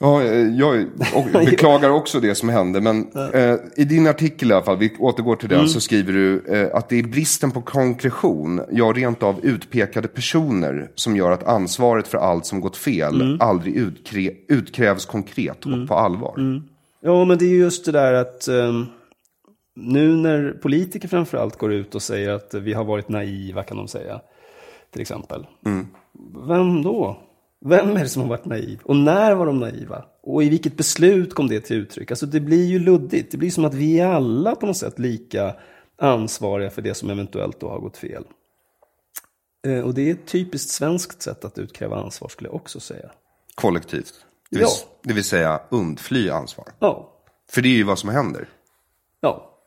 Ja, 0.03 0.23
eh, 0.23 0.49
jag 0.49 0.87
beklagar 1.33 1.91
också 1.91 2.21
det 2.21 2.35
som 2.35 2.49
hände. 2.49 2.81
Men 2.81 3.13
eh, 3.35 3.55
i 3.77 3.85
din 3.85 4.07
artikel 4.07 4.51
i 4.51 4.55
alla 4.55 4.65
fall, 4.65 4.77
vi 4.77 4.97
återgår 4.99 5.37
till 5.37 5.49
den, 5.49 5.59
mm. 5.59 5.69
så 5.69 5.81
skriver 5.81 6.13
du 6.13 6.45
eh, 6.49 6.77
att 6.77 6.89
det 6.89 6.99
är 6.99 7.03
bristen 7.03 7.51
på 7.51 7.63
konkretion, 7.63 8.61
ja 8.71 8.93
rent 8.97 9.23
av 9.23 9.41
utpekade 9.45 10.09
personer, 10.09 10.91
som 10.95 11.17
gör 11.17 11.31
att 11.31 11.45
ansvaret 11.45 12.09
för 12.09 12.19
allt 12.19 12.47
som 12.47 12.61
gått 12.61 12.77
fel 12.77 13.21
mm. 13.21 13.37
aldrig 13.41 13.77
utkrä 13.77 14.31
utkrävs 14.49 15.07
konkret 15.07 15.67
och 15.67 15.73
mm. 15.73 15.87
på 15.87 15.95
allvar. 15.95 16.35
Mm. 16.39 16.63
Ja, 17.01 17.25
men 17.25 17.39
det 17.39 17.45
är 17.45 17.57
just 17.57 17.85
det 17.85 17.93
där 17.93 18.13
att 18.13 18.49
um, 18.49 18.87
nu 19.77 20.17
när 20.17 20.53
politiker 20.53 21.09
framförallt 21.09 21.59
går 21.59 21.73
ut 21.73 21.95
och 21.95 22.03
säger 22.03 22.31
att 22.31 22.55
vi 22.55 22.73
har 22.73 22.85
varit 22.85 23.09
naiva, 23.09 23.63
kan 23.63 23.77
de 23.77 23.89
säga, 23.89 24.21
till 24.93 25.01
exempel. 25.01 25.47
Mm. 25.67 25.87
Vem 26.49 26.83
då? 26.83 27.17
Vem 27.65 27.97
är 27.97 28.01
det 28.01 28.09
som 28.09 28.23
har 28.23 28.29
varit 28.29 28.45
naiv? 28.45 28.81
Och 28.85 28.97
när 28.97 29.35
var 29.35 29.47
de 29.47 29.61
naiva? 29.61 30.05
Och 30.23 30.45
i 30.45 30.49
vilket 30.49 30.77
beslut 30.77 31.35
kom 31.35 31.49
det 31.49 31.61
till 31.61 31.77
uttryck? 31.77 32.11
Alltså 32.11 32.27
det 32.27 32.41
blir 32.41 32.67
ju 32.67 32.79
luddigt. 32.79 33.31
Det 33.31 33.37
blir 33.39 33.51
som 33.51 33.65
att 33.65 33.75
vi 33.75 34.01
är 34.01 34.07
alla 34.07 34.55
på 34.55 34.67
något 34.67 34.77
sätt 34.77 34.99
lika 34.99 35.55
ansvariga 35.99 36.71
för 36.71 36.83
det 36.83 36.95
som 36.95 37.11
eventuellt 37.11 37.61
då 37.61 37.69
har 37.69 37.79
gått 37.79 37.97
fel. 37.97 38.25
Eh, 39.67 39.81
och 39.81 39.95
det 39.95 40.09
är 40.09 40.13
ett 40.13 40.27
typiskt 40.27 40.71
svenskt 40.71 41.23
sätt 41.23 41.45
att 41.45 41.59
utkräva 41.59 41.97
ansvar 41.97 42.29
skulle 42.29 42.49
jag 42.49 42.55
också 42.55 42.81
säga. 42.81 43.11
Kollektivt? 43.55 44.15
Det 44.51 44.59
vill, 44.59 44.67
ja. 44.67 44.89
det 45.03 45.15
vill 45.15 45.25
säga 45.25 45.61
undfly 45.71 46.31
ansvar? 46.31 46.69
Ja. 46.79 47.13
För 47.51 47.63
det 47.63 47.69
är 47.69 47.77
ju 47.77 47.85
vad 47.85 47.99
som 47.99 48.09
händer. 48.09 48.49
Ja. 49.21 49.59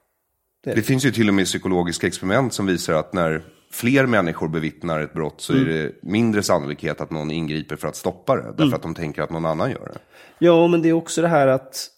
Det, 0.63 0.73
det 0.73 0.81
finns 0.81 1.05
ju 1.05 1.11
till 1.11 1.27
och 1.27 1.33
med 1.33 1.45
psykologiska 1.45 2.07
experiment 2.07 2.53
som 2.53 2.65
visar 2.65 2.93
att 2.93 3.13
när 3.13 3.43
fler 3.71 4.05
människor 4.05 4.47
bevittnar 4.47 4.99
ett 4.99 5.13
brott 5.13 5.41
så 5.41 5.53
är 5.53 5.65
det 5.65 5.91
mindre 6.01 6.43
sannolikhet 6.43 7.01
att 7.01 7.11
någon 7.11 7.31
ingriper 7.31 7.75
för 7.75 7.87
att 7.87 7.95
stoppa 7.95 8.35
det. 8.35 8.53
Därför 8.57 8.75
att 8.75 8.81
de 8.81 8.95
tänker 8.95 9.21
att 9.21 9.29
någon 9.29 9.45
annan 9.45 9.71
gör 9.71 9.91
det. 9.93 9.99
Ja, 10.39 10.67
men 10.67 10.81
det 10.81 10.89
är 10.89 10.93
också 10.93 11.21
det 11.21 11.27
här 11.27 11.47
att 11.47 11.89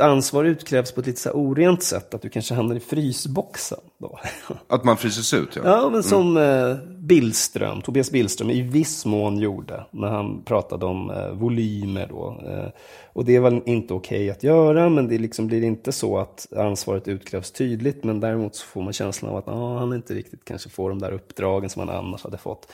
ansvar 0.00 0.44
utkrävs 0.44 0.92
på 0.92 1.00
ett 1.00 1.06
lite 1.06 1.20
så 1.20 1.30
orent 1.30 1.82
sätt. 1.82 2.14
Att 2.14 2.22
du 2.22 2.28
kanske 2.28 2.54
hamnar 2.54 2.76
i 2.76 2.80
frysboxen. 2.80 3.78
Då. 3.98 4.18
Att 4.68 4.84
man 4.84 4.96
fryses 4.96 5.34
ut, 5.34 5.56
ja. 5.56 5.62
Ja, 5.64 5.90
men 5.90 6.02
som 6.02 6.36
eh, 6.36 6.76
Billström, 6.98 7.82
Tobias 7.82 8.10
Billström 8.10 8.50
i 8.50 8.62
viss 8.62 9.06
mån 9.06 9.38
gjorde. 9.38 9.86
När 9.90 10.08
han 10.08 10.44
pratade 10.44 10.86
om 10.86 11.10
eh, 11.10 11.30
volymer 11.30 12.06
då. 12.06 12.40
Eh, 12.46 12.68
och 13.12 13.24
det 13.24 13.36
är 13.36 13.40
väl 13.40 13.62
inte 13.66 13.94
okej 13.94 14.30
att 14.30 14.42
göra, 14.42 14.88
men 14.88 15.08
det 15.08 15.18
liksom 15.18 15.46
blir 15.46 15.62
inte 15.62 15.92
så 15.92 16.18
att 16.18 16.46
ansvaret 16.56 17.08
utkrävs 17.08 17.50
tydligt. 17.50 18.04
Men 18.04 18.20
däremot 18.20 18.54
så 18.54 18.66
får 18.66 18.82
man 18.82 18.92
känslan 18.92 19.30
av 19.30 19.36
att 19.36 19.48
ah, 19.48 19.78
han 19.78 19.92
inte 19.92 20.14
riktigt 20.14 20.44
kanske 20.44 20.68
får 20.68 20.88
de 20.88 20.98
där 20.98 21.12
uppdragen 21.12 21.70
som 21.70 21.88
han 21.88 21.96
annars 21.96 22.24
hade 22.24 22.38
fått. 22.38 22.72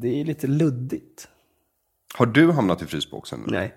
Det 0.00 0.20
är 0.20 0.24
lite 0.24 0.46
luddigt. 0.46 1.28
Har 2.14 2.26
du 2.26 2.52
hamnat 2.52 2.82
i 2.82 2.86
frysboxen? 2.86 3.40
nu? 3.46 3.52
Nej. 3.52 3.74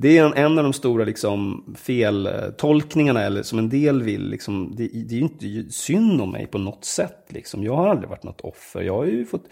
Det 0.00 0.18
är 0.18 0.24
en, 0.24 0.32
en 0.34 0.58
av 0.58 0.64
de 0.64 0.72
stora 0.72 1.04
liksom, 1.04 1.64
feltolkningarna, 1.78 3.22
eller 3.22 3.42
som 3.42 3.58
en 3.58 3.68
del 3.68 4.02
vill. 4.02 4.28
Liksom, 4.28 4.74
det, 4.76 4.88
det 4.88 5.14
är 5.14 5.18
ju 5.18 5.22
inte 5.22 5.72
synd 5.72 6.20
om 6.20 6.30
mig 6.30 6.46
på 6.46 6.58
något 6.58 6.84
sätt. 6.84 7.26
Liksom. 7.28 7.64
Jag 7.64 7.76
har 7.76 7.88
aldrig 7.88 8.08
varit 8.08 8.22
något 8.22 8.40
offer. 8.40 8.82
Jag 8.82 8.94
har 8.94 9.04
ju 9.04 9.24
fått, 9.24 9.44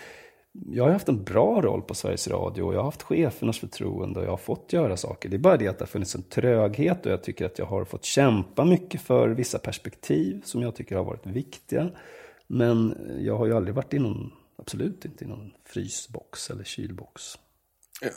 jag 0.53 0.85
har 0.85 0.91
haft 0.91 1.09
en 1.09 1.25
bra 1.25 1.61
roll 1.61 1.83
på 1.83 1.95
Sveriges 1.95 2.29
Radio. 2.29 2.63
Och 2.63 2.75
jag 2.75 2.79
har 2.79 2.85
haft 2.85 3.03
chefernas 3.03 3.59
förtroende 3.59 4.21
och 4.21 4.27
jag 4.27 4.31
har 4.31 4.37
fått 4.37 4.73
göra 4.73 4.97
saker. 4.97 5.29
Det 5.29 5.37
är 5.37 5.39
bara 5.39 5.57
det 5.57 5.69
att 5.69 5.79
det 5.79 5.83
har 5.83 5.89
funnits 5.89 6.15
en 6.15 6.23
tröghet 6.23 7.07
och 7.07 7.13
jag 7.13 7.23
tycker 7.23 7.47
att 7.47 7.59
jag 7.59 7.67
har 7.67 7.85
fått 7.85 8.05
kämpa 8.05 8.65
mycket 8.65 9.01
för 9.01 9.29
vissa 9.29 9.59
perspektiv 9.59 10.43
som 10.45 10.63
jag 10.63 10.75
tycker 10.75 10.97
har 10.97 11.05
varit 11.05 11.27
viktiga. 11.27 11.91
Men 12.47 12.97
jag 13.21 13.37
har 13.37 13.47
ju 13.47 13.57
aldrig 13.57 13.75
varit 13.75 13.95
i 13.95 13.99
någon, 13.99 14.33
absolut 14.59 15.05
inte 15.05 15.25
i 15.25 15.29
någon 15.29 15.53
frysbox 15.65 16.51
eller 16.51 16.65
kylbox. 16.65 17.39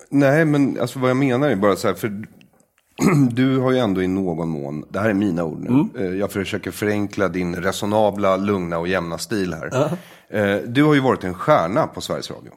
Nej, 0.10 0.46
men 0.46 0.80
alltså 0.82 1.00
vad 1.00 1.10
jag 1.10 1.18
menar 1.18 1.50
är 1.50 1.56
bara 1.56 1.76
så 1.76 1.88
här, 1.88 1.96
för 1.96 2.24
du 3.32 3.58
har 3.58 3.72
ju 3.72 3.78
ändå 3.78 4.02
i 4.02 4.08
någon 4.08 4.50
mån, 4.50 4.86
det 4.90 5.00
här 5.00 5.10
är 5.10 5.14
mina 5.14 5.44
ord 5.44 5.60
nu, 5.60 5.70
eh, 6.06 6.14
jag 6.14 6.32
försöker 6.32 6.72
förenkla 6.72 7.28
din 7.28 7.56
resonabla, 7.56 8.38
lugna 8.38 8.78
och 8.78 8.88
jämna 8.88 9.18
stil 9.18 9.54
här. 9.54 9.92
Eh, 10.30 10.58
Du 10.68 10.84
har 10.84 10.94
ju 10.94 11.00
varit 11.00 11.24
en 11.24 11.34
stjärna 11.34 11.88
på 11.88 12.02
Sveriges 12.02 12.32
Radio. 12.32 12.52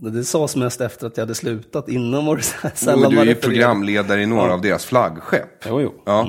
Det 0.00 0.24
sades 0.24 0.56
mest 0.56 0.80
efter 0.80 1.06
att 1.06 1.16
jag 1.16 1.22
hade 1.22 1.34
slutat. 1.34 1.88
Innan 1.88 2.26
var 2.26 2.36
det 2.36 2.42
så 2.42 2.56
här, 2.60 2.70
Och 2.70 2.78
sällan 2.78 3.10
du 3.10 3.20
är 3.20 3.24
ju 3.24 3.34
programledare 3.34 4.22
i 4.22 4.26
några 4.26 4.54
av 4.54 4.60
deras 4.60 4.84
flaggskepp. 4.84 5.64
Jo, 5.68 5.80
jo. 5.80 5.94
Ja. 6.04 6.28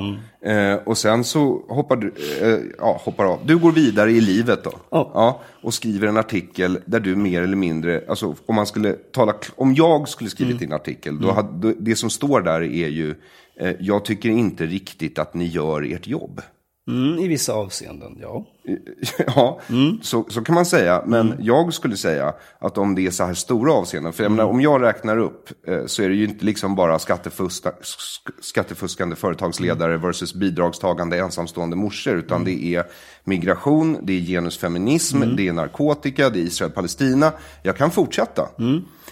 Eh, 0.50 0.74
och 0.74 0.98
sen 0.98 1.24
så 1.24 1.64
hoppar 1.68 1.96
du, 1.96 2.14
eh, 2.40 2.58
ja, 2.78 3.00
hoppar 3.04 3.24
av. 3.24 3.38
Du 3.44 3.58
går 3.58 3.72
vidare 3.72 4.10
i 4.10 4.20
livet 4.20 4.64
då. 4.64 4.72
Ja. 4.90 5.40
och 5.62 5.74
skriver 5.74 6.08
en 6.08 6.16
artikel 6.16 6.78
där 6.86 7.00
du 7.00 7.16
mer 7.16 7.42
eller 7.42 7.56
mindre, 7.56 8.04
alltså 8.08 8.34
om 8.46 8.54
man 8.54 8.66
skulle 8.66 8.92
tala, 8.92 9.34
om 9.56 9.74
jag 9.74 10.08
skulle 10.08 10.30
skrivit 10.30 10.58
din 10.58 10.72
artikel, 10.72 11.20
då 11.20 11.32
hade, 11.32 11.68
då, 11.68 11.74
det 11.80 11.96
som 11.96 12.10
står 12.10 12.40
där 12.40 12.62
är 12.62 12.88
ju, 12.88 13.14
eh, 13.60 13.72
jag 13.80 14.04
tycker 14.04 14.28
inte 14.28 14.66
riktigt 14.66 15.18
att 15.18 15.34
ni 15.34 15.46
gör 15.46 15.92
ert 15.92 16.06
jobb. 16.06 16.40
Mm, 16.88 17.18
I 17.18 17.28
vissa 17.28 17.52
avseenden, 17.52 18.18
ja. 18.20 18.46
Ja, 19.26 19.60
så, 20.02 20.26
så 20.28 20.44
kan 20.44 20.54
man 20.54 20.66
säga. 20.66 21.02
Men 21.06 21.34
jag 21.40 21.74
skulle 21.74 21.96
säga 21.96 22.34
att 22.58 22.78
om 22.78 22.94
det 22.94 23.06
är 23.06 23.10
så 23.10 23.24
här 23.24 23.34
stora 23.34 23.72
avseenden. 23.72 24.12
För 24.12 24.22
jag 24.22 24.32
menar, 24.32 24.44
om 24.50 24.60
jag 24.60 24.82
räknar 24.82 25.18
upp 25.18 25.48
eh, 25.68 25.86
så 25.86 26.02
är 26.02 26.08
det 26.08 26.14
ju 26.14 26.24
inte 26.24 26.44
liksom 26.44 26.74
bara 26.74 26.98
skattefuska, 26.98 27.70
sk- 27.70 28.32
skattefuskande 28.40 29.16
företagsledare 29.16 29.96
versus 29.96 30.34
bidragstagande 30.34 31.18
ensamstående 31.18 31.76
morsor. 31.76 32.16
Utan 32.16 32.44
det 32.44 32.64
är 32.64 32.84
migration, 33.24 33.98
det 34.02 34.12
är 34.12 34.20
genusfeminism, 34.20 35.22
det 35.36 35.48
är 35.48 35.52
narkotika, 35.52 36.30
det 36.30 36.38
är 36.38 36.42
Israel-Palestina. 36.42 37.32
Jag 37.62 37.76
kan 37.76 37.90
fortsätta. 37.90 38.48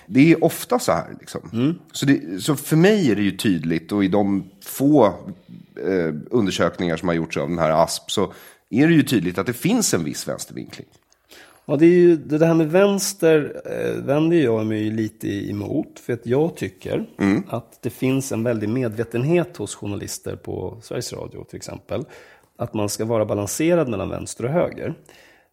Det 0.06 0.32
är 0.32 0.44
ofta 0.44 0.78
så 0.78 0.92
här. 0.92 1.04
Liksom. 1.20 1.74
Så, 1.92 2.06
det, 2.06 2.42
så 2.42 2.56
för 2.56 2.76
mig 2.76 3.10
är 3.10 3.16
det 3.16 3.22
ju 3.22 3.36
tydligt 3.36 3.92
och 3.92 4.04
i 4.04 4.08
de 4.08 4.44
få 4.64 5.06
eh, 5.06 6.14
undersökningar 6.30 6.96
som 6.96 7.08
har 7.08 7.14
gjorts 7.14 7.36
av 7.36 7.48
den 7.48 7.58
här 7.58 7.70
ASP 7.70 8.10
så 8.10 8.32
är 8.70 8.88
det 8.88 8.94
ju 8.94 9.02
tydligt 9.02 9.38
att 9.38 9.46
det 9.46 9.52
finns 9.52 9.94
en 9.94 10.04
viss 10.04 10.28
vänstervinkling. 10.28 10.86
Ja, 11.68 11.76
det, 11.76 11.86
är 11.86 11.90
ju, 11.90 12.16
det 12.16 12.46
här 12.46 12.54
med 12.54 12.70
vänster 12.70 13.62
eh, 13.64 14.04
vänder 14.04 14.36
jag 14.36 14.66
mig 14.66 14.90
lite 14.90 15.28
emot. 15.28 15.98
För 15.98 16.12
att 16.12 16.26
jag 16.26 16.56
tycker 16.56 17.06
att 17.48 17.82
det 17.82 17.90
finns 17.90 18.32
en 18.32 18.42
väldig 18.42 18.68
medvetenhet 18.68 19.56
hos 19.56 19.74
journalister 19.74 20.36
på 20.36 20.78
Sveriges 20.82 21.12
Radio 21.12 21.44
till 21.44 21.56
exempel. 21.56 22.04
Att 22.56 22.74
man 22.74 22.88
ska 22.88 23.04
vara 23.04 23.24
balanserad 23.24 23.88
mellan 23.88 24.08
vänster 24.08 24.44
och 24.44 24.50
höger. 24.50 24.94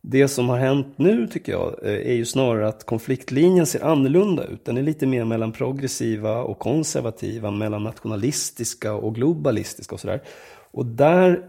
Det 0.02 0.28
som 0.28 0.50
har 0.50 0.58
hänt 0.58 0.88
nu 0.96 1.28
tycker 1.28 1.52
jag 1.52 1.76
eh, 1.84 1.94
är 1.94 2.14
ju 2.14 2.26
snarare 2.26 2.68
att 2.68 2.86
konfliktlinjen 2.86 3.66
ser 3.66 3.84
annorlunda 3.84 4.44
ut. 4.44 4.66
Den 4.66 4.78
är 4.78 4.82
lite 4.82 5.06
mer 5.06 5.26
mellan 5.26 5.52
progressiva 5.52 6.44
och 6.44 6.60
konservativa, 6.60 7.52
mellan 7.52 7.84
nationalistiska 7.84 8.94
och 8.94 9.16
globalistiska 9.16 9.96
och 9.96 10.02
sådär. 10.02 10.22
Och 10.74 10.86
där 10.86 11.46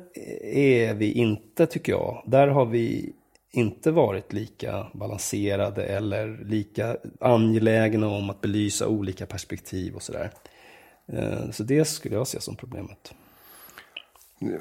är 0.53 0.95
vi 0.95 1.13
inte, 1.13 1.67
tycker 1.67 1.93
jag, 1.93 2.23
där 2.27 2.49
har 2.49 2.67
vi 2.67 3.13
inte 3.53 3.91
varit 3.91 4.33
lika 4.33 4.87
balanserade 4.93 5.85
eller 5.85 6.45
lika 6.45 6.97
angelägna 7.21 8.09
om 8.09 8.31
att 8.31 8.41
belysa 8.41 8.89
olika 8.89 9.27
perspektiv 9.27 9.95
och 9.95 10.03
sådär. 10.03 10.31
Eh, 11.07 11.51
så 11.51 11.63
det 11.63 11.85
skulle 11.85 12.15
jag 12.15 12.27
se 12.27 12.41
som 12.41 12.57
problemet. 12.57 13.15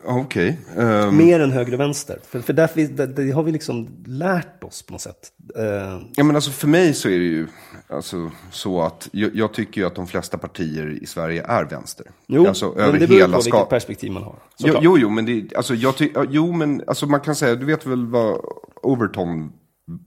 Okej. 0.05 0.59
ehm, 0.77 1.17
Mer 1.17 1.39
än 1.39 1.51
höger 1.51 1.73
och 1.73 1.79
vänster. 1.79 2.19
För, 2.27 2.39
för 2.39 2.53
därför, 2.53 2.81
det, 2.81 3.05
det 3.05 3.31
har 3.31 3.43
vi 3.43 3.51
liksom 3.51 3.87
lärt 4.05 4.63
oss 4.63 4.81
på 4.85 4.93
något 4.93 5.01
sätt. 5.01 5.31
Eh, 5.57 5.99
ja, 6.15 6.23
men 6.23 6.35
alltså 6.35 6.51
för 6.51 6.67
mig 6.67 6.93
så 6.93 7.09
är 7.09 7.19
det 7.19 7.25
ju 7.25 7.47
alltså, 7.89 8.31
så 8.51 8.81
att 8.81 9.09
jag, 9.11 9.35
jag 9.35 9.53
tycker 9.53 9.81
ju 9.81 9.87
att 9.87 9.95
de 9.95 10.07
flesta 10.07 10.37
partier 10.37 10.99
i 11.03 11.05
Sverige 11.05 11.43
är 11.47 11.65
vänster. 11.65 12.05
Jo, 12.27 12.47
alltså, 12.47 12.73
men 12.77 12.99
det 12.99 13.07
beror 13.07 13.33
på 13.33 13.41
ska- 13.41 13.55
vilket 13.57 13.69
perspektiv 13.69 14.11
man 14.11 14.23
har. 14.23 14.35
Jo, 14.59 14.75
jo, 14.81 14.97
jo, 14.97 15.09
men 15.09 15.25
det, 15.25 15.55
alltså, 15.55 15.75
jag 15.75 15.97
ty, 15.97 16.09
jo, 16.29 16.51
men 16.51 16.81
alltså, 16.87 17.05
man 17.05 17.19
kan 17.19 17.35
säga, 17.35 17.55
du 17.55 17.65
vet 17.65 17.85
väl 17.85 18.05
vad 18.07 18.39
Overton 18.83 19.51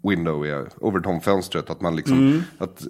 window 0.09 0.47
är, 0.47 0.69
Overton-fönstret, 0.81 1.71
att 1.71 1.81
man 1.81 1.97
liksom, 1.97 2.43
att 2.59 2.87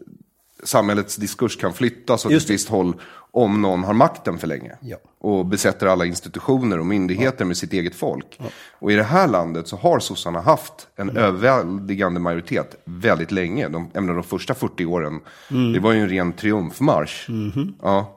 samhällets 0.66 1.16
diskurs 1.16 1.56
kan 1.56 1.72
flyttas 1.72 2.26
åt 2.26 2.32
Just 2.32 2.46
ett 2.46 2.50
visst 2.54 2.68
håll 2.68 2.94
om 3.30 3.62
någon 3.62 3.84
har 3.84 3.94
makten 3.94 4.38
för 4.38 4.46
länge. 4.46 4.72
Ja. 4.80 4.96
Och 5.20 5.46
besätter 5.46 5.86
alla 5.86 6.04
institutioner 6.06 6.78
och 6.78 6.86
myndigheter 6.86 7.44
med 7.44 7.56
sitt 7.56 7.72
eget 7.72 7.94
folk. 7.94 8.40
Och 8.78 8.92
i 8.92 8.96
det 8.96 9.02
här 9.02 9.28
landet 9.28 9.68
så 9.68 9.76
har 9.76 9.98
sossarna 9.98 10.40
haft 10.40 10.88
en 10.96 11.10
Mm. 11.10 11.22
överväldigande 11.22 12.20
majoritet 12.20 12.74
väldigt 12.84 13.32
länge. 13.32 13.68
De, 13.68 13.90
de 13.92 14.22
första 14.22 14.54
40 14.54 14.84
åren, 14.86 15.20
Mm. 15.50 15.72
det 15.72 15.80
var 15.80 15.92
ju 15.92 16.00
en 16.00 16.08
ren 16.08 16.32
triumfmarsch. 16.32 17.28
Mm-hmm. 17.28 17.72
Ja. 17.82 18.15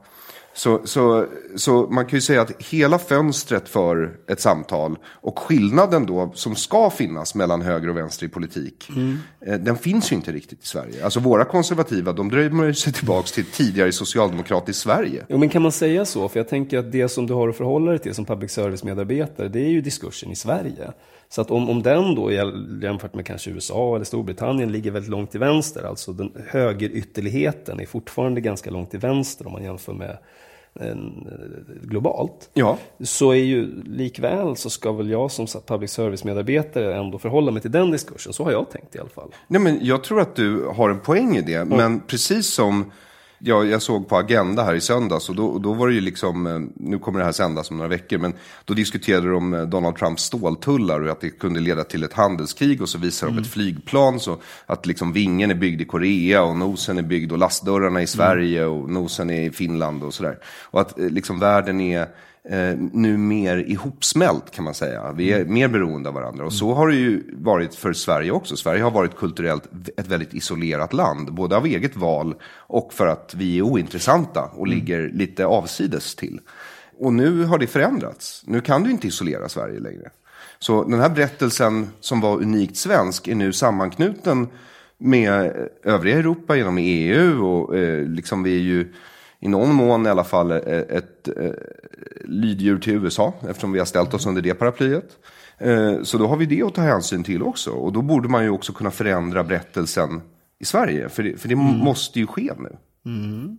Så, 0.60 0.82
så, 0.84 1.26
så 1.56 1.88
man 1.90 2.06
kan 2.06 2.18
ju 2.18 2.22
säga 2.22 2.42
att 2.42 2.64
hela 2.64 3.00
fönstret 3.00 3.70
för 3.70 4.18
ett 4.28 4.40
samtal 4.40 4.98
och 5.06 5.40
skillnaden 5.40 6.06
då 6.06 6.32
som 6.36 6.56
ska 6.56 6.90
finnas 6.90 7.36
mellan 7.36 7.62
höger 7.62 7.90
och 7.90 7.98
vänster 7.98 8.26
i 8.26 8.30
politik, 8.30 8.90
mm. 8.96 9.18
den 9.64 9.78
finns 9.78 10.12
ju 10.12 10.16
inte 10.16 10.32
riktigt 10.32 10.64
i 10.64 10.66
Sverige. 10.66 11.04
Alltså 11.04 11.20
våra 11.20 11.46
konservativa, 11.46 12.14
de 12.14 12.30
drömmer 12.30 12.74
sig 12.74 12.94
tillbaka 12.94 13.28
till 13.28 13.46
tidigare 13.46 13.92
socialdemokratiskt 13.92 14.82
Sverige. 14.82 15.26
Jo, 15.30 15.38
men 15.38 15.50
kan 15.50 15.62
man 15.62 15.72
säga 15.72 16.06
så? 16.06 16.30
För 16.30 16.40
jag 16.40 16.48
tänker 16.48 16.78
att 16.78 16.92
det 16.92 17.10
som 17.10 17.28
du 17.28 17.34
har 17.34 17.50
att 17.50 17.58
förhålla 17.58 17.92
dig 17.92 18.00
till 18.00 18.16
som 18.16 18.26
public 18.26 18.52
service-medarbetare, 18.52 19.48
det 19.48 19.60
är 19.60 19.70
ju 19.70 19.82
diskursen 19.82 20.32
i 20.32 20.36
Sverige. 20.36 20.92
Så 21.30 21.42
att 21.42 21.52
om, 21.52 21.70
om 21.70 21.84
den 21.84 22.16
då 22.16 22.32
jämfört 22.82 23.14
med 23.14 23.26
kanske 23.26 23.50
USA 23.50 23.96
eller 23.96 24.06
Storbritannien 24.06 24.72
ligger 24.72 24.92
väldigt 24.92 25.12
långt 25.12 25.32
till 25.32 25.40
vänster, 25.40 25.84
alltså 25.84 26.14
den 26.14 26.32
högerytterligheten 26.48 27.80
är 27.80 27.86
fortfarande 27.86 28.42
ganska 28.42 28.72
långt 28.72 28.92
till 28.92 29.00
vänster 29.00 29.48
om 29.48 29.54
man 29.54 29.64
jämför 29.64 29.94
med 29.94 30.18
globalt. 31.82 32.50
Ja. 32.54 32.78
Så 33.04 33.32
är 33.32 33.44
ju 33.44 33.84
likväl 33.84 34.56
så 34.56 34.70
ska 34.70 34.92
väl 34.92 35.10
jag 35.10 35.32
som 35.32 35.48
public 35.66 35.92
service-medarbetare 35.92 36.96
ändå 36.96 37.18
förhålla 37.18 37.52
mig 37.52 37.62
till 37.62 37.72
den 37.72 37.92
diskursen. 37.92 38.34
Så 38.34 38.44
har 38.44 38.52
jag 38.52 38.70
tänkt 38.70 38.96
i 38.96 39.00
alla 39.00 39.10
fall. 39.10 39.30
Nej, 39.48 39.62
men 39.62 39.80
jag 39.82 40.04
tror 40.04 40.22
att 40.22 40.36
du 40.36 40.66
har 40.66 40.90
en 40.90 41.00
poäng 41.00 41.38
i 41.38 41.42
det. 41.42 41.66
Men 41.66 42.00
precis 42.00 42.54
som 42.54 42.92
ja, 43.40 43.64
jag 43.64 43.82
såg 43.82 44.08
på 44.08 44.18
Agenda 44.18 44.64
här 44.64 44.76
i 44.76 44.82
söndags 44.82 45.30
och 45.30 45.36
då, 45.36 45.60
då 45.60 45.74
var 45.74 45.88
det 45.88 45.94
ju 45.94 46.02
liksom, 46.02 46.48
eh, 46.48 46.60
nu 46.76 47.00
kommer 47.00 47.20
det 47.20 47.26
här 47.26 47.32
sändas 47.32 47.72
om 47.72 47.78
några 47.78 47.90
veckor, 47.90 48.18
men 48.18 48.34
då 48.66 48.74
diskuterade 48.74 49.32
de 49.32 49.70
Donald 49.70 49.96
Trumps 49.96 50.24
ståltullar 50.24 51.02
och 51.02 51.12
att 51.12 51.22
det 51.22 51.30
kunde 51.30 51.60
leda 51.60 51.84
till 51.84 52.04
ett 52.04 52.14
handelskrig 52.14 52.82
och 52.82 52.90
så 52.90 52.98
visar 52.98 53.28
de 53.28 53.38
ett 53.38 53.48
flygplan 53.48 54.20
så 54.20 54.38
att 54.66 54.86
liksom 54.86 55.14
vingen 55.14 55.52
är 55.52 55.56
byggd 55.56 55.82
i 55.82 55.86
Korea 55.86 56.44
och 56.44 56.58
nosen 56.58 56.98
är 56.98 57.04
byggd 57.04 57.32
och 57.32 57.38
lastdörrarna 57.38 58.02
i 58.02 58.08
Sverige 58.08 58.66
och 58.66 58.90
nosen 58.90 59.30
är 59.30 59.42
i 59.42 59.52
Finland 59.52 60.04
och 60.04 60.14
sådär. 60.14 60.38
Och 60.64 60.82
att 60.82 61.00
eh, 61.00 61.10
liksom 61.10 61.40
världen 61.40 61.82
är 61.82 62.08
eh, 62.50 62.78
nu 62.78 63.18
mer 63.18 63.58
ihopsmält 63.58 64.52
kan 64.52 64.64
man 64.64 64.74
säga. 64.74 65.12
Vi 65.12 65.32
är 65.32 65.46
mer 65.46 65.68
beroende 65.68 66.10
av 66.10 66.16
varandra. 66.16 66.46
Och 66.46 66.54
så 66.54 66.74
har 66.74 66.88
det 66.88 66.96
ju 66.96 67.24
varit 67.34 67.76
för 67.76 67.94
Sverige 67.94 68.32
också. 68.32 68.56
Sverige 68.56 68.84
har 68.84 68.92
varit 68.92 69.16
kulturellt 69.16 69.64
ett 69.98 70.08
väldigt 70.08 70.34
isolerat 70.34 70.94
land. 70.94 71.34
Både 71.34 71.58
av 71.58 71.66
eget 71.66 71.96
val 71.96 72.36
och 72.58 72.94
för 72.94 73.08
att 73.08 73.34
vi 73.38 73.58
är 73.58 73.62
ointressanta 73.62 74.44
och 74.44 74.68
ligger 74.68 75.10
lite 75.10 75.46
avsides 75.46 76.16
till. 76.16 76.40
Och 77.00 77.14
nu 77.14 77.44
har 77.44 77.58
det 77.58 77.68
förändrats. 77.68 78.44
Nu 78.46 78.62
kan 78.62 78.84
du 78.84 78.92
inte 78.92 79.08
isolera 79.08 79.50
Sverige 79.50 79.80
längre. 79.80 80.10
Så 80.60 80.84
den 80.84 81.00
här 81.00 81.10
berättelsen 81.10 81.90
som 82.00 82.22
var 82.22 82.36
unikt 82.42 82.78
svensk 82.78 83.28
är 83.28 83.36
nu 83.36 83.54
sammanknuten 83.54 84.48
med 84.98 85.68
övriga 85.84 86.18
Europa 86.18 86.56
genom 86.56 86.78
EU 86.78 87.46
och 87.46 87.78
eh, 87.78 88.04
liksom 88.04 88.44
vi 88.44 88.56
är 88.56 88.62
ju 88.62 88.94
i 89.40 89.48
någon 89.48 89.74
mån 89.74 90.06
i 90.06 90.10
alla 90.10 90.24
fall 90.24 90.52
ett, 90.52 90.68
ett, 90.68 91.28
ett 91.28 91.89
lyddjur 92.26 92.80
till 92.80 92.94
USA 92.94 93.34
eftersom 93.50 93.72
vi 93.72 93.80
har 93.80 93.86
ställt 93.86 94.14
oss 94.14 94.26
under 94.26 94.42
det 94.42 94.54
paraplyet. 94.54 95.18
Eh, 95.58 96.02
så 96.04 96.18
då 96.18 96.28
har 96.28 96.38
vi 96.38 96.46
det 96.46 96.62
att 96.62 96.76
ta 96.76 96.82
hänsyn 96.82 97.24
till 97.24 97.44
också. 97.44 97.72
Och 97.72 97.94
då 97.94 98.02
borde 98.02 98.30
man 98.30 98.44
ju 98.44 98.50
också 98.50 98.74
kunna 98.74 98.92
förändra 98.92 99.44
berättelsen 99.44 100.22
i 100.60 100.66
Sverige. 100.66 101.10
För 101.10 101.24
det, 101.24 101.38
för 101.38 101.48
det 101.48 101.54
mm. 101.54 101.78
måste 101.78 102.20
ju 102.20 102.28
ske 102.28 102.52
nu. 102.58 102.78
Mm. 103.06 103.58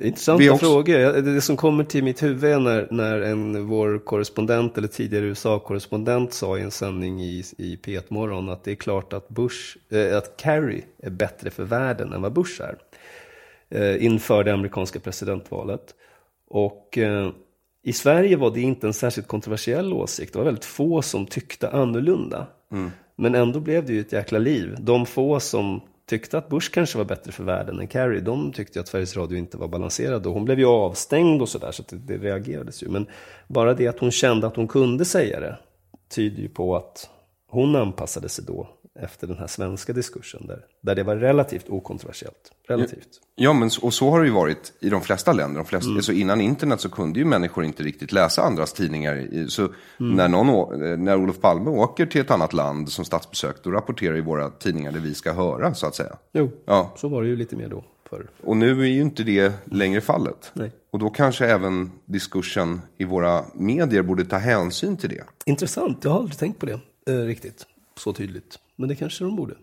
Intressanta 0.00 0.52
också... 0.52 0.66
frågor. 0.66 1.22
Det 1.22 1.40
som 1.40 1.56
kommer 1.56 1.84
till 1.84 2.04
mitt 2.04 2.22
huvud 2.22 2.44
är 2.44 2.58
när, 2.58 2.88
när 2.90 3.20
en, 3.20 3.66
vår 3.66 3.98
korrespondent 3.98 4.78
eller 4.78 4.88
tidigare 4.88 5.24
USA-korrespondent 5.24 6.32
sa 6.32 6.58
i 6.58 6.62
en 6.62 6.70
sändning 6.70 7.22
i, 7.22 7.44
i 7.58 7.76
P1 7.76 8.02
Morgon 8.08 8.48
att 8.48 8.64
det 8.64 8.70
är 8.70 8.74
klart 8.76 9.12
att, 9.12 9.28
Bush, 9.28 9.76
äh, 9.90 10.16
att 10.16 10.40
Kerry 10.40 10.82
är 11.02 11.10
bättre 11.10 11.50
för 11.50 11.64
världen 11.64 12.12
än 12.12 12.22
vad 12.22 12.32
Bush 12.32 12.62
är. 12.62 12.76
Äh, 13.68 14.04
inför 14.04 14.44
det 14.44 14.52
amerikanska 14.52 15.00
presidentvalet. 15.00 15.94
Och 16.50 16.98
äh, 16.98 17.30
i 17.82 17.92
Sverige 17.92 18.36
var 18.36 18.50
det 18.50 18.60
inte 18.60 18.86
en 18.86 18.92
särskilt 18.92 19.28
kontroversiell 19.28 19.92
åsikt. 19.92 20.32
Det 20.32 20.38
var 20.38 20.44
väldigt 20.44 20.64
få 20.64 21.02
som 21.02 21.26
tyckte 21.26 21.70
annorlunda. 21.70 22.46
Mm. 22.72 22.90
Men 23.16 23.34
ändå 23.34 23.60
blev 23.60 23.86
det 23.86 23.92
ju 23.92 24.00
ett 24.00 24.12
jäkla 24.12 24.38
liv. 24.38 24.76
De 24.80 25.06
få 25.06 25.40
som 25.40 25.80
tyckte 26.08 26.38
att 26.38 26.48
Bush 26.48 26.70
kanske 26.70 26.98
var 26.98 27.04
bättre 27.04 27.32
för 27.32 27.44
världen 27.44 27.80
än 27.80 27.86
Carrie, 27.86 28.20
de 28.20 28.52
tyckte 28.52 28.80
att 28.80 28.88
Sveriges 28.88 29.16
Radio 29.16 29.38
inte 29.38 29.56
var 29.56 29.68
balanserad. 29.68 30.26
Och 30.26 30.32
hon 30.32 30.44
blev 30.44 30.58
ju 30.58 30.66
avstängd 30.66 31.42
och 31.42 31.48
sådär, 31.48 31.72
så, 31.72 31.82
så 31.82 31.96
det, 31.96 32.18
det 32.18 32.24
reagerades 32.24 32.82
ju. 32.82 32.88
Men 32.88 33.06
bara 33.48 33.74
det 33.74 33.88
att 33.88 33.98
hon 33.98 34.10
kände 34.10 34.46
att 34.46 34.56
hon 34.56 34.68
kunde 34.68 35.04
säga 35.04 35.40
det 35.40 35.58
tyder 36.08 36.42
ju 36.42 36.48
på 36.48 36.76
att 36.76 37.10
hon 37.48 37.76
anpassade 37.76 38.28
sig 38.28 38.44
då 38.44 38.68
efter 38.98 39.26
den 39.26 39.38
här 39.38 39.46
svenska 39.46 39.92
diskursen 39.92 40.46
där, 40.46 40.64
där 40.80 40.94
det 40.94 41.02
var 41.02 41.16
relativt 41.16 41.68
okontroversiellt. 41.68 42.52
Relativt. 42.68 43.08
Ja, 43.34 43.52
men, 43.52 43.70
och 43.82 43.94
så 43.94 44.10
har 44.10 44.20
det 44.20 44.26
ju 44.26 44.32
varit 44.32 44.72
i 44.80 44.90
de 44.90 45.00
flesta 45.00 45.32
länder. 45.32 45.56
De 45.56 45.66
flesta, 45.66 45.86
mm. 45.86 45.96
alltså 45.96 46.12
innan 46.12 46.40
internet 46.40 46.80
så 46.80 46.88
kunde 46.88 47.18
ju 47.18 47.24
människor 47.24 47.64
inte 47.64 47.82
riktigt 47.82 48.12
läsa 48.12 48.42
andras 48.42 48.72
tidningar. 48.72 49.46
Så 49.48 49.62
mm. 49.62 49.76
när, 50.16 50.28
någon, 50.28 51.04
när 51.04 51.16
Olof 51.16 51.40
Palme 51.40 51.70
åker 51.70 52.06
till 52.06 52.20
ett 52.20 52.30
annat 52.30 52.52
land 52.52 52.88
som 52.88 53.04
statsbesök, 53.04 53.56
då 53.62 53.70
rapporterar 53.70 54.14
ju 54.14 54.20
våra 54.20 54.50
tidningar 54.50 54.92
det 54.92 54.98
vi 54.98 55.14
ska 55.14 55.32
höra, 55.32 55.74
så 55.74 55.86
att 55.86 55.94
säga. 55.94 56.16
Jo, 56.32 56.50
ja. 56.64 56.94
så 56.96 57.08
var 57.08 57.22
det 57.22 57.28
ju 57.28 57.36
lite 57.36 57.56
mer 57.56 57.68
då. 57.68 57.84
För... 58.08 58.26
Och 58.44 58.56
nu 58.56 58.80
är 58.80 58.86
ju 58.86 59.00
inte 59.00 59.22
det 59.22 59.52
längre 59.64 60.00
fallet. 60.00 60.50
Nej. 60.52 60.72
Och 60.90 60.98
då 60.98 61.10
kanske 61.10 61.46
även 61.46 61.90
diskursen 62.04 62.80
i 62.98 63.04
våra 63.04 63.44
medier 63.54 64.02
borde 64.02 64.24
ta 64.24 64.36
hänsyn 64.36 64.96
till 64.96 65.10
det. 65.10 65.24
Intressant, 65.44 66.04
jag 66.04 66.10
har 66.10 66.18
aldrig 66.18 66.38
tänkt 66.38 66.58
på 66.58 66.66
det 66.66 66.80
eh, 67.06 67.14
riktigt 67.14 67.66
så 67.96 68.12
tydligt. 68.12 68.58
Men 68.80 68.88
det 68.88 68.94
kanske 68.94 69.24
de 69.24 69.36
borde. 69.36 69.54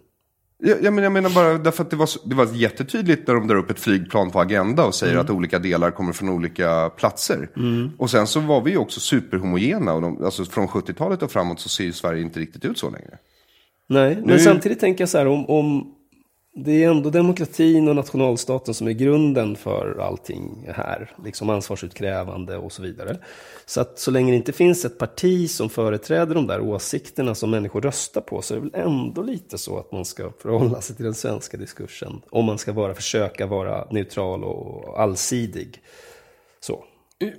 Ja, 0.59 0.75
jag, 0.81 0.93
menar, 0.93 1.03
jag 1.03 1.11
menar 1.11 1.29
bara 1.29 1.57
därför 1.57 1.83
att 1.83 1.89
det 1.89 1.95
var, 1.95 2.09
det 2.25 2.35
var 2.35 2.45
jättetydligt 2.53 3.27
när 3.27 3.35
de 3.35 3.47
drar 3.47 3.55
upp 3.55 3.69
ett 3.69 3.79
flygplan 3.79 4.31
på 4.31 4.39
Agenda 4.39 4.85
och 4.85 4.95
säger 4.95 5.13
mm. 5.13 5.25
att 5.25 5.29
olika 5.29 5.59
delar 5.59 5.91
kommer 5.91 6.13
från 6.13 6.29
olika 6.29 6.89
platser. 6.89 7.49
Mm. 7.57 7.91
Och 7.97 8.09
sen 8.09 8.27
så 8.27 8.39
var 8.39 8.61
vi 8.61 8.71
ju 8.71 8.77
också 8.77 8.99
superhomogena. 8.99 9.93
Och 9.93 10.01
de, 10.01 10.23
alltså 10.23 10.45
från 10.45 10.67
70-talet 10.67 11.23
och 11.23 11.31
framåt 11.31 11.59
så 11.59 11.69
ser 11.69 11.83
ju 11.83 11.93
Sverige 11.93 12.21
inte 12.21 12.39
riktigt 12.39 12.65
ut 12.65 12.77
så 12.77 12.89
längre. 12.89 13.17
Nej, 13.87 14.15
men 14.15 14.27
nu... 14.27 14.39
samtidigt 14.39 14.79
tänker 14.79 15.01
jag 15.01 15.09
så 15.09 15.17
här 15.17 15.27
om, 15.27 15.49
om 15.49 15.95
det 16.59 16.83
är 16.83 16.89
ändå 16.89 17.09
demokratin 17.09 17.87
och 17.87 17.95
nationalstaten 17.95 18.73
som 18.73 18.87
är 18.87 18.91
grunden 18.91 19.55
för 19.55 19.97
allting 20.01 20.69
här. 20.75 21.11
Liksom 21.25 21.49
ansvarsutkrävande 21.49 22.57
och 22.57 22.71
så 22.71 22.81
vidare. 22.81 23.17
Så 23.65 23.81
att 23.81 23.99
så 23.99 24.11
länge 24.11 24.31
det 24.31 24.35
inte 24.35 24.53
finns 24.53 24.85
ett 24.85 24.97
parti 24.97 25.49
som 25.49 25.69
företräder 25.69 26.35
de 26.35 26.47
där 26.47 26.59
åsikterna 26.59 27.35
som 27.35 27.51
människor 27.51 27.81
röstar 27.81 28.21
på 28.21 28.41
så 28.41 28.53
är 28.53 28.59
det 28.59 28.69
väl 28.69 28.85
ändå 28.85 29.21
lite 29.21 29.57
så 29.57 29.79
att 29.79 29.91
man 29.91 30.05
ska 30.05 30.31
förhålla 30.39 30.81
sig 30.81 30.95
till 30.95 31.05
den 31.05 31.13
svenska 31.13 31.57
diskursen. 31.57 32.21
Om 32.29 32.45
man 32.45 32.57
ska 32.57 32.73
vara, 32.73 32.95
försöka 32.95 33.45
vara 33.45 33.87
neutral 33.91 34.43
och 34.43 35.01
allsidig. 35.01 35.81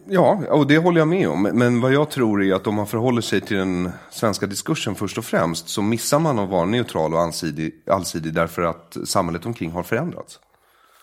Ja, 0.06 0.42
och 0.48 0.66
det 0.66 0.78
håller 0.78 1.00
jag 1.00 1.08
med 1.08 1.28
om. 1.28 1.42
Men 1.42 1.80
vad 1.80 1.92
jag 1.92 2.10
tror 2.10 2.44
är 2.44 2.54
att 2.54 2.66
om 2.66 2.74
man 2.74 2.86
förhåller 2.86 3.20
sig 3.20 3.40
till 3.40 3.56
den 3.56 3.90
svenska 4.10 4.46
diskursen 4.46 4.94
först 4.94 5.18
och 5.18 5.24
främst 5.24 5.68
så 5.68 5.82
missar 5.82 6.18
man 6.18 6.38
att 6.38 6.48
vara 6.48 6.64
neutral 6.64 7.14
och 7.14 7.20
allsidig, 7.20 7.74
allsidig 7.86 8.34
därför 8.34 8.62
att 8.62 8.96
samhället 9.04 9.46
omkring 9.46 9.70
har 9.70 9.82
förändrats. 9.82 10.40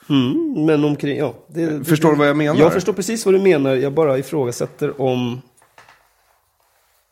Mm, 0.10 0.66
men 0.66 0.84
omkring, 0.84 1.18
ja. 1.18 1.34
Det, 1.48 1.88
förstår 1.88 2.10
du 2.10 2.16
vad 2.16 2.28
jag 2.28 2.38
menar? 2.38 2.60
Jag 2.60 2.74
förstår 2.74 2.94
precis 2.94 3.26
vad 3.26 3.36
du 3.36 3.40
menar. 3.40 3.76
Jag 3.76 3.94
bara 3.94 4.18
ifrågasätter 4.18 5.02
om, 5.02 5.42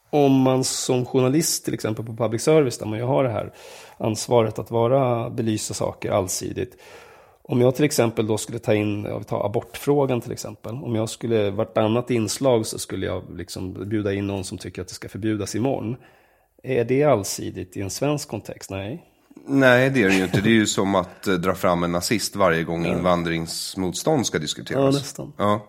om 0.09 0.32
man 0.32 0.64
som 0.64 1.05
journalist 1.05 1.66
till 1.66 1.74
exempel 1.74 2.05
på 2.05 2.16
public 2.16 2.41
service 2.41 2.78
där 2.78 2.86
man 2.86 2.99
ju 2.99 3.05
har 3.05 3.24
det 3.24 3.30
här 3.30 3.53
ansvaret 3.97 4.59
att 4.59 4.72
vara, 4.72 5.30
belysa 5.30 5.74
saker 5.74 6.11
allsidigt 6.11 6.78
om 7.43 7.61
jag 7.61 7.75
till 7.75 7.85
exempel 7.85 8.27
då 8.27 8.37
skulle 8.37 8.59
ta 8.59 8.73
in, 8.73 9.03
jag 9.03 9.17
vill 9.17 9.25
ta 9.25 9.45
abortfrågan 9.45 10.21
till 10.21 10.31
exempel. 10.31 10.75
Om 10.75 10.95
jag 10.95 11.09
skulle, 11.09 11.51
vartannat 11.51 12.11
inslag 12.11 12.65
så 12.65 12.79
skulle 12.79 13.05
jag 13.05 13.23
liksom 13.37 13.89
bjuda 13.89 14.13
in 14.13 14.27
någon 14.27 14.43
som 14.43 14.57
tycker 14.57 14.81
att 14.81 14.87
det 14.87 14.93
ska 14.93 15.09
förbjudas 15.09 15.55
imorgon. 15.55 15.95
Är 16.63 16.85
det 16.85 17.03
allsidigt 17.03 17.77
i 17.77 17.81
en 17.81 17.89
svensk 17.89 18.29
kontext? 18.29 18.69
Nej. 18.69 19.09
Nej, 19.47 19.89
det 19.89 20.03
är 20.03 20.07
det 20.07 20.15
ju 20.15 20.23
inte. 20.23 20.41
Det 20.41 20.49
är 20.49 20.53
ju 20.53 20.67
som 20.67 20.95
att 20.95 21.27
eh, 21.27 21.33
dra 21.33 21.55
fram 21.55 21.83
en 21.83 21.91
nazist 21.91 22.35
varje 22.35 22.63
gång 22.63 22.85
ja. 22.85 22.97
invandringsmotstånd 22.97 24.25
ska 24.25 24.39
diskuteras. 24.39 24.95
Ja, 24.95 24.99
nästan. 24.99 25.33
Ja. 25.37 25.67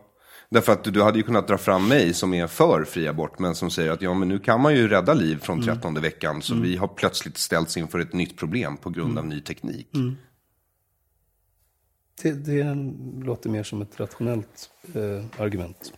Därför 0.49 0.73
att 0.73 0.85
du 0.85 1.03
hade 1.03 1.19
ju 1.19 1.23
kunnat 1.23 1.49
dra 1.49 1.59
fram 1.59 1.89
mig 1.89 2.15
som 2.15 2.35
är 2.35 2.47
för 2.47 2.85
fri 2.85 3.09
abort, 3.09 3.39
men 3.39 3.55
som 3.55 3.71
säger 3.71 3.91
att 3.91 4.03
ja, 4.03 4.15
men 4.15 4.29
nu 4.29 4.39
kan 4.39 4.61
man 4.61 4.75
ju 4.75 4.89
rädda 4.89 5.15
liv 5.15 5.39
från 5.43 5.59
mm. 5.59 5.67
trettonde 5.67 6.01
mm. 6.01 6.11
veckan, 6.11 6.43
så 6.43 6.53
mm. 6.53 6.65
vi 6.65 6.77
har 6.77 6.89
plötsligt 6.89 7.39
ställts 7.39 7.77
inför 7.77 7.99
ett 7.99 8.13
nytt 8.13 8.39
problem 8.39 8.77
på 8.77 8.91
grund 8.91 9.11
mm. 9.11 9.19
av 9.19 9.27
ny 9.27 9.41
teknik. 9.41 9.89
Mm. 9.95 10.17
Det, 12.23 12.33
det 12.33 12.77
låter 13.25 13.51
mer 13.51 13.63
som 13.63 13.83
ett 13.83 14.01
rationellt 14.01 14.71
eh, 14.95 15.43
argument. 15.43 15.93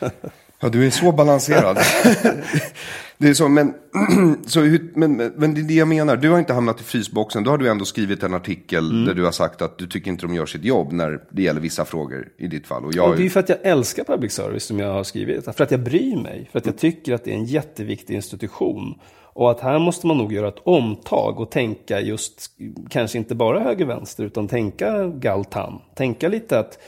ja, 0.60 0.68
du 0.68 0.86
är 0.86 0.90
så 0.90 1.12
balanserad. 1.12 1.76
det 3.18 3.28
är 3.28 3.34
så, 3.34 3.48
men, 3.48 3.74
så, 4.46 4.60
men, 4.94 5.16
men 5.16 5.54
det 5.54 5.60
är 5.60 5.62
det 5.62 5.74
jag 5.74 5.88
menar. 5.88 6.16
Du 6.16 6.30
har 6.30 6.38
inte 6.38 6.52
hamnat 6.52 6.80
i 6.80 6.84
frysboxen. 6.84 7.44
Då 7.44 7.50
har 7.50 7.58
du 7.58 7.68
ändå 7.68 7.84
skrivit 7.84 8.22
en 8.22 8.34
artikel 8.34 8.90
mm. 8.90 9.04
där 9.04 9.14
du 9.14 9.24
har 9.24 9.32
sagt 9.32 9.62
att 9.62 9.78
du 9.78 9.86
tycker 9.86 10.10
inte 10.10 10.26
de 10.26 10.34
gör 10.34 10.46
sitt 10.46 10.64
jobb 10.64 10.92
när 10.92 11.20
det 11.30 11.42
gäller 11.42 11.60
vissa 11.60 11.84
frågor 11.84 12.28
i 12.36 12.46
ditt 12.46 12.66
fall. 12.66 12.84
Och, 12.84 12.94
jag... 12.94 13.10
och 13.10 13.16
det 13.16 13.26
är 13.26 13.30
för 13.30 13.40
att 13.40 13.48
jag 13.48 13.58
älskar 13.62 14.04
public 14.04 14.32
service 14.32 14.64
som 14.64 14.78
jag 14.78 14.92
har 14.92 15.04
skrivit. 15.04 15.44
För 15.44 15.62
att 15.62 15.70
jag 15.70 15.80
bryr 15.80 16.16
mig. 16.16 16.48
För 16.52 16.58
att 16.58 16.66
jag 16.66 16.78
tycker 16.78 17.14
att 17.14 17.24
det 17.24 17.30
är 17.30 17.34
en 17.34 17.44
jätteviktig 17.44 18.14
institution. 18.14 18.94
Och 19.36 19.50
att 19.50 19.60
här 19.60 19.78
måste 19.78 20.06
man 20.06 20.18
nog 20.18 20.32
göra 20.32 20.48
ett 20.48 20.62
omtag 20.64 21.40
och 21.40 21.50
tänka 21.50 22.00
just, 22.00 22.50
kanske 22.90 23.18
inte 23.18 23.34
bara 23.34 23.60
höger-vänster, 23.60 24.24
utan 24.24 24.48
tänka 24.48 25.06
Galtan. 25.06 25.82
Tänka 25.94 26.28
lite 26.28 26.58
att 26.58 26.78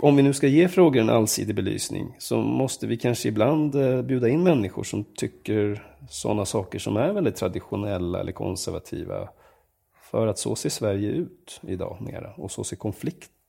om 0.00 0.16
vi 0.16 0.22
nu 0.22 0.32
ska 0.32 0.46
ge 0.46 0.68
frågor 0.68 1.00
en 1.00 1.10
allsidig 1.10 1.56
belysning 1.56 2.16
så 2.18 2.36
måste 2.36 2.86
vi 2.86 2.96
kanske 2.96 3.28
ibland 3.28 3.74
eh, 3.74 4.02
bjuda 4.02 4.28
in 4.28 4.42
människor 4.42 4.82
som 4.82 5.04
tycker 5.04 5.86
sådana 6.08 6.44
saker 6.44 6.78
som 6.78 6.96
är 6.96 7.12
väldigt 7.12 7.36
traditionella 7.36 8.20
eller 8.20 8.32
konservativa. 8.32 9.28
För 10.10 10.26
att 10.26 10.38
så 10.38 10.56
ser 10.56 10.70
Sverige 10.70 11.08
ut 11.08 11.60
idag 11.62 11.96
mera 12.00 12.32
och 12.36 12.50
så 12.50 12.64
ser 12.64 12.76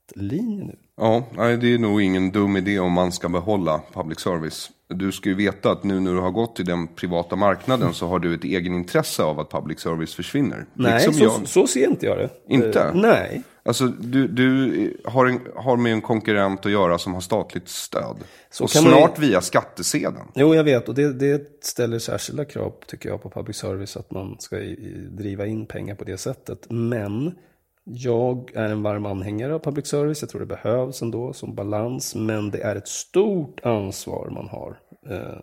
konfliktlinjen 0.07 0.69
ut. 0.69 0.79
Ja, 0.97 1.25
det 1.37 1.73
är 1.73 1.77
nog 1.77 2.01
ingen 2.01 2.31
dum 2.31 2.57
idé 2.57 2.79
om 2.79 2.91
man 2.91 3.11
ska 3.11 3.29
behålla 3.29 3.81
public 3.93 4.19
service 4.19 4.71
du 4.93 5.11
ska 5.11 5.29
ju 5.29 5.35
veta 5.35 5.71
att 5.71 5.83
nu 5.83 5.99
när 5.99 6.13
du 6.13 6.19
har 6.19 6.31
gått 6.31 6.55
till 6.55 6.65
den 6.65 6.87
privata 6.87 7.35
marknaden 7.35 7.93
så 7.93 8.07
har 8.07 8.19
du 8.19 8.33
ett 8.33 8.43
egenintresse 8.43 9.23
av 9.23 9.39
att 9.39 9.49
public 9.51 9.79
service 9.79 10.13
försvinner. 10.15 10.65
Nej, 10.73 10.93
liksom 10.93 11.13
så, 11.13 11.23
jag. 11.23 11.47
så 11.47 11.67
ser 11.67 11.87
inte 11.87 12.05
jag 12.05 12.17
det. 12.17 12.29
Inte? 12.47 12.79
Uh, 12.79 12.93
nej. 12.93 13.43
Alltså 13.65 13.87
du, 13.87 14.27
du 14.27 14.97
har, 15.05 15.25
en, 15.25 15.39
har 15.55 15.77
med 15.77 15.93
en 15.93 16.01
konkurrent 16.01 16.65
att 16.65 16.71
göra 16.71 16.97
som 16.97 17.13
har 17.13 17.21
statligt 17.21 17.69
stöd. 17.69 18.17
Så 18.51 18.63
och 18.63 18.69
snart 18.69 19.17
man... 19.17 19.27
via 19.27 19.41
skattesedeln. 19.41 20.27
Jo, 20.35 20.55
jag 20.55 20.63
vet. 20.63 20.89
Och 20.89 20.95
det, 20.95 21.13
det 21.13 21.63
ställer 21.63 21.99
särskilda 21.99 22.45
krav, 22.45 22.73
tycker 22.87 23.09
jag, 23.09 23.23
på 23.23 23.29
public 23.29 23.57
service. 23.57 23.97
Att 23.97 24.11
man 24.11 24.35
ska 24.39 24.59
i, 24.59 25.07
driva 25.11 25.45
in 25.45 25.65
pengar 25.65 25.95
på 25.95 26.03
det 26.03 26.17
sättet. 26.17 26.65
Men 26.69 27.35
jag 27.83 28.51
är 28.55 28.69
en 28.69 28.83
varm 28.83 29.05
anhängare 29.05 29.55
av 29.55 29.59
public 29.59 29.87
service. 29.87 30.21
Jag 30.21 30.29
tror 30.29 30.39
det 30.39 30.45
behövs 30.63 31.01
ändå 31.01 31.33
som 31.33 31.55
balans. 31.55 32.15
Men 32.15 32.51
det 32.51 32.61
är 32.61 32.75
ett 32.75 32.87
stort 32.87 33.59
ansvar 33.63 34.29
man 34.31 34.47
har 34.47 34.79
eh, 35.09 35.39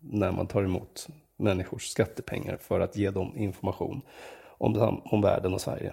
när 0.00 0.32
man 0.32 0.46
tar 0.46 0.64
emot 0.64 1.08
människors 1.36 1.86
skattepengar 1.86 2.58
för 2.60 2.80
att 2.80 2.96
ge 2.96 3.10
dem 3.10 3.32
information 3.36 4.02
om, 4.58 5.00
om 5.04 5.20
världen 5.20 5.54
och 5.54 5.60
Sverige. 5.60 5.92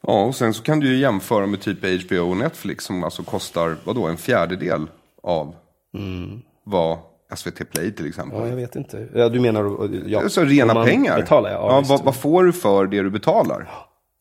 Ja, 0.00 0.24
och 0.24 0.34
sen 0.34 0.54
så 0.54 0.62
kan 0.62 0.80
du 0.80 0.88
ju 0.88 0.96
jämföra 0.96 1.46
med 1.46 1.60
typ 1.60 1.78
HBO 2.04 2.30
och 2.30 2.36
Netflix 2.36 2.84
som 2.84 3.04
alltså 3.04 3.22
kostar, 3.22 3.76
vadå, 3.84 4.06
en 4.06 4.16
fjärdedel 4.16 4.86
av 5.22 5.54
mm. 5.94 6.42
vad 6.64 6.98
SVT 7.36 7.70
Play 7.70 7.92
till 7.92 8.06
exempel. 8.06 8.40
Ja, 8.40 8.48
jag 8.48 8.56
vet 8.56 8.76
inte. 8.76 9.08
Ja, 9.14 9.28
du 9.28 9.40
menar... 9.40 9.90
Ja, 10.06 10.22
alltså 10.22 10.40
rena 10.44 10.84
pengar. 10.84 11.20
Betalar, 11.20 11.50
ja, 11.50 11.56
ja, 11.56 11.84
vad, 11.88 12.04
vad, 12.04 12.16
får 12.16 12.44
du 12.44 12.52
för 12.52 12.86
det 12.86 13.02
du 13.02 13.10
betalar? 13.10 13.68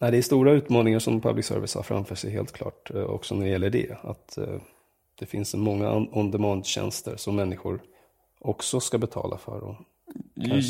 Nej, 0.03 0.11
det 0.11 0.17
är 0.17 0.21
stora 0.21 0.51
utmaningar 0.51 0.99
som 0.99 1.21
public 1.21 1.45
service 1.45 1.75
har 1.75 1.83
framför 1.83 2.15
sig 2.15 2.31
helt 2.31 2.51
klart. 2.51 2.91
Eh, 2.95 3.01
också 3.03 3.35
när 3.35 3.43
det 3.45 3.49
gäller 3.51 3.69
det. 3.69 3.97
Att 4.01 4.37
eh, 4.37 4.45
det 5.19 5.25
finns 5.25 5.55
många 5.55 5.91
on-demand-tjänster 6.11 7.13
som 7.17 7.35
människor 7.35 7.79
också 8.41 8.79
ska 8.79 8.97
betala 8.97 9.37
för. 9.37 9.63
Och 9.63 9.75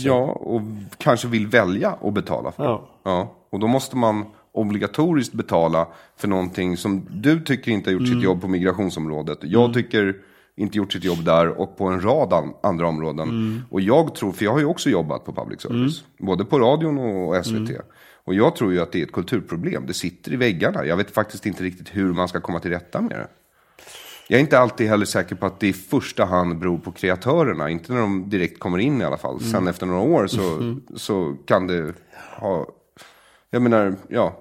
Ja, 0.05 0.21
och 0.31 0.61
kanske 0.97 1.27
vill 1.27 1.47
välja 1.47 1.89
att 2.01 2.13
betala 2.13 2.51
för. 2.51 2.63
Ja. 2.63 2.89
Ja, 3.03 3.36
och 3.49 3.59
då 3.59 3.67
måste 3.67 3.95
man 3.97 4.25
obligatoriskt 4.51 5.34
betala 5.34 5.88
för 6.17 6.27
någonting 6.27 6.77
som 6.77 7.05
du 7.11 7.39
tycker 7.43 7.71
inte 7.71 7.89
har 7.89 7.93
gjort 7.93 8.01
Mm. 8.01 8.13
sitt 8.13 8.23
jobb 8.23 8.41
på 8.41 8.47
migrationsområdet. 8.47 9.38
Jag 9.41 9.73
tycker 9.73 10.15
inte 10.55 10.77
gjort 10.77 10.93
sitt 10.93 11.03
jobb 11.03 11.23
där 11.25 11.47
och 11.47 11.77
på 11.77 11.86
en 11.86 12.01
rad 12.03 12.34
an- 12.34 12.53
andra 12.63 12.88
områden. 12.88 13.29
Mm. 13.29 13.61
Och 13.69 13.81
jag 13.81 14.15
tror, 14.15 14.31
för 14.31 14.45
jag 14.45 14.51
har 14.51 14.59
ju 14.59 14.65
också 14.65 14.89
jobbat 14.89 15.25
på 15.25 15.34
public 15.34 15.61
service, 15.61 16.03
både 16.19 16.45
på 16.45 16.59
radion 16.59 16.97
och 16.97 17.45
SVT. 17.45 17.71
Mm. 18.26 18.39
Och 18.39 18.45
jag 18.45 18.55
tror 18.55 18.74
ju 18.74 18.82
att 18.82 18.91
det 18.91 18.99
är 18.99 19.03
ett 19.03 19.11
kulturproblem. 19.11 19.86
Det 19.86 19.93
sitter 19.93 20.34
i 20.34 20.36
väggarna. 20.36 20.86
Jag 20.86 20.97
vet 20.97 21.11
faktiskt 21.11 21.45
inte 21.45 21.63
riktigt 21.63 21.95
hur 21.95 22.13
man 22.13 22.28
ska 22.28 22.41
komma 22.41 22.59
till 22.59 22.71
rätta 22.71 23.01
med 23.01 23.11
det. 23.11 23.28
Jag 24.28 24.38
är 24.38 24.41
inte 24.41 24.59
alltid 24.59 24.88
heller 24.88 25.05
säker 25.05 25.36
på 25.36 25.45
att 25.45 25.59
det 25.59 25.67
i 25.67 25.74
första 25.74 26.26
hand 26.26 26.59
beror 26.59 26.78
på 26.78 26.91
kreatörerna. 26.91 27.69
Inte 27.69 27.93
när 27.93 28.01
de 28.01 28.30
direkt 28.30 28.59
kommer 28.59 28.78
in 28.78 29.01
i 29.01 29.03
alla 29.03 29.17
fall. 29.17 29.39
Sen 29.39 29.67
efter 29.67 29.86
några 29.86 30.01
år 30.01 30.28
så, 30.28 30.76
så 30.95 31.36
kan 31.45 31.67
det 31.67 31.93
ha... 32.38 32.67
Jag 33.49 33.61
menar, 33.61 33.95
ja. 34.07 34.39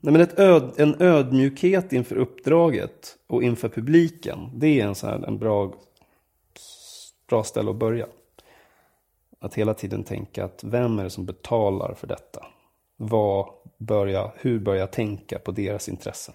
Nej, 0.00 0.12
men 0.12 0.20
ett 0.20 0.38
öd, 0.38 0.72
en 0.76 1.02
ödmjukhet 1.02 1.92
inför 1.92 2.16
uppdraget 2.16 3.16
och 3.26 3.42
inför 3.42 3.68
publiken. 3.68 4.38
Det 4.54 4.80
är 4.80 4.86
en, 4.86 4.94
så 4.94 5.06
här, 5.06 5.26
en 5.26 5.38
bra, 5.38 5.74
bra 7.28 7.44
ställe 7.44 7.70
att 7.70 7.76
börja. 7.76 8.06
Att 9.40 9.54
hela 9.54 9.74
tiden 9.74 10.04
tänka 10.04 10.44
att 10.44 10.64
vem 10.64 10.98
är 10.98 11.04
det 11.04 11.10
som 11.10 11.26
betalar 11.26 11.94
för 11.94 12.06
detta? 12.06 12.46
Vad 13.04 13.48
bör 13.78 14.06
jag, 14.06 14.32
hur 14.36 14.58
bör 14.58 14.74
jag 14.74 14.90
tänka 14.92 15.38
på 15.38 15.50
deras 15.50 15.88
intressen? 15.88 16.34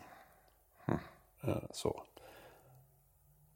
Eh, 1.43 1.57
Så. 1.71 2.03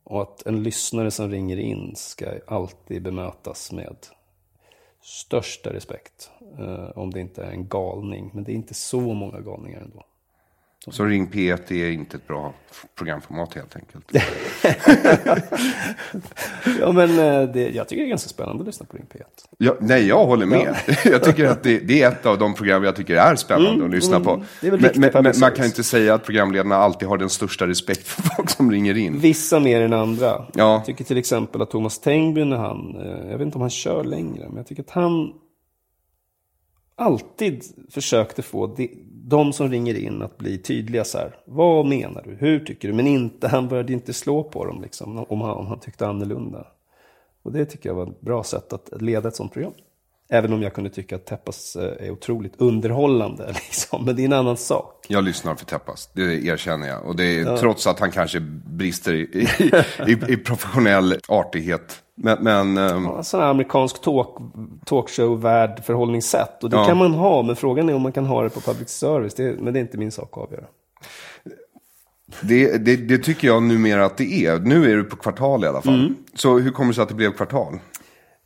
Och 0.03 0.21
att 0.21 0.45
en 0.45 0.63
lyssnare 0.63 1.11
som 1.11 1.29
ringer 1.29 1.57
in 1.57 1.95
ska 1.95 2.39
alltid 2.47 3.03
bemötas 3.03 3.71
med 3.71 3.95
största 5.01 5.73
respekt. 5.73 6.31
Eh, 6.59 6.89
om 6.97 7.11
det 7.11 7.19
inte 7.19 7.43
är 7.43 7.51
en 7.51 7.67
galning. 7.67 8.31
Men 8.33 8.43
det 8.43 8.51
är 8.51 8.55
inte 8.55 8.73
så 8.73 8.99
många 9.01 9.39
galningar 9.39 9.81
ändå. 9.81 10.05
Så 10.89 11.05
Ring 11.05 11.27
P1 11.27 11.73
är 11.73 11.91
inte 11.91 12.17
ett 12.17 12.27
bra 12.27 12.53
programformat 12.95 13.53
helt 13.53 13.75
enkelt. 13.75 14.11
Ja, 16.79 16.91
men 16.91 17.09
eh, 17.09 17.53
det, 17.53 17.69
jag 17.69 17.87
tycker 17.87 18.01
det 18.01 18.07
är 18.07 18.09
ganska 18.09 18.29
spännande 18.29 18.61
att 18.61 18.67
lyssna 18.67 18.85
på 18.85 18.97
Ring 18.97 19.05
P1. 19.13 19.23
Ja, 19.57 19.75
nej, 19.79 20.07
jag 20.07 20.25
håller 20.25 20.45
med. 20.45 20.75
jag 21.05 21.23
tycker 21.23 21.45
att 21.45 21.63
det, 21.63 21.79
det 21.79 22.01
är 22.01 22.11
ett 22.11 22.25
av 22.25 22.37
de 22.37 22.53
program 22.53 22.83
jag 22.83 22.95
tycker 22.95 23.15
är 23.15 23.35
spännande 23.35 23.85
att 23.85 23.91
lyssna 23.91 24.19
på. 24.19 24.31
Mm, 24.31 24.45
väl 24.61 24.81
men, 24.81 25.11
men, 25.13 25.23
men 25.23 25.33
man 25.39 25.51
kan 25.51 25.65
inte 25.65 25.83
säga 25.83 26.13
att 26.13 26.25
programledarna 26.25 26.75
alltid 26.75 27.07
har 27.07 27.17
den 27.17 27.29
största 27.29 27.67
respekt 27.67 28.07
för 28.07 28.21
folk 28.21 28.49
som 28.49 28.71
ringer 28.71 28.97
in. 28.97 29.19
Vissa 29.19 29.59
mer 29.59 29.81
än 29.81 29.93
andra. 29.93 30.45
Ja. 30.53 30.73
Jag 30.73 30.85
tycker 30.85 31.03
till 31.03 31.17
exempel 31.17 31.61
att 31.61 31.69
Thomas 31.71 31.99
Tengby 31.99 32.45
när 32.45 32.57
han, 32.57 32.95
eh, 32.95 33.31
jag 33.31 33.37
vet 33.37 33.45
inte 33.45 33.55
om 33.55 33.61
han 33.61 33.69
kör 33.69 34.03
längre, 34.03 34.47
men 34.47 34.57
jag 34.57 34.67
tycker 34.67 34.83
att 34.83 34.89
han 34.89 35.33
alltid 36.95 37.63
försökte 37.91 38.41
få 38.41 38.67
de, 39.31 39.53
som 39.53 39.69
ringer 39.69 39.95
in 39.97 40.21
att 40.21 40.37
bli 40.37 40.57
tydliga 40.57 41.03
så 41.03 41.17
här. 41.17 41.35
Vad 41.45 41.85
menar 41.85 42.23
du? 42.25 42.35
Hur 42.35 42.59
tycker 42.59 42.87
du? 42.87 42.93
Men 42.93 43.07
inte, 43.07 43.47
han 43.47 43.67
började 43.67 43.93
inte 43.93 44.13
slå 44.13 44.43
på 44.43 44.65
dem 44.65 44.81
liksom, 44.81 45.25
om 45.29 45.41
han, 45.41 45.51
om 45.51 45.67
han 45.67 45.79
tyckte 45.79 46.07
annorlunda. 46.07 46.67
Och 47.43 47.51
det 47.51 47.65
tycker 47.65 47.89
jag 47.89 47.95
var 47.95 48.07
ett 48.07 48.21
bra 48.21 48.43
sätt 48.43 48.73
att 48.73 49.01
leda 49.01 49.27
ett 49.27 49.35
sånt 49.35 49.53
program. 49.53 49.73
Även 50.29 50.53
om 50.53 50.61
jag 50.61 50.73
kunde 50.73 50.89
tycka 50.89 51.15
att 51.15 51.25
Teppas 51.25 51.75
eh, 51.75 52.07
är 52.07 52.11
otroligt 52.11 52.53
underhållande, 52.57 53.47
liksom. 53.53 54.05
men 54.05 54.15
det 54.15 54.21
är 54.21 54.25
en 54.25 54.33
annan 54.33 54.57
sak. 54.57 55.05
Jag 55.07 55.23
lyssnar 55.23 55.55
för 55.55 55.65
Teppas, 55.65 56.09
det 56.13 56.45
erkänner 56.45 56.87
jag. 56.87 57.05
Och 57.05 57.15
det 57.15 57.39
är 57.39 57.57
trots 57.57 57.87
att 57.87 57.99
han 57.99 58.11
kanske 58.11 58.39
brister 58.65 59.13
i, 59.13 59.19
i, 59.19 59.71
i, 60.11 60.33
i 60.33 60.37
professionell 60.37 61.19
artighet. 61.27 62.03
Men, 62.23 62.43
men 62.43 62.77
ehm, 62.77 63.03
Ja, 63.05 63.23
sån 63.23 63.39
här 63.41 63.47
amerikansk 63.47 64.01
talk, 64.01 64.37
talkshow-värld 64.85 65.83
förhållningssätt. 65.85 66.63
Och 66.63 66.69
det 66.69 66.75
Ja. 66.77 66.85
kan 66.85 66.97
man 66.97 67.13
ha, 67.13 67.41
men 67.43 67.55
frågan 67.55 67.89
är 67.89 67.93
om 67.95 68.01
man 68.01 68.11
kan 68.11 68.25
ha 68.25 68.43
det 68.43 68.49
på 68.49 68.59
public 68.61 68.89
service. 68.89 69.33
Det, 69.33 69.59
men 69.61 69.73
det 69.73 69.79
är 69.79 69.81
inte 69.81 69.97
min 69.97 70.11
sak 70.11 70.29
att 70.31 70.43
avgöra. 70.43 70.65
det, 72.41 72.77
det, 72.85 72.95
det 72.95 73.17
tycker 73.17 73.47
jag 73.47 73.63
numera 73.63 74.05
att 74.05 74.17
det 74.17 74.45
är. 74.45 74.59
Nu 74.59 74.91
är 74.91 74.97
du 74.97 75.03
på 75.03 75.15
kvartal 75.15 75.63
i 75.63 75.67
alla 75.67 75.81
fall. 75.81 76.13
Så 76.33 76.59
hur 76.59 76.71
kommer 76.71 76.87
det 76.91 76.93
sig 76.95 77.01
att 77.01 77.09
det 77.09 77.15
blev 77.15 77.31
kvartal? 77.31 77.73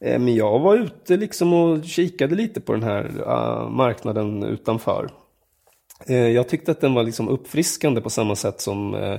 Eh, 0.02 0.20
Men 0.20 0.36
jag 0.36 0.60
var 0.60 0.76
ute 0.76 1.18
liksom 1.18 1.54
och 1.54 1.84
kikade 1.84 2.36
lite 2.36 2.62
på 2.62 2.74
den 2.74 2.84
här 2.84 3.12
ah, 3.28 3.70
marknaden 3.70 4.44
utanför. 4.44 5.10
Eh, 6.08 6.16
Jag 6.28 6.50
tyckte 6.50 6.72
att 6.72 6.82
den 6.82 6.94
var 6.94 7.04
liksom 7.04 7.30
uppfriskande 7.30 8.02
på 8.02 8.10
samma 8.10 8.36
sätt 8.36 8.62
som 8.62 8.94
eh, 8.96 9.16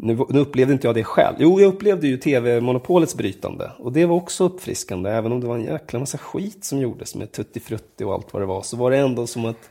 nu, 0.00 0.18
nu 0.28 0.38
upplevde 0.38 0.72
inte 0.72 0.86
jag 0.86 0.94
det 0.94 1.04
själv. 1.04 1.36
Jo, 1.38 1.60
jag 1.60 1.68
upplevde 1.68 2.06
ju 2.06 2.16
tv-monopolets 2.16 3.14
brytande. 3.14 3.72
Och 3.78 3.92
det 3.92 4.06
var 4.06 4.16
också 4.16 4.44
uppfriskande. 4.44 5.10
Även 5.10 5.32
om 5.32 5.40
det 5.40 5.46
var 5.46 5.54
en 5.54 5.64
jäkla 5.64 5.98
massa 5.98 6.18
skit 6.18 6.64
som 6.64 6.78
gjordes 6.78 7.14
med 7.14 7.32
Tutti 7.32 7.60
Frutti 7.60 8.04
och 8.04 8.14
allt 8.14 8.32
vad 8.32 8.42
det 8.42 8.46
var. 8.46 8.62
Så 8.62 8.76
var 8.76 8.90
det 8.90 8.96
ändå 8.96 9.26
som 9.26 9.44
att 9.44 9.70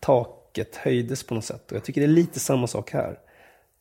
taket 0.00 0.76
höjdes 0.76 1.22
på 1.22 1.34
något 1.34 1.44
sätt. 1.44 1.70
Och 1.70 1.76
jag 1.76 1.84
tycker 1.84 2.00
det 2.00 2.06
är 2.06 2.08
lite 2.08 2.40
samma 2.40 2.66
sak 2.66 2.90
här. 2.90 3.18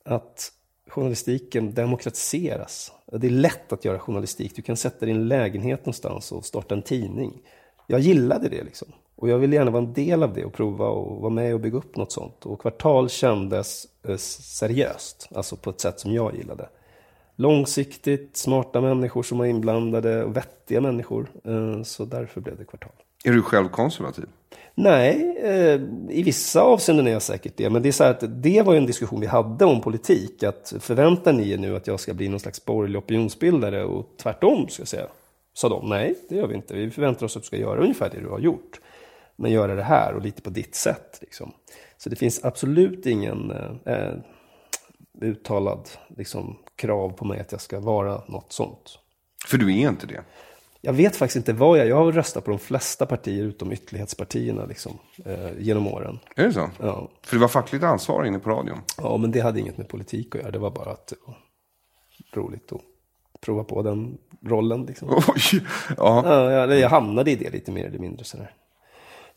Att 0.06 0.52
journalistiken 0.88 1.74
demokratiseras. 1.74 2.92
Det 3.12 3.28
är 3.28 3.32
lätt 3.32 3.74
att 3.74 3.86
göra 3.86 4.00
journalistik. 4.00 4.56
Du 4.56 4.62
kan 4.62 4.78
sätta 4.78 5.06
din 5.06 5.28
lägenhet 5.28 5.80
någonstans 5.80 6.32
och 6.32 6.46
starta 6.46 6.76
en 6.76 6.82
tidning. 6.82 7.42
Jag 7.88 8.00
gillade 8.00 8.50
det 8.50 8.64
liksom. 8.64 8.88
Och 9.16 9.30
jag 9.30 9.38
ville 9.38 9.56
gärna 9.56 9.72
vara 9.72 9.84
en 9.84 9.94
del 9.94 10.24
av 10.24 10.34
det 10.34 10.46
och 10.46 10.54
prova 10.54 10.88
och 10.88 11.22
vara 11.22 11.34
med 11.34 11.54
och 11.54 11.60
bygga 11.60 11.78
upp 11.78 11.96
något 11.96 12.12
sånt. 12.12 12.46
Och 12.46 12.62
Kvartal 12.62 13.10
kändes 13.10 13.88
seriöst, 14.18 15.30
alltså 15.36 15.56
på 15.56 15.70
ett 15.70 15.82
sätt 15.82 16.00
som 16.00 16.14
jag 16.14 16.36
gillade. 16.36 16.70
Långsiktigt, 17.36 18.38
smarta 18.38 18.82
människor 18.82 19.24
som 19.24 19.38
var 19.38 19.46
inblandade 19.46 20.24
och 20.24 20.38
vettiga 20.38 20.82
människor. 20.82 21.32
Eh, 21.46 21.84
Så 21.84 22.06
därför 22.06 22.42
blev 22.42 22.58
det 22.58 22.66
Kvartal. 22.66 22.92
Är 23.24 23.32
du 23.32 23.42
själv 23.42 23.70
konservativ? 23.70 24.26
Nej, 24.76 25.38
eh, 25.44 25.82
i 26.10 26.24
vissa 26.24 26.62
avseenden 26.62 27.08
är 27.08 27.12
jag 27.12 27.22
säkert 27.22 27.54
det. 27.58 27.70
Men 27.70 27.82
det 27.82 27.90
är 27.90 27.92
så 27.92 28.04
att 28.04 28.24
det 28.44 28.62
var 28.62 28.74
ju 28.74 28.78
en 28.78 28.86
diskussion 28.86 29.20
vi 29.20 29.28
hade 29.28 29.66
om 29.66 29.82
politik. 29.82 30.44
Att 30.44 30.74
förväntar 30.80 31.34
ni 31.34 31.52
er 31.52 31.58
nu 31.58 31.76
att 31.76 31.88
jag 31.88 32.00
ska 32.00 32.14
bli 32.14 32.30
någon 32.30 32.40
slags 32.40 32.66
borgerlig 32.66 32.98
opinionsbildare 33.00 33.84
och 33.84 34.08
tvärtom, 34.18 34.68
ska 34.70 34.82
jag 34.82 34.88
säga. 34.88 35.08
Sa 35.54 35.70
de, 35.70 35.90
nej 35.90 36.16
det 36.30 36.36
gör 36.36 36.48
vi 36.48 36.56
inte. 36.56 36.74
Vi 36.74 36.92
förväntar 36.92 37.26
oss 37.26 37.38
att 37.38 37.44
du 37.44 37.48
ska 37.48 37.58
göra 37.58 37.82
ungefär 37.82 38.10
det 38.10 38.20
du 38.20 38.30
har 38.30 38.40
gjort. 38.40 38.80
Men 39.36 39.52
göra 39.52 39.76
det 39.76 39.84
här 39.84 40.14
och 40.14 40.22
lite 40.22 40.42
på 40.42 40.50
ditt 40.50 40.76
sätt. 40.76 41.18
Liksom. 41.22 41.52
Så 42.04 42.10
det 42.10 42.16
finns 42.16 42.44
absolut 42.44 43.06
ingen 43.06 43.52
eh, 43.52 43.94
eh, 43.94 44.14
uttalad 45.22 45.90
liksom, 46.18 46.58
krav 46.76 47.10
på 47.10 47.26
mig 47.26 47.40
att 47.40 47.52
jag 47.52 47.62
ska 47.62 47.80
vara 47.80 48.22
något 48.28 48.54
sånt. 48.54 49.00
För 49.46 49.58
du 49.58 49.80
är 49.80 49.90
inte 49.90 50.08
det. 50.08 50.24
Jag 50.82 50.94
vet 50.94 51.16
faktiskt 51.16 51.36
inte 51.36 51.54
vad 51.54 51.78
jag... 51.78 51.88
Jag 51.88 51.96
har 51.96 52.12
röstat 52.12 52.46
på 52.46 52.52
de 52.52 52.60
flesta 52.60 53.06
partier 53.06 53.44
utom 53.44 53.72
ytterlighetspartierna 53.72 54.66
liksom, 54.66 54.98
eh, 55.26 55.60
genom 55.60 55.88
åren. 55.88 56.20
Är 56.36 56.44
det 56.44 56.54
så? 56.54 56.70
Ja. 56.80 57.10
För 57.24 57.36
det 57.36 57.42
var 57.42 57.48
fackligt 57.48 57.84
ansvar 57.84 58.26
inne 58.26 58.40
på 58.40 58.50
radion. 58.50 58.78
ja, 58.98 59.18
men 59.18 59.32
det 59.32 59.40
hade 59.40 59.60
inget 59.60 59.78
med 59.78 59.88
politik 59.88 60.36
att 60.36 60.42
göra. 60.42 60.52
Det 60.52 60.60
var 60.60 60.72
bara 60.72 60.92
att 60.92 61.08
det 61.08 61.16
var 61.26 61.38
roligt 62.42 62.72
att 62.72 62.82
prova 63.42 63.64
på 63.64 63.82
den 63.82 64.18
rollen. 64.46 64.86
Liksom. 64.86 65.10
Oj! 65.28 65.66
Ja. 65.98 66.24
Ja, 66.26 66.52
jag, 66.52 66.80
jag 66.80 66.90
hamnade 66.90 67.32
i 67.32 67.36
det 67.36 67.50
lite 67.50 67.72
mer 67.72 67.86
eller 67.86 68.00
mindre 68.00 68.26
sådär. 68.26 68.54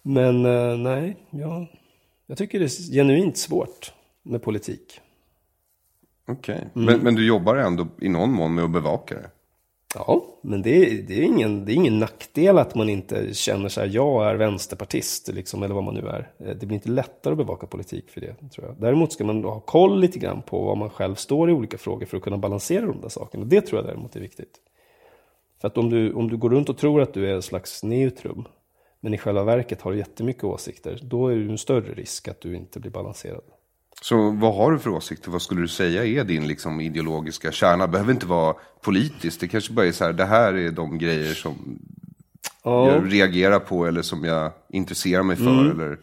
Men 0.02 0.46
eh, 0.46 0.76
nej, 0.76 1.16
jag, 1.30 1.66
jag 2.26 2.38
tycker 2.38 2.58
det 2.58 2.64
är 2.64 2.92
genuint 2.92 3.36
svårt 3.36 3.92
med 4.22 4.42
politik. 4.42 5.00
Okej. 6.28 6.70
Mm. 6.74 6.86
Men, 6.86 7.00
men 7.00 7.14
du 7.14 7.26
jobbar 7.26 7.56
ändå 7.56 7.86
i 8.00 8.08
någon 8.08 8.32
mån 8.32 8.54
med 8.54 8.64
att 8.64 8.70
bevaka 8.70 9.14
det? 9.14 9.30
Ja, 9.94 10.24
men 10.42 10.62
det 10.62 10.70
är, 10.70 11.02
det, 11.02 11.14
är 11.14 11.22
ingen, 11.22 11.64
det 11.64 11.72
är 11.72 11.74
ingen 11.74 11.98
nackdel 11.98 12.58
att 12.58 12.74
man 12.74 12.88
inte 12.88 13.34
känner 13.34 13.68
så 13.68 13.80
här, 13.80 13.88
jag 13.88 14.30
är 14.30 14.34
vänsterpartist, 14.34 15.28
liksom, 15.28 15.62
eller 15.62 15.74
vad 15.74 15.84
man 15.84 15.94
nu 15.94 16.08
är. 16.08 16.30
Eh, 16.38 16.56
Det 16.56 16.66
blir 16.66 16.74
inte 16.74 16.88
lättare 16.88 17.32
att 17.32 17.38
bevaka 17.38 17.66
politik 17.66 18.10
för 18.10 18.20
det, 18.20 18.34
tror 18.54 18.66
jag. 18.66 18.76
Däremot 18.80 19.12
ska 19.12 19.24
man 19.24 19.44
ha 19.44 19.60
koll 19.60 20.00
lite 20.00 20.18
grann 20.18 20.42
på 20.42 20.64
vad 20.64 20.76
man 20.78 20.90
själv 20.90 21.14
står 21.14 21.50
i 21.50 21.52
olika 21.52 21.78
frågor 21.78 22.06
för 22.06 22.16
att 22.16 22.22
kunna 22.22 22.38
balansera 22.38 22.86
de 22.86 23.00
där 23.00 23.08
sakerna. 23.08 23.44
Det 23.44 23.60
tror 23.60 23.78
jag 23.78 23.86
däremot 23.86 24.16
är 24.16 24.20
viktigt. 24.20 24.60
För 25.60 25.68
att 25.68 25.78
om 25.78 25.90
du, 25.90 26.12
om 26.12 26.30
du 26.30 26.36
går 26.36 26.50
runt 26.50 26.68
och 26.68 26.78
tror 26.78 27.02
att 27.02 27.14
du 27.14 27.30
är 27.30 27.34
en 27.34 27.42
slags 27.42 27.82
neutrum, 27.82 28.44
men 29.04 29.14
i 29.14 29.18
själva 29.18 29.44
verket 29.44 29.82
har 29.82 29.92
du 29.92 29.98
jättemycket 29.98 30.44
åsikter, 30.44 30.98
då 31.02 31.28
är 31.28 31.36
det 31.36 31.50
en 31.50 31.58
större 31.58 31.94
risk 31.94 32.28
att 32.28 32.40
du 32.40 32.56
inte 32.56 32.80
blir 32.80 32.90
balanserad. 32.90 33.42
Så 34.02 34.30
vad 34.30 34.54
har 34.54 34.72
du 34.72 34.78
för 34.78 34.90
åsikter? 34.90 35.30
Vad 35.30 35.42
skulle 35.42 35.60
du 35.60 35.68
säga 35.68 36.04
är 36.04 36.24
din 36.24 36.46
liksom, 36.48 36.80
ideologiska 36.80 37.52
kärna? 37.52 37.88
behöver 37.88 38.12
inte 38.12 38.26
vara 38.26 38.54
politiskt. 38.80 39.40
Det 39.40 39.48
kanske 39.48 39.72
bara 39.72 39.86
är 39.86 39.92
så 39.92 40.04
här, 40.04 40.12
det 40.12 40.24
här 40.24 40.54
är 40.54 40.70
de 40.70 40.98
grejer 40.98 41.34
som 41.34 41.78
Ja. 42.62 42.92
jag 42.92 43.12
reagerar 43.12 43.58
på 43.58 43.86
eller 43.86 44.02
som 44.02 44.24
jag 44.24 44.52
intresserar 44.68 45.22
mig 45.22 45.36
för. 45.36 45.60
Mm. 45.60 45.70
Eller... 45.70 45.98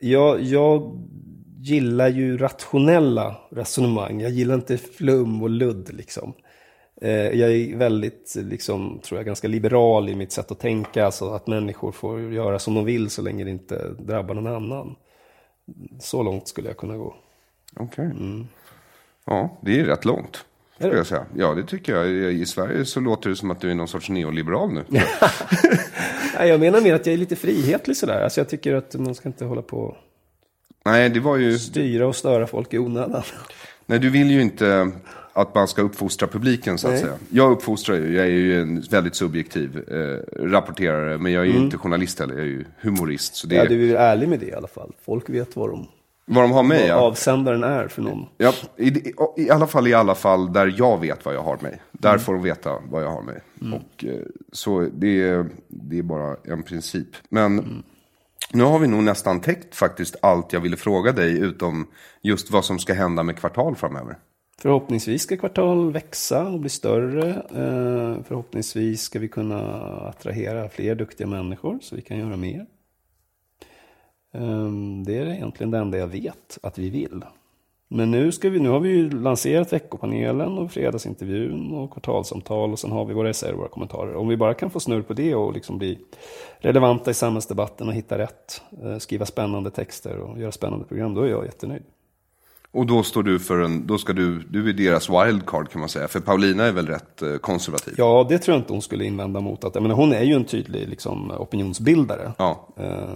Jag, 0.00 0.42
jag 0.42 1.06
gillar 1.58 2.08
ju 2.08 2.38
rationella 2.38 3.36
resonemang. 3.50 4.20
Jag 4.20 4.30
gillar 4.30 4.54
inte 4.54 4.78
flum 4.78 5.42
och 5.42 5.50
ludd 5.50 5.92
liksom. 5.92 6.32
Eh, 7.00 7.10
Jag 7.10 7.52
är 7.52 7.76
väldigt, 7.76 8.34
liksom, 8.36 9.00
tror 9.04 9.18
jag, 9.18 9.26
ganska 9.26 9.48
liberal 9.48 10.08
i 10.08 10.14
mitt 10.14 10.32
sätt 10.32 10.50
att 10.50 10.58
tänka. 10.60 11.04
Alltså 11.06 11.30
att 11.30 11.46
människor 11.46 11.92
får 11.92 12.20
göra 12.32 12.58
som 12.58 12.74
de 12.74 12.84
vill 12.84 13.10
så 13.10 13.22
länge 13.22 13.44
det 13.44 13.50
inte 13.50 13.88
drabbar 13.98 14.34
någon 14.34 14.46
annan. 14.46 14.96
Så 16.00 16.22
långt 16.22 16.48
skulle 16.48 16.68
jag 16.68 16.76
kunna 16.76 16.96
gå. 16.96 17.14
Okej. 17.76 18.10
Ja, 19.26 19.58
det 19.62 19.80
är 19.80 19.84
rätt 19.84 20.04
långt. 20.04 20.44
Skulle 20.78 20.96
jag 20.96 21.06
säga. 21.06 21.24
Ja, 21.36 21.54
det 21.54 21.62
tycker 21.62 21.92
jag. 21.96 22.08
I 22.32 22.46
Sverige 22.46 22.84
så 22.84 23.00
låter 23.00 23.30
det 23.30 23.36
som 23.36 23.50
att 23.50 23.60
du 23.60 23.70
är 23.70 23.74
någon 23.74 23.88
sorts 23.88 24.08
neoliberal 24.08 24.72
nu. 24.72 24.84
Nej, 26.38 26.48
jag 26.48 26.60
menar 26.60 26.80
mer 26.80 26.94
att 26.94 27.06
jag 27.06 27.12
är 27.12 27.16
lite 27.18 27.36
frihetlig 27.36 27.96
sådär. 27.96 28.20
Alltså 28.22 28.40
jag 28.40 28.48
tycker 28.48 28.74
att 28.74 28.94
man 28.94 29.14
ska 29.14 29.28
inte 29.28 29.44
hålla 29.44 29.62
på 29.62 29.96
Nej, 30.84 31.10
det 31.10 31.20
var 31.20 31.36
ju... 31.36 31.58
styra 31.58 32.06
och 32.06 32.16
störa 32.16 32.46
folk 32.46 32.74
i 32.74 32.78
onödan. 32.78 33.22
Nej, 33.86 33.98
du 33.98 34.10
vill 34.10 34.30
ju 34.30 34.42
inte 34.42 34.90
att 35.40 35.54
man 35.54 35.68
ska 35.68 35.82
uppfostra 35.82 36.28
publiken 36.28 36.78
så 36.78 36.86
att 36.86 36.92
Nej. 36.92 37.02
säga. 37.02 37.14
Jag 37.30 37.52
uppfostrar 37.52 37.96
ju, 37.96 38.16
jag 38.16 38.26
är 38.26 38.30
ju 38.30 38.60
en 38.62 38.80
väldigt 38.80 39.14
subjektiv 39.14 39.84
eh, 39.88 40.42
rapporterare. 40.50 41.18
Men 41.18 41.32
jag 41.32 41.42
är 41.42 41.46
ju 41.52 41.56
inte 41.58 41.76
journalist 41.78 42.18
heller, 42.20 42.34
jag 42.34 42.42
är 42.42 42.46
ju 42.48 42.64
humorist. 42.80 43.34
Så 43.36 43.46
det 43.46 43.54
Ja, 43.54 43.62
är 43.62 43.68
du 43.68 43.90
är 43.96 44.00
ärlig 44.00 44.28
med 44.28 44.40
det 44.40 44.46
i 44.46 44.54
alla 44.54 44.68
fall. 44.68 44.92
Folk 45.04 45.30
vet 45.30 45.56
vad, 45.56 45.70
de, 45.70 45.86
vad 46.24 46.44
de 46.44 46.52
har 46.52 46.62
med. 46.62 46.80
vad 46.80 46.88
Ja. 46.88 46.94
avsändaren 46.94 47.64
är 47.64 47.88
för 47.88 48.02
någon. 48.02 48.26
Ja, 48.38 48.52
i, 48.76 49.12
i, 49.36 49.50
alla 49.50 49.66
fall 49.66 49.86
i 49.86 49.94
alla 49.94 50.14
fall 50.14 50.52
där 50.52 50.74
jag 50.78 51.00
vet 51.00 51.24
vad 51.24 51.34
jag 51.34 51.42
har 51.42 51.58
mig. 51.62 51.80
Där 51.92 52.18
får 52.18 52.32
de 52.32 52.42
veta 52.42 52.70
vad 52.90 53.02
jag 53.02 53.10
har 53.10 53.22
mig. 53.22 53.40
Och, 53.60 54.04
eh, 54.04 54.20
så 54.52 54.88
det 54.94 55.22
är, 55.22 55.46
det 55.68 55.98
är 55.98 56.02
bara 56.02 56.36
en 56.44 56.62
princip. 56.62 57.08
Men 57.28 57.82
nu 58.52 58.64
har 58.64 58.78
vi 58.78 58.86
nog 58.86 59.02
nästan 59.02 59.40
täckt 59.40 59.74
faktiskt 59.76 60.16
allt 60.22 60.52
jag 60.52 60.60
ville 60.60 60.76
fråga 60.76 61.12
dig. 61.12 61.38
Utom 61.38 61.86
just 62.22 62.50
vad 62.50 62.64
som 62.64 62.78
ska 62.78 62.94
hända 62.94 63.22
med 63.22 63.36
kvartal 63.36 63.76
framöver. 63.76 64.16
Förhoppningsvis 64.62 65.22
ska 65.22 65.36
kvartal 65.36 65.92
växa 65.92 66.48
och 66.48 66.60
bli 66.60 66.70
större. 66.70 67.28
Eh, 67.30 68.22
förhoppningsvis 68.24 69.02
ska 69.02 69.18
vi 69.18 69.28
kunna 69.28 69.82
attrahera 70.08 70.68
fler 70.68 70.94
duktiga 70.94 71.26
människor 71.26 71.78
så 71.82 71.96
vi 71.96 72.02
kan 72.02 72.18
göra 72.18 72.36
mer. 72.36 72.66
Ehm, 74.34 75.04
det 75.04 75.18
är 75.18 75.26
egentligen 75.26 75.70
det 75.70 75.78
enda 75.78 75.98
jag 75.98 76.06
vet 76.06 76.58
att 76.62 76.78
vi 76.78 76.90
vill. 76.90 77.24
Men 77.88 78.10
nu, 78.10 78.32
ska 78.32 78.50
vi, 78.50 78.60
nu 78.60 78.68
har 78.68 78.80
vi 78.80 78.88
ju 78.88 79.10
lanserat 79.10 79.72
veckopanelen 79.72 80.58
och 80.58 80.72
fredagsintervjun 80.72 81.72
och 81.72 81.92
kvartalsamtal 81.92 82.72
och 82.72 82.78
sen 82.78 82.92
har 82.92 83.04
vi 83.04 83.14
våra 83.14 83.30
essäer 83.30 83.52
och 83.52 83.58
våra 83.58 83.68
kommentarer. 83.68 84.14
Om 84.14 84.28
vi 84.28 84.36
bara 84.36 84.54
kan 84.54 84.70
få 84.70 84.80
snurr 84.80 85.02
på 85.02 85.12
det 85.12 85.34
och 85.34 85.52
liksom 85.52 85.78
bli 85.78 85.98
relevanta 86.58 87.10
i 87.10 87.14
samhällsdebatten 87.14 87.88
och 87.88 87.94
hitta 87.94 88.18
rätt, 88.18 88.62
eh, 88.82 88.98
skriva 88.98 89.26
spännande 89.26 89.70
texter 89.70 90.18
och 90.18 90.38
göra 90.38 90.52
spännande 90.52 90.84
program, 90.84 91.14
då 91.14 91.22
är 91.22 91.28
jag 91.28 91.44
jättenöjd. 91.44 91.82
Och 92.72 92.86
då 92.86 93.02
står 93.02 93.22
du 93.22 93.38
för 93.38 93.60
en, 93.60 93.86
då 93.86 93.98
ska 93.98 94.12
du, 94.12 94.38
du 94.38 94.68
är 94.68 94.72
deras 94.72 95.08
wildcard 95.10 95.70
kan 95.70 95.80
man 95.80 95.88
säga. 95.88 96.08
För 96.08 96.20
Paulina 96.20 96.64
är 96.64 96.72
väl 96.72 96.86
rätt 96.86 97.22
eh, 97.22 97.36
konservativ? 97.36 97.94
Ja, 97.96 98.26
det 98.28 98.38
tror 98.38 98.54
jag 98.54 98.60
inte 98.62 98.72
hon 98.72 98.82
skulle 98.82 99.04
invända 99.04 99.40
mot. 99.40 99.64
Att, 99.64 99.74
jag 99.74 99.82
menar, 99.82 99.94
hon 99.94 100.12
är 100.12 100.22
ju 100.22 100.34
en 100.34 100.44
tydlig 100.44 100.88
liksom, 100.88 101.30
opinionsbildare. 101.30 102.32
Ja. 102.38 102.68
Eh, 102.76 103.14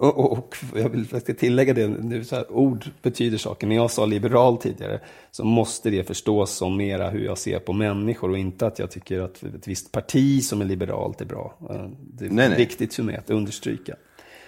och, 0.00 0.18
och, 0.18 0.32
och 0.32 0.56
jag 0.74 0.88
vill 0.88 1.06
faktiskt 1.06 1.38
tillägga 1.38 1.74
det, 1.74 1.88
nu, 1.88 2.24
så 2.24 2.36
här, 2.36 2.52
ord 2.52 2.84
betyder 3.02 3.38
saker. 3.38 3.66
När 3.66 3.76
jag 3.76 3.90
sa 3.90 4.06
liberal 4.06 4.56
tidigare 4.58 5.00
så 5.30 5.44
måste 5.44 5.90
det 5.90 6.04
förstås 6.04 6.50
som 6.50 6.76
mera 6.76 7.10
hur 7.10 7.24
jag 7.24 7.38
ser 7.38 7.58
på 7.58 7.72
människor 7.72 8.30
och 8.30 8.38
inte 8.38 8.66
att 8.66 8.78
jag 8.78 8.90
tycker 8.90 9.20
att 9.20 9.42
ett 9.42 9.68
visst 9.68 9.92
parti 9.92 10.42
som 10.42 10.60
är 10.60 10.64
liberalt 10.64 11.20
är 11.20 11.24
bra. 11.24 11.54
Eh, 11.70 11.86
Det 12.00 12.24
är 12.24 12.30
Nej, 12.30 12.48
nej. 12.48 12.58
viktigt 12.58 12.94
för 12.94 13.02
mig 13.02 13.16
att 13.16 13.30
understryka. 13.30 13.94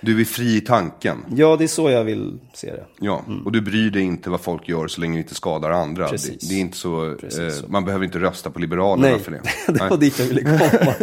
Du 0.02 0.20
är 0.20 0.24
fri 0.24 0.56
i 0.56 0.60
tanken. 0.60 1.24
Ja, 1.36 1.56
det 1.56 1.64
är 1.64 1.68
så 1.68 1.90
jag 1.90 2.04
vill 2.04 2.38
se 2.54 2.72
det. 2.72 2.86
Ja, 3.00 3.24
och 3.44 3.52
du 3.52 3.60
bryr 3.60 3.90
dig 3.90 4.02
inte 4.02 4.30
vad 4.30 4.40
folk 4.40 4.68
gör 4.68 4.88
så 4.88 5.00
länge 5.00 5.14
det 5.16 5.20
inte 5.22 5.34
skadar 5.34 5.70
andra. 5.70 6.04
Det, 6.04 6.10
Precis. 6.10 6.48
det 6.48 6.54
är 6.54 6.58
inte 6.60 6.76
så, 6.76 7.06
eh, 7.12 7.48
så. 7.50 7.68
man 7.68 7.84
behöver 7.84 8.04
inte 8.04 8.18
rösta 8.18 8.50
på 8.50 8.58
Liberalerna 8.58 9.08
Nej, 9.08 9.18
för 9.18 9.30
det. 9.32 9.40
det 9.72 9.90
var 9.90 9.96
dit 9.96 10.18
jag 10.18 10.26
ville 10.26 10.42
komma. 10.42 10.58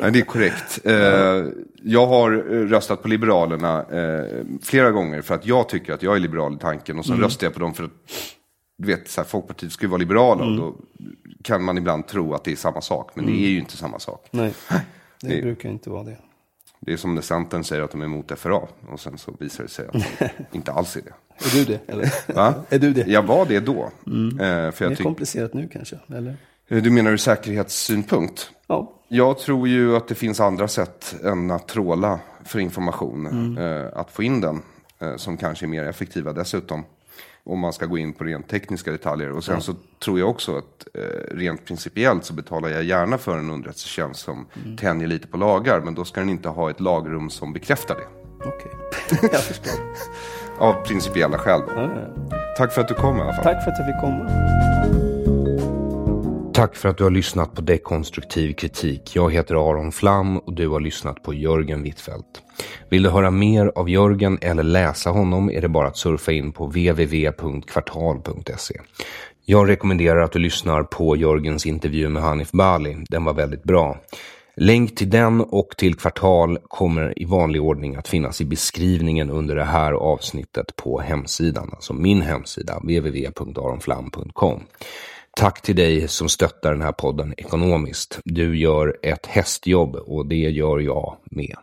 Nej, 0.00 0.12
det 0.12 0.18
är 0.18 0.24
korrekt. 0.24 0.80
Eh, 0.84 0.94
jag 1.82 2.06
har 2.06 2.32
eh, 2.32 2.38
röstat 2.68 3.02
på 3.02 3.08
Liberalerna 3.08 3.78
eh, 3.82 4.44
flera 4.62 4.90
gånger 4.90 5.22
för 5.22 5.34
att 5.34 5.46
jag 5.46 5.68
tycker 5.68 5.92
att 5.92 6.02
jag 6.02 6.16
är 6.16 6.20
liberal 6.20 6.54
i 6.54 6.58
tanken. 6.58 6.98
Och 6.98 7.06
sen 7.06 7.20
röstar 7.20 7.46
jag 7.46 7.54
på 7.54 7.60
dem 7.60 7.74
för 7.74 7.84
att, 7.84 7.90
du 8.78 8.86
vet, 8.86 9.08
så 9.08 9.20
här, 9.20 9.28
Folkpartiet 9.28 9.72
ska 9.72 9.84
ju 9.84 9.90
vara 9.90 9.98
liberala. 9.98 10.44
Och 10.44 10.56
då 10.56 10.76
kan 11.42 11.64
man 11.64 11.78
ibland 11.78 12.06
tro 12.06 12.34
att 12.34 12.44
det 12.44 12.52
är 12.52 12.56
samma 12.56 12.80
sak, 12.80 13.10
men 13.14 13.26
det 13.26 13.32
är 13.32 13.48
ju 13.48 13.58
inte 13.58 13.76
samma 13.76 13.98
sak. 13.98 14.26
Nej, 14.30 14.52
det 15.20 15.28
Det- 15.28 15.42
brukar 15.42 15.68
inte 15.68 15.90
vara 15.90 16.04
det. 16.04 16.16
Det 16.80 16.92
är 16.92 16.96
som 16.96 17.14
när 17.14 17.22
Centern 17.22 17.64
säger 17.64 17.82
att 17.82 17.90
de 17.90 18.00
är 18.00 18.04
emot 18.04 18.32
FRA 18.38 18.60
och 18.88 19.00
sen 19.00 19.18
så 19.18 19.34
visar 19.40 19.64
det 19.64 19.70
sig 19.70 19.86
att 19.86 19.92
de 20.18 20.28
inte 20.56 20.72
alls 20.72 20.96
är 20.96 21.00
det. 21.02 21.12
Är 21.46 21.50
du 21.58 21.64
det? 21.64 21.92
Eller? 21.92 22.34
Va? 22.34 22.54
Är 22.68 22.78
du 22.78 22.92
det? 22.92 23.06
Jag 23.06 23.22
var 23.22 23.46
det 23.46 23.60
då. 23.60 23.82
Eh, 23.82 24.70
för 24.70 24.84
jag 24.84 24.92
tyck- 24.92 25.02
komplicerat 25.02 25.54
nu 25.54 25.68
kanske? 25.72 25.98
Eller? 26.08 26.36
du 26.68 26.90
menar 26.90 27.10
ur 27.10 27.16
säkerhetssynpunkt? 27.16 28.50
Ja, 28.66 28.92
Jag 29.08 29.38
tror 29.38 29.68
ju 29.68 29.96
att 29.96 30.08
det 30.08 30.14
finns 30.14 30.40
andra 30.40 30.68
sätt 30.68 31.14
än 31.24 31.50
att 31.50 31.68
tråla 31.68 32.18
för 32.44 32.58
information. 32.58 33.58
Eh, 33.58 33.86
att 33.94 34.10
få 34.10 34.22
in 34.22 34.40
den. 34.40 34.62
Eh, 34.98 35.16
som 35.16 35.36
kanske 35.36 35.66
är 35.66 35.68
mer 35.68 35.84
effektiva 35.84 36.32
dessutom. 36.32 36.84
Om 37.48 37.58
man 37.58 37.72
ska 37.72 37.86
gå 37.86 37.98
in 37.98 38.12
på 38.12 38.24
rent 38.24 38.48
tekniska 38.48 38.90
detaljer. 38.92 39.32
Och 39.32 39.44
sen 39.44 39.60
så 39.60 39.74
tror 40.04 40.18
jag 40.18 40.30
också 40.30 40.56
att 40.56 40.86
eh, 40.94 41.36
rent 41.36 41.64
principiellt 41.64 42.24
så 42.24 42.32
betalar 42.34 42.68
jag 42.68 42.84
gärna 42.84 43.18
för 43.18 43.38
en 43.38 43.50
underrättelsetjänst 43.50 44.20
som 44.20 44.46
tänjer 44.78 45.08
lite 45.08 45.26
på 45.26 45.36
lagar. 45.36 45.80
Men 45.80 45.94
då 45.94 46.04
ska 46.04 46.20
den 46.20 46.28
inte 46.28 46.48
ha 46.48 46.70
ett 46.70 46.80
lagrum 46.80 47.30
som 47.30 47.52
bekräftar 47.52 47.94
det. 47.94 48.06
okej. 48.48 48.72
jag 49.32 49.40
förstår. 49.40 49.72
Av 50.58 50.72
principiella 50.72 51.38
skäl 51.38 51.60
ja. 51.76 51.90
Tack 52.56 52.72
för 52.72 52.80
att 52.80 52.88
du 52.88 52.94
kom 52.94 53.16
i 53.16 53.20
alla 53.20 53.32
fall. 53.32 53.44
Tack 53.44 53.64
för 53.64 53.70
att 53.70 53.78
jag 53.78 53.86
fick 53.86 54.00
komma. 54.00 55.07
Tack 56.58 56.76
för 56.76 56.88
att 56.88 56.98
du 56.98 57.04
har 57.04 57.10
lyssnat 57.10 57.54
på 57.54 57.60
Dekonstruktiv 57.60 58.52
kritik. 58.52 59.16
Jag 59.16 59.32
heter 59.32 59.54
Aron 59.54 59.92
Flam 59.92 60.38
och 60.38 60.52
du 60.52 60.68
har 60.68 60.80
lyssnat 60.80 61.22
på 61.22 61.34
Jörgen 61.34 61.82
Wittfeldt. 61.82 62.42
Vill 62.90 63.02
du 63.02 63.10
höra 63.10 63.30
mer 63.30 63.72
av 63.74 63.90
Jörgen 63.90 64.38
eller 64.40 64.62
läsa 64.62 65.10
honom 65.10 65.50
är 65.50 65.60
det 65.60 65.68
bara 65.68 65.88
att 65.88 65.96
surfa 65.96 66.32
in 66.32 66.52
på 66.52 66.66
www.kvartal.se. 66.66 68.80
Jag 69.44 69.68
rekommenderar 69.68 70.20
att 70.20 70.32
du 70.32 70.38
lyssnar 70.38 70.82
på 70.82 71.16
Jörgens 71.16 71.66
intervju 71.66 72.08
med 72.08 72.22
Hanif 72.22 72.50
Bali. 72.50 72.96
Den 73.08 73.24
var 73.24 73.34
väldigt 73.34 73.64
bra. 73.64 73.98
Länk 74.56 74.96
till 74.96 75.10
den 75.10 75.40
och 75.40 75.68
till 75.76 75.94
Kvartal 75.94 76.58
kommer 76.68 77.22
i 77.22 77.24
vanlig 77.24 77.62
ordning 77.62 77.96
att 77.96 78.08
finnas 78.08 78.40
i 78.40 78.44
beskrivningen 78.44 79.30
under 79.30 79.56
det 79.56 79.64
här 79.64 79.92
avsnittet 79.92 80.76
på 80.76 81.00
hemsidan, 81.00 81.70
alltså 81.72 81.94
min 81.94 82.22
hemsida 82.22 82.78
www.aronflam.com. 82.78 84.62
Tack 85.38 85.62
till 85.62 85.76
dig 85.76 86.08
som 86.08 86.28
stöttar 86.28 86.72
den 86.72 86.82
här 86.82 86.92
podden 86.92 87.34
ekonomiskt. 87.36 88.20
Du 88.24 88.58
gör 88.58 88.96
ett 89.02 89.26
hästjobb 89.26 89.96
och 89.96 90.26
det 90.26 90.36
gör 90.36 90.78
jag 90.78 91.16
med. 91.24 91.56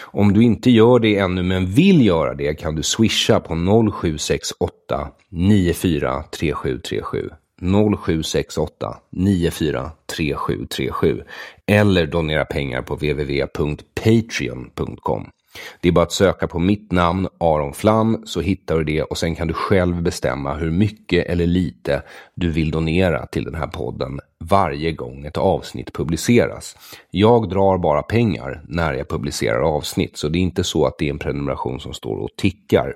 Om 0.00 0.32
du 0.32 0.42
inte 0.42 0.70
gör 0.70 0.98
det 0.98 1.18
ännu 1.18 1.42
men 1.42 1.66
vill 1.66 2.06
göra 2.06 2.34
det 2.34 2.54
kan 2.54 2.74
du 2.74 2.82
swisha 2.82 3.40
på 3.40 3.54
0768 4.00 5.08
943737. 5.30 7.30
0768 7.60 8.96
943737 9.10 11.22
eller 11.66 12.06
donera 12.06 12.44
pengar 12.44 12.82
på 12.82 12.94
www.patreon.com. 12.94 15.30
Det 15.80 15.88
är 15.88 15.92
bara 15.92 16.04
att 16.04 16.12
söka 16.12 16.46
på 16.46 16.58
mitt 16.58 16.92
namn, 16.92 17.28
Aron 17.40 17.72
Flam, 17.72 18.22
så 18.26 18.40
hittar 18.40 18.76
du 18.76 18.84
det 18.84 19.02
och 19.02 19.18
sen 19.18 19.34
kan 19.34 19.48
du 19.48 19.54
själv 19.54 20.02
bestämma 20.02 20.54
hur 20.54 20.70
mycket 20.70 21.26
eller 21.26 21.46
lite 21.46 22.02
du 22.34 22.50
vill 22.50 22.70
donera 22.70 23.26
till 23.26 23.44
den 23.44 23.54
här 23.54 23.66
podden 23.66 24.20
varje 24.44 24.92
gång 24.92 25.24
ett 25.24 25.36
avsnitt 25.36 25.92
publiceras. 25.92 26.76
Jag 27.10 27.48
drar 27.48 27.78
bara 27.78 28.02
pengar 28.02 28.62
när 28.68 28.94
jag 28.94 29.08
publicerar 29.08 29.60
avsnitt, 29.60 30.16
så 30.16 30.28
det 30.28 30.38
är 30.38 30.40
inte 30.40 30.64
så 30.64 30.86
att 30.86 30.98
det 30.98 31.06
är 31.06 31.10
en 31.10 31.18
prenumeration 31.18 31.80
som 31.80 31.94
står 31.94 32.16
och 32.16 32.30
tickar. 32.36 32.94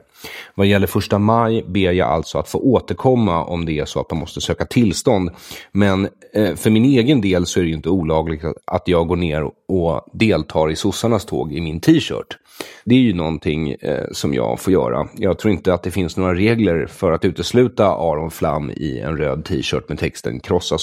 Vad 0.55 0.67
gäller 0.67 0.87
första 0.87 1.19
maj 1.19 1.65
ber 1.69 1.93
jag 1.93 2.09
alltså 2.09 2.39
att 2.39 2.49
få 2.49 2.59
återkomma 2.59 3.45
om 3.45 3.67
det 3.67 3.79
är 3.79 3.85
så 3.85 4.01
att 4.01 4.11
man 4.11 4.21
måste 4.21 4.41
söka 4.41 4.65
tillstånd. 4.65 5.31
Men 5.73 6.09
eh, 6.35 6.55
för 6.55 6.71
min 6.71 6.85
egen 6.85 7.21
del 7.21 7.47
så 7.47 7.61
är 7.61 7.65
det 7.65 7.69
ju 7.71 7.77
inte 7.77 7.89
olagligt 7.89 8.45
att 8.65 8.89
jag 8.89 9.09
går 9.09 9.17
ner 9.17 9.51
och 9.69 10.09
deltar 10.13 10.71
i 10.71 10.77
sossarnas 10.77 11.25
tåg 11.25 11.53
i 11.53 11.61
min 11.61 11.81
t-shirt. 11.81 12.37
Det 12.85 12.95
är 12.95 12.99
ju 12.99 13.15
någonting 13.15 13.73
eh, 13.73 14.05
som 14.13 14.35
jag 14.35 14.61
får 14.61 14.73
göra. 14.73 15.09
Jag 15.17 15.39
tror 15.39 15.53
inte 15.53 15.75
att 15.75 15.83
det 15.83 15.91
finns 15.91 16.17
några 16.17 16.35
regler 16.35 16.87
för 16.87 17.13
att 17.13 17.25
utesluta 17.25 17.87
Aron 17.87 18.31
Flam 18.31 18.71
i 18.71 18.99
en 18.99 19.17
röd 19.17 19.45
t-shirt 19.45 19.89
med 19.89 19.99
texten 19.99 20.41
“Krossa 20.41 20.79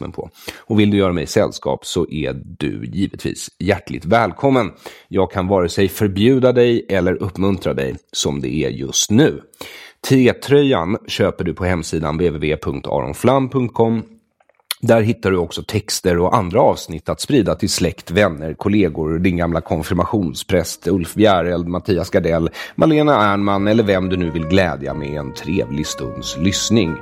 entusiasmen 0.00 0.12
på. 0.12 0.30
Och 0.58 0.80
vill 0.80 0.90
du 0.90 0.96
göra 0.96 1.12
mig 1.12 1.26
sällskap 1.26 1.86
så 1.86 2.10
är 2.10 2.32
du 2.58 2.84
givetvis 2.84 3.50
hjärtligt 3.58 4.04
välkommen. 4.04 4.72
Jag 5.08 5.30
kan 5.30 5.48
vare 5.48 5.68
sig 5.68 5.88
förbjuda 5.88 6.52
dig 6.52 6.86
eller 6.88 7.22
uppmuntra 7.22 7.74
dig 7.74 7.96
som 8.12 8.40
det 8.40 8.54
är 8.54 8.70
just 8.70 9.10
nu. 9.10 9.42
T-tröjan 10.08 10.98
köper 11.06 11.44
du 11.44 11.54
på 11.54 11.64
hemsidan 11.64 12.16
www.aronflam.com 12.16 14.02
där 14.82 15.02
hittar 15.02 15.30
du 15.30 15.36
också 15.36 15.62
texter 15.62 16.18
och 16.18 16.36
andra 16.36 16.60
avsnitt 16.60 17.08
att 17.08 17.20
sprida 17.20 17.54
till 17.54 17.68
släkt, 17.68 18.10
vänner, 18.10 18.54
kollegor, 18.54 19.18
din 19.18 19.36
gamla 19.36 19.60
konfirmationspräst 19.60 20.88
Ulf 20.88 21.14
Bjäreld, 21.14 21.68
Mattias 21.68 22.10
Gardell, 22.10 22.50
Malena 22.74 23.32
Ernman 23.32 23.68
eller 23.68 23.82
vem 23.82 24.08
du 24.08 24.16
nu 24.16 24.30
vill 24.30 24.46
glädja 24.46 24.94
med 24.94 25.14
en 25.14 25.34
trevlig 25.34 25.86
stunds 25.86 26.36
lyssning. 26.36 26.96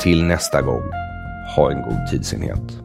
Till 0.00 0.24
nästa 0.24 0.62
gång, 0.62 0.82
ha 1.56 1.70
en 1.70 1.82
god 1.82 2.08
tidsenhet. 2.10 2.82